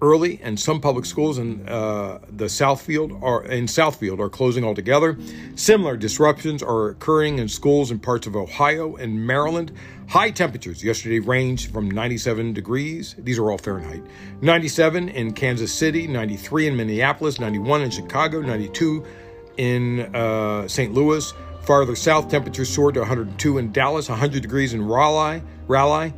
early, 0.02 0.40
and 0.42 0.60
some 0.60 0.82
public 0.82 1.06
schools 1.06 1.38
in 1.38 1.68
uh, 1.70 2.20
the 2.30 2.46
Southfield 2.46 3.22
are 3.22 3.44
in 3.46 3.66
Southfield 3.66 4.20
are 4.20 4.30
closing 4.30 4.64
altogether. 4.64 5.18
Similar 5.56 5.96
disruptions 5.96 6.64
are 6.64 6.90
occurring 6.90 7.38
in 7.40 7.48
schools 7.48 7.92
in 7.92 8.00
parts 8.00 8.26
of 8.26 8.36
Ohio 8.36 8.96
and 8.96 9.26
Maryland. 9.26 9.72
High 10.10 10.32
temperatures 10.32 10.84
yesterday 10.84 11.20
ranged 11.20 11.72
from 11.72 11.90
97 11.90 12.54
degrees. 12.54 13.16
These 13.20 13.38
are 13.38 13.52
all 13.52 13.58
Fahrenheit. 13.58 14.04
97 14.42 15.10
in 15.10 15.34
Kansas 15.34 15.74
City, 15.74 16.08
93 16.08 16.68
in 16.68 16.76
Minneapolis, 16.76 17.40
91 17.40 17.84
in 17.84 17.92
Chicago, 17.92 18.42
92 18.42 19.06
in 19.58 20.00
uh, 20.16 20.68
St. 20.68 20.94
Louis. 20.94 21.32
Farther 21.62 21.96
south, 21.96 22.28
temperatures 22.28 22.70
soared 22.70 22.96
to 22.96 23.02
102 23.02 23.60
in 23.60 23.72
Dallas, 23.72 24.10
100 24.10 24.42
degrees 24.42 24.74
in 24.74 24.84
Raleigh, 24.84 25.44
Raleigh, 25.72 26.14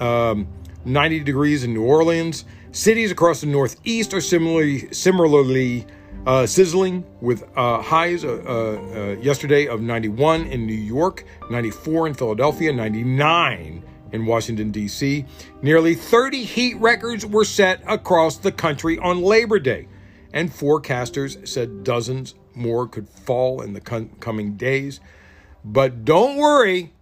um, 0.00 0.48
90 0.84 1.20
degrees 1.20 1.62
in 1.62 1.74
New 1.74 1.84
Orleans. 1.84 2.44
Cities 2.72 3.10
across 3.12 3.40
the 3.40 3.46
Northeast 3.46 4.14
are 4.14 4.20
similarly 4.20 4.92
similarly 4.92 5.86
uh, 6.26 6.46
sizzling 6.46 7.04
with 7.20 7.44
uh, 7.56 7.82
highs 7.82 8.24
uh, 8.24 8.30
uh, 8.32 9.20
yesterday 9.20 9.66
of 9.66 9.80
91 9.80 10.46
in 10.46 10.66
New 10.66 10.72
York, 10.72 11.24
94 11.50 12.08
in 12.08 12.14
Philadelphia, 12.14 12.72
99 12.72 13.84
in 14.12 14.26
Washington, 14.26 14.70
D.C. 14.70 15.24
Nearly 15.60 15.94
30 15.94 16.44
heat 16.44 16.76
records 16.76 17.26
were 17.26 17.44
set 17.44 17.82
across 17.86 18.38
the 18.38 18.52
country 18.52 18.98
on 18.98 19.20
Labor 19.20 19.58
Day, 19.58 19.86
and 20.32 20.50
forecasters 20.50 21.46
said 21.46 21.84
dozens 21.84 22.34
more 22.54 22.86
could 22.86 23.08
fall 23.08 23.60
in 23.60 23.72
the 23.72 23.80
coming 23.80 24.56
days. 24.56 25.00
But 25.64 26.04
don't 26.04 26.36
worry, 26.36 26.92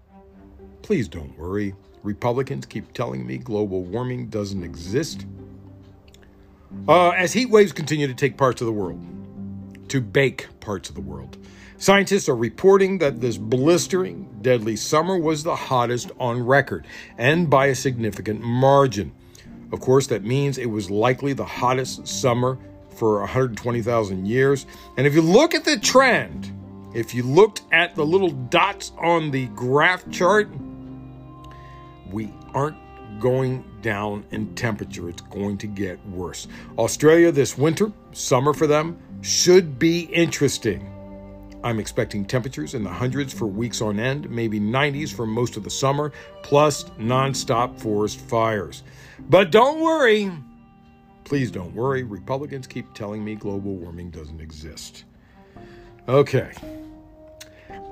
please 0.83 1.09
don't 1.09 1.39
worry. 1.39 1.75
Republicans 2.03 2.67
keep 2.67 2.93
telling 2.93 3.27
me 3.27 3.39
global 3.39 3.83
warming 3.83 4.29
doesn't 4.29 4.63
exist. 4.63 5.27
Uh, 6.89 7.11
as 7.11 7.33
heat 7.33 7.51
waves 7.51 7.73
continue 7.73 8.07
to 8.07 8.15
take 8.15 8.37
parts 8.37 8.61
of 8.61 8.67
the 8.67 8.73
world, 8.73 9.01
to 9.89 10.01
bake 10.01 10.49
parts 10.61 10.89
of 10.89 10.95
the 10.95 11.01
world, 11.01 11.37
scientists 11.79 12.29
are 12.29 12.37
reporting 12.37 12.99
that 12.99 13.21
this 13.21 13.37
blistering, 13.37 14.29
deadly 14.41 14.75
summer 14.75 15.19
was 15.19 15.45
the 15.45 15.55
hottest 15.55 16.11
on 16.19 16.45
record, 16.45 16.87
and 17.19 17.49
by 17.49 17.67
a 17.67 17.75
significant 17.75 18.41
margin. 18.41 19.13
Of 19.71 19.81
course, 19.81 20.07
that 20.09 20.25
means 20.25 20.59
it 20.59 20.67
was 20.67 20.91
likely 20.91 21.33
the 21.33 21.45
hottest 21.45 22.07
summer 22.07 22.59
for 22.97 23.21
120,000 23.21 24.27
years. 24.27 24.67
And 24.97 25.07
if 25.07 25.15
you 25.15 25.23
look 25.23 25.55
at 25.55 25.65
the 25.65 25.79
trend, 25.79 26.53
if 26.95 27.15
you 27.15 27.23
looked 27.23 27.63
at 27.73 27.95
the 27.95 28.05
little 28.05 28.31
dots 28.31 28.93
on 28.99 29.31
the 29.31 29.47
graph 29.49 30.11
chart, 30.11 30.49
we 32.13 32.33
aren't 32.55 32.77
going 33.21 33.65
down 33.83 34.25
in 34.31 34.55
temperature. 34.55 35.09
It's 35.09 35.23
going 35.23 35.59
to 35.59 35.67
get 35.67 36.05
worse. 36.09 36.49
Australia 36.79 37.33
this 37.33 37.59
winter, 37.59 37.93
summer 38.13 38.53
for 38.53 38.67
them, 38.67 38.99
should 39.21 39.79
be 39.79 40.03
interesting. 40.03 40.89
I'm 41.65 41.79
expecting 41.79 42.25
temperatures 42.25 42.75
in 42.75 42.83
the 42.83 42.91
hundreds 42.91 43.33
for 43.33 43.47
weeks 43.47 43.81
on 43.81 44.01
end, 44.01 44.29
maybe 44.31 44.59
90s 44.59 45.15
for 45.15 45.27
most 45.27 45.57
of 45.57 45.63
the 45.63 45.71
summer, 45.71 46.13
plus 46.43 46.85
nonstop 46.99 47.79
forest 47.79 48.21
fires. 48.21 48.83
But 49.29 49.53
don't 49.53 49.81
worry. 49.81 50.31
Please 51.25 51.53
don't 51.53 51.73
worry. 51.75 52.03
Republicans 52.03 52.67
keep 52.67 52.93
telling 52.95 53.25
me 53.25 53.37
global 53.37 53.77
warming 53.77 54.11
doesn't 54.11 54.41
exist. 54.41 55.05
Okay. 56.09 56.53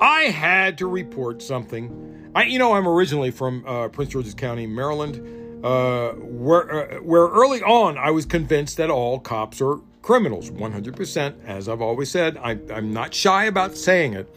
I 0.00 0.24
had 0.24 0.78
to 0.78 0.86
report 0.86 1.42
something. 1.42 2.30
I, 2.34 2.44
you 2.44 2.58
know, 2.58 2.72
I'm 2.72 2.88
originally 2.88 3.30
from 3.30 3.64
uh, 3.66 3.88
Prince 3.88 4.12
George's 4.12 4.34
County, 4.34 4.66
Maryland, 4.66 5.64
uh, 5.64 6.12
where 6.12 6.94
uh, 6.94 7.02
where 7.02 7.26
early 7.26 7.62
on 7.62 7.98
I 7.98 8.10
was 8.10 8.24
convinced 8.24 8.78
that 8.78 8.88
all 8.88 9.18
cops 9.18 9.60
are 9.60 9.78
criminals, 10.00 10.50
100%. 10.50 11.44
As 11.44 11.68
I've 11.68 11.82
always 11.82 12.10
said, 12.10 12.38
I, 12.38 12.58
I'm 12.72 12.92
not 12.92 13.12
shy 13.12 13.44
about 13.44 13.76
saying 13.76 14.14
it. 14.14 14.34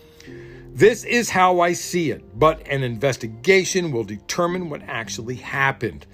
This 0.76 1.04
is 1.04 1.30
how 1.30 1.60
I 1.60 1.74
see 1.74 2.12
it, 2.12 2.38
but 2.38 2.68
an 2.68 2.84
investigation 2.84 3.92
will 3.92 4.04
determine 4.04 4.70
what 4.70 4.82
actually 4.88 5.36
happened. 5.36 6.06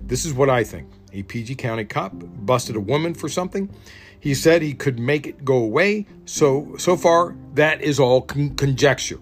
This 0.00 0.24
is 0.24 0.34
what 0.34 0.50
I 0.50 0.64
think. 0.64 0.88
A 1.12 1.22
PG 1.22 1.54
County 1.54 1.84
cop 1.84 2.12
busted 2.14 2.76
a 2.76 2.80
woman 2.80 3.14
for 3.14 3.28
something. 3.28 3.70
He 4.20 4.34
said 4.34 4.62
he 4.62 4.74
could 4.74 4.98
make 4.98 5.26
it 5.26 5.44
go 5.44 5.56
away. 5.56 6.06
So 6.26 6.76
so 6.78 6.96
far 6.96 7.34
that 7.54 7.80
is 7.80 7.98
all 7.98 8.22
con- 8.22 8.54
conjecture. 8.54 9.18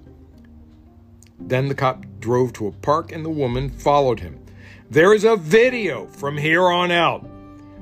Then 1.40 1.68
the 1.68 1.74
cop 1.74 2.04
drove 2.18 2.52
to 2.54 2.66
a 2.66 2.72
park 2.72 3.12
and 3.12 3.24
the 3.24 3.30
woman 3.30 3.70
followed 3.70 4.20
him. 4.20 4.44
There 4.90 5.14
is 5.14 5.24
a 5.24 5.36
video 5.36 6.06
from 6.06 6.36
here 6.36 6.64
on 6.64 6.90
out. 6.90 7.28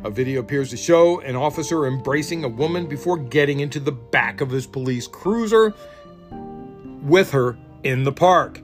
A 0.05 0.11
video 0.11 0.41
appears 0.41 0.71
to 0.71 0.77
show 0.77 1.21
an 1.21 1.37
officer 1.37 1.87
embracing 1.87 2.45
a 2.45 2.49
woman 2.49 2.87
before 2.87 3.17
getting 3.17 3.61
into 3.61 3.81
the 3.81 3.93
back 3.93 4.41
of 4.41 4.51
his 4.51 4.67
police 4.67 5.07
cruiser 5.07 5.73
with 7.03 7.31
her 7.31 7.57
in 7.83 8.05
the 8.05 8.13
park. 8.13 8.61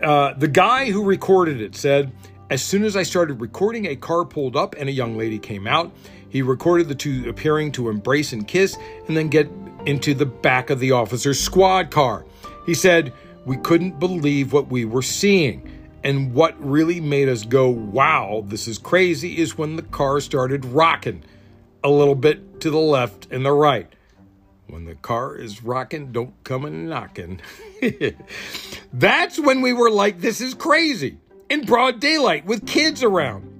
Uh, 0.00 0.32
the 0.34 0.48
guy 0.48 0.90
who 0.90 1.04
recorded 1.04 1.60
it 1.60 1.76
said, 1.76 2.12
As 2.48 2.62
soon 2.62 2.82
as 2.84 2.96
I 2.96 3.02
started 3.02 3.40
recording, 3.40 3.86
a 3.86 3.96
car 3.96 4.24
pulled 4.24 4.56
up 4.56 4.74
and 4.78 4.88
a 4.88 4.92
young 4.92 5.16
lady 5.16 5.38
came 5.38 5.66
out. 5.66 5.92
He 6.28 6.42
recorded 6.42 6.88
the 6.88 6.94
two 6.94 7.28
appearing 7.28 7.72
to 7.72 7.88
embrace 7.88 8.32
and 8.32 8.46
kiss 8.46 8.76
and 9.06 9.16
then 9.16 9.28
get 9.28 9.50
into 9.86 10.14
the 10.14 10.26
back 10.26 10.70
of 10.70 10.80
the 10.80 10.92
officer's 10.92 11.40
squad 11.40 11.90
car. 11.90 12.26
He 12.66 12.74
said, 12.74 13.12
We 13.44 13.56
couldn't 13.58 13.98
believe 13.98 14.52
what 14.52 14.68
we 14.68 14.84
were 14.84 15.02
seeing. 15.02 15.70
And 16.04 16.34
what 16.34 16.54
really 16.64 17.00
made 17.00 17.28
us 17.28 17.42
go, 17.42 17.68
wow, 17.68 18.44
this 18.46 18.68
is 18.68 18.78
crazy, 18.78 19.38
is 19.38 19.58
when 19.58 19.74
the 19.74 19.82
car 19.82 20.20
started 20.20 20.64
rocking 20.64 21.24
a 21.82 21.90
little 21.90 22.14
bit 22.14 22.60
to 22.60 22.70
the 22.70 22.78
left 22.78 23.26
and 23.32 23.44
the 23.44 23.50
right. 23.50 23.92
When 24.68 24.84
the 24.84 24.94
car 24.94 25.36
is 25.36 25.64
rocking, 25.64 26.12
don't 26.12 26.32
come 26.44 26.64
and 26.64 26.88
knocking. 26.88 27.40
That's 28.92 29.40
when 29.40 29.62
we 29.62 29.72
were 29.72 29.90
like, 29.90 30.20
this 30.20 30.40
is 30.40 30.54
crazy 30.54 31.18
in 31.48 31.64
broad 31.64 32.00
daylight 32.00 32.46
with 32.46 32.66
kids 32.66 33.02
around. 33.02 33.55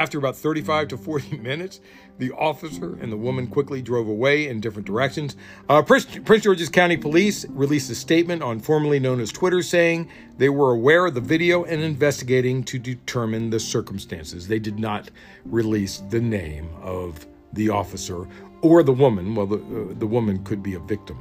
After 0.00 0.16
about 0.16 0.34
35 0.34 0.88
to 0.88 0.96
40 0.96 1.36
minutes, 1.42 1.78
the 2.16 2.32
officer 2.32 2.96
and 3.02 3.12
the 3.12 3.18
woman 3.18 3.46
quickly 3.46 3.82
drove 3.82 4.08
away 4.08 4.48
in 4.48 4.58
different 4.58 4.86
directions. 4.86 5.36
Uh, 5.68 5.82
Prince, 5.82 6.06
Prince, 6.24 6.44
George's 6.44 6.70
County 6.70 6.96
Police 6.96 7.44
released 7.50 7.90
a 7.90 7.94
statement 7.94 8.42
on 8.42 8.60
formerly 8.60 8.98
known 8.98 9.20
as 9.20 9.30
Twitter 9.30 9.60
saying 9.60 10.08
they 10.38 10.48
were 10.48 10.72
aware 10.72 11.04
of 11.04 11.12
the 11.12 11.20
video 11.20 11.64
and 11.64 11.82
investigating 11.82 12.64
to 12.64 12.78
determine 12.78 13.50
the 13.50 13.60
circumstances. 13.60 14.48
They 14.48 14.58
did 14.58 14.78
not 14.78 15.10
release 15.44 15.98
the 16.08 16.20
name 16.20 16.70
of 16.80 17.26
the 17.52 17.68
officer 17.68 18.26
or 18.62 18.82
the 18.82 18.94
woman. 18.94 19.34
Well, 19.34 19.48
the, 19.48 19.56
uh, 19.56 19.94
the 19.98 20.06
woman 20.06 20.42
could 20.44 20.62
be 20.62 20.72
a 20.72 20.80
victim, 20.80 21.18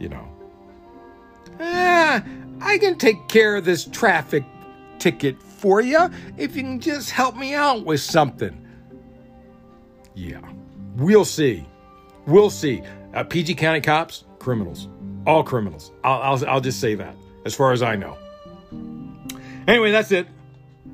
you 0.00 0.08
know. 0.08 0.28
Ah, 1.60 2.24
I 2.60 2.78
can 2.78 2.98
take 2.98 3.28
care 3.28 3.54
of 3.54 3.64
this 3.64 3.84
traffic 3.84 4.42
ticket 4.98 5.40
for 5.58 5.80
you 5.80 6.08
if 6.36 6.56
you 6.56 6.62
can 6.62 6.80
just 6.80 7.10
help 7.10 7.36
me 7.36 7.54
out 7.54 7.84
with 7.84 8.00
something. 8.00 8.66
Yeah, 10.14 10.40
we'll 10.96 11.24
see. 11.24 11.66
We'll 12.26 12.50
see. 12.50 12.82
Uh, 13.14 13.24
PG 13.24 13.54
County 13.54 13.80
cops, 13.80 14.24
criminals, 14.38 14.88
all 15.26 15.42
criminals. 15.42 15.92
I'll, 16.04 16.20
I'll, 16.22 16.48
I'll 16.48 16.60
just 16.60 16.80
say 16.80 16.94
that 16.94 17.14
as 17.44 17.54
far 17.54 17.72
as 17.72 17.82
I 17.82 17.96
know. 17.96 18.16
Anyway, 19.66 19.90
that's 19.90 20.12
it. 20.12 20.26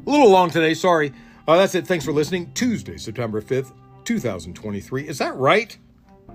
A 0.07 0.11
little 0.11 0.31
long 0.31 0.51
today, 0.51 0.75
sorry. 0.75 1.13
Uh, 1.47 1.57
that's 1.57 1.75
it. 1.75 1.87
Thanks 1.87 2.05
for 2.05 2.13
listening. 2.13 2.53
Tuesday, 2.55 2.97
September 2.97 3.41
5th, 3.41 3.73
2023. 4.05 5.09
Is 5.09 5.19
that 5.19 5.35
right? 5.37 5.77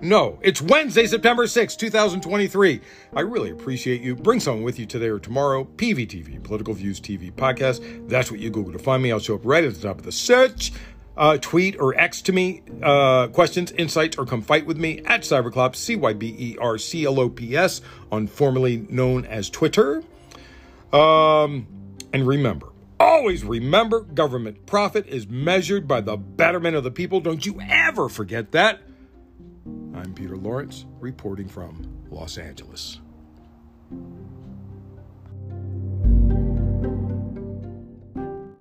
No, 0.01 0.39
it's 0.41 0.61
Wednesday, 0.61 1.07
September 1.07 1.45
6th, 1.45 1.77
2023. 1.77 2.81
I 3.13 3.19
really 3.21 3.51
appreciate 3.51 4.01
you. 4.01 4.15
Bring 4.15 4.39
someone 4.39 4.63
with 4.63 4.79
you 4.79 4.85
today 4.85 5.07
or 5.07 5.19
tomorrow. 5.19 5.65
PVTV, 5.65 6.41
Political 6.41 6.73
Views 6.75 7.01
TV 7.01 7.31
Podcast. 7.33 8.07
That's 8.07 8.31
what 8.31 8.39
you 8.39 8.49
Google 8.49 8.71
to 8.73 8.79
find 8.79 9.03
me. 9.03 9.11
I'll 9.11 9.19
show 9.19 9.35
up 9.35 9.41
right 9.43 9.63
at 9.63 9.73
the 9.73 9.81
top 9.81 9.97
of 9.97 10.05
the 10.05 10.11
search 10.11 10.71
uh, 11.19 11.37
tweet 11.37 11.77
or 11.79 11.93
X 11.99 12.21
to 12.23 12.31
me 12.31 12.61
uh, 12.81 13.27
questions, 13.27 13.73
insights, 13.73 14.17
or 14.17 14.25
come 14.25 14.41
fight 14.41 14.65
with 14.65 14.77
me 14.77 14.99
at 15.05 15.21
Cyberclops, 15.21 15.75
C 15.75 15.97
Y 15.97 16.13
B 16.13 16.33
E 16.39 16.57
R 16.59 16.77
C 16.77 17.05
L 17.05 17.19
O 17.19 17.29
P 17.29 17.55
S, 17.55 17.81
on 18.09 18.25
formerly 18.25 18.87
known 18.89 19.25
as 19.25 19.49
Twitter. 19.49 20.01
Um, 20.93 21.67
and 22.13 22.25
remember, 22.25 22.69
always 22.99 23.43
remember 23.43 23.99
government 23.99 24.65
profit 24.65 25.05
is 25.07 25.27
measured 25.27 25.87
by 25.87 25.99
the 26.01 26.15
betterment 26.15 26.77
of 26.77 26.85
the 26.85 26.91
people. 26.91 27.19
Don't 27.19 27.45
you 27.45 27.59
ever 27.69 28.07
forget 28.07 28.53
that. 28.53 28.79
I'm 30.00 30.14
Peter 30.14 30.38
Lawrence, 30.38 30.86
reporting 31.02 31.50
from 31.50 31.86
Los 32.10 32.38
Angeles. 32.38 33.02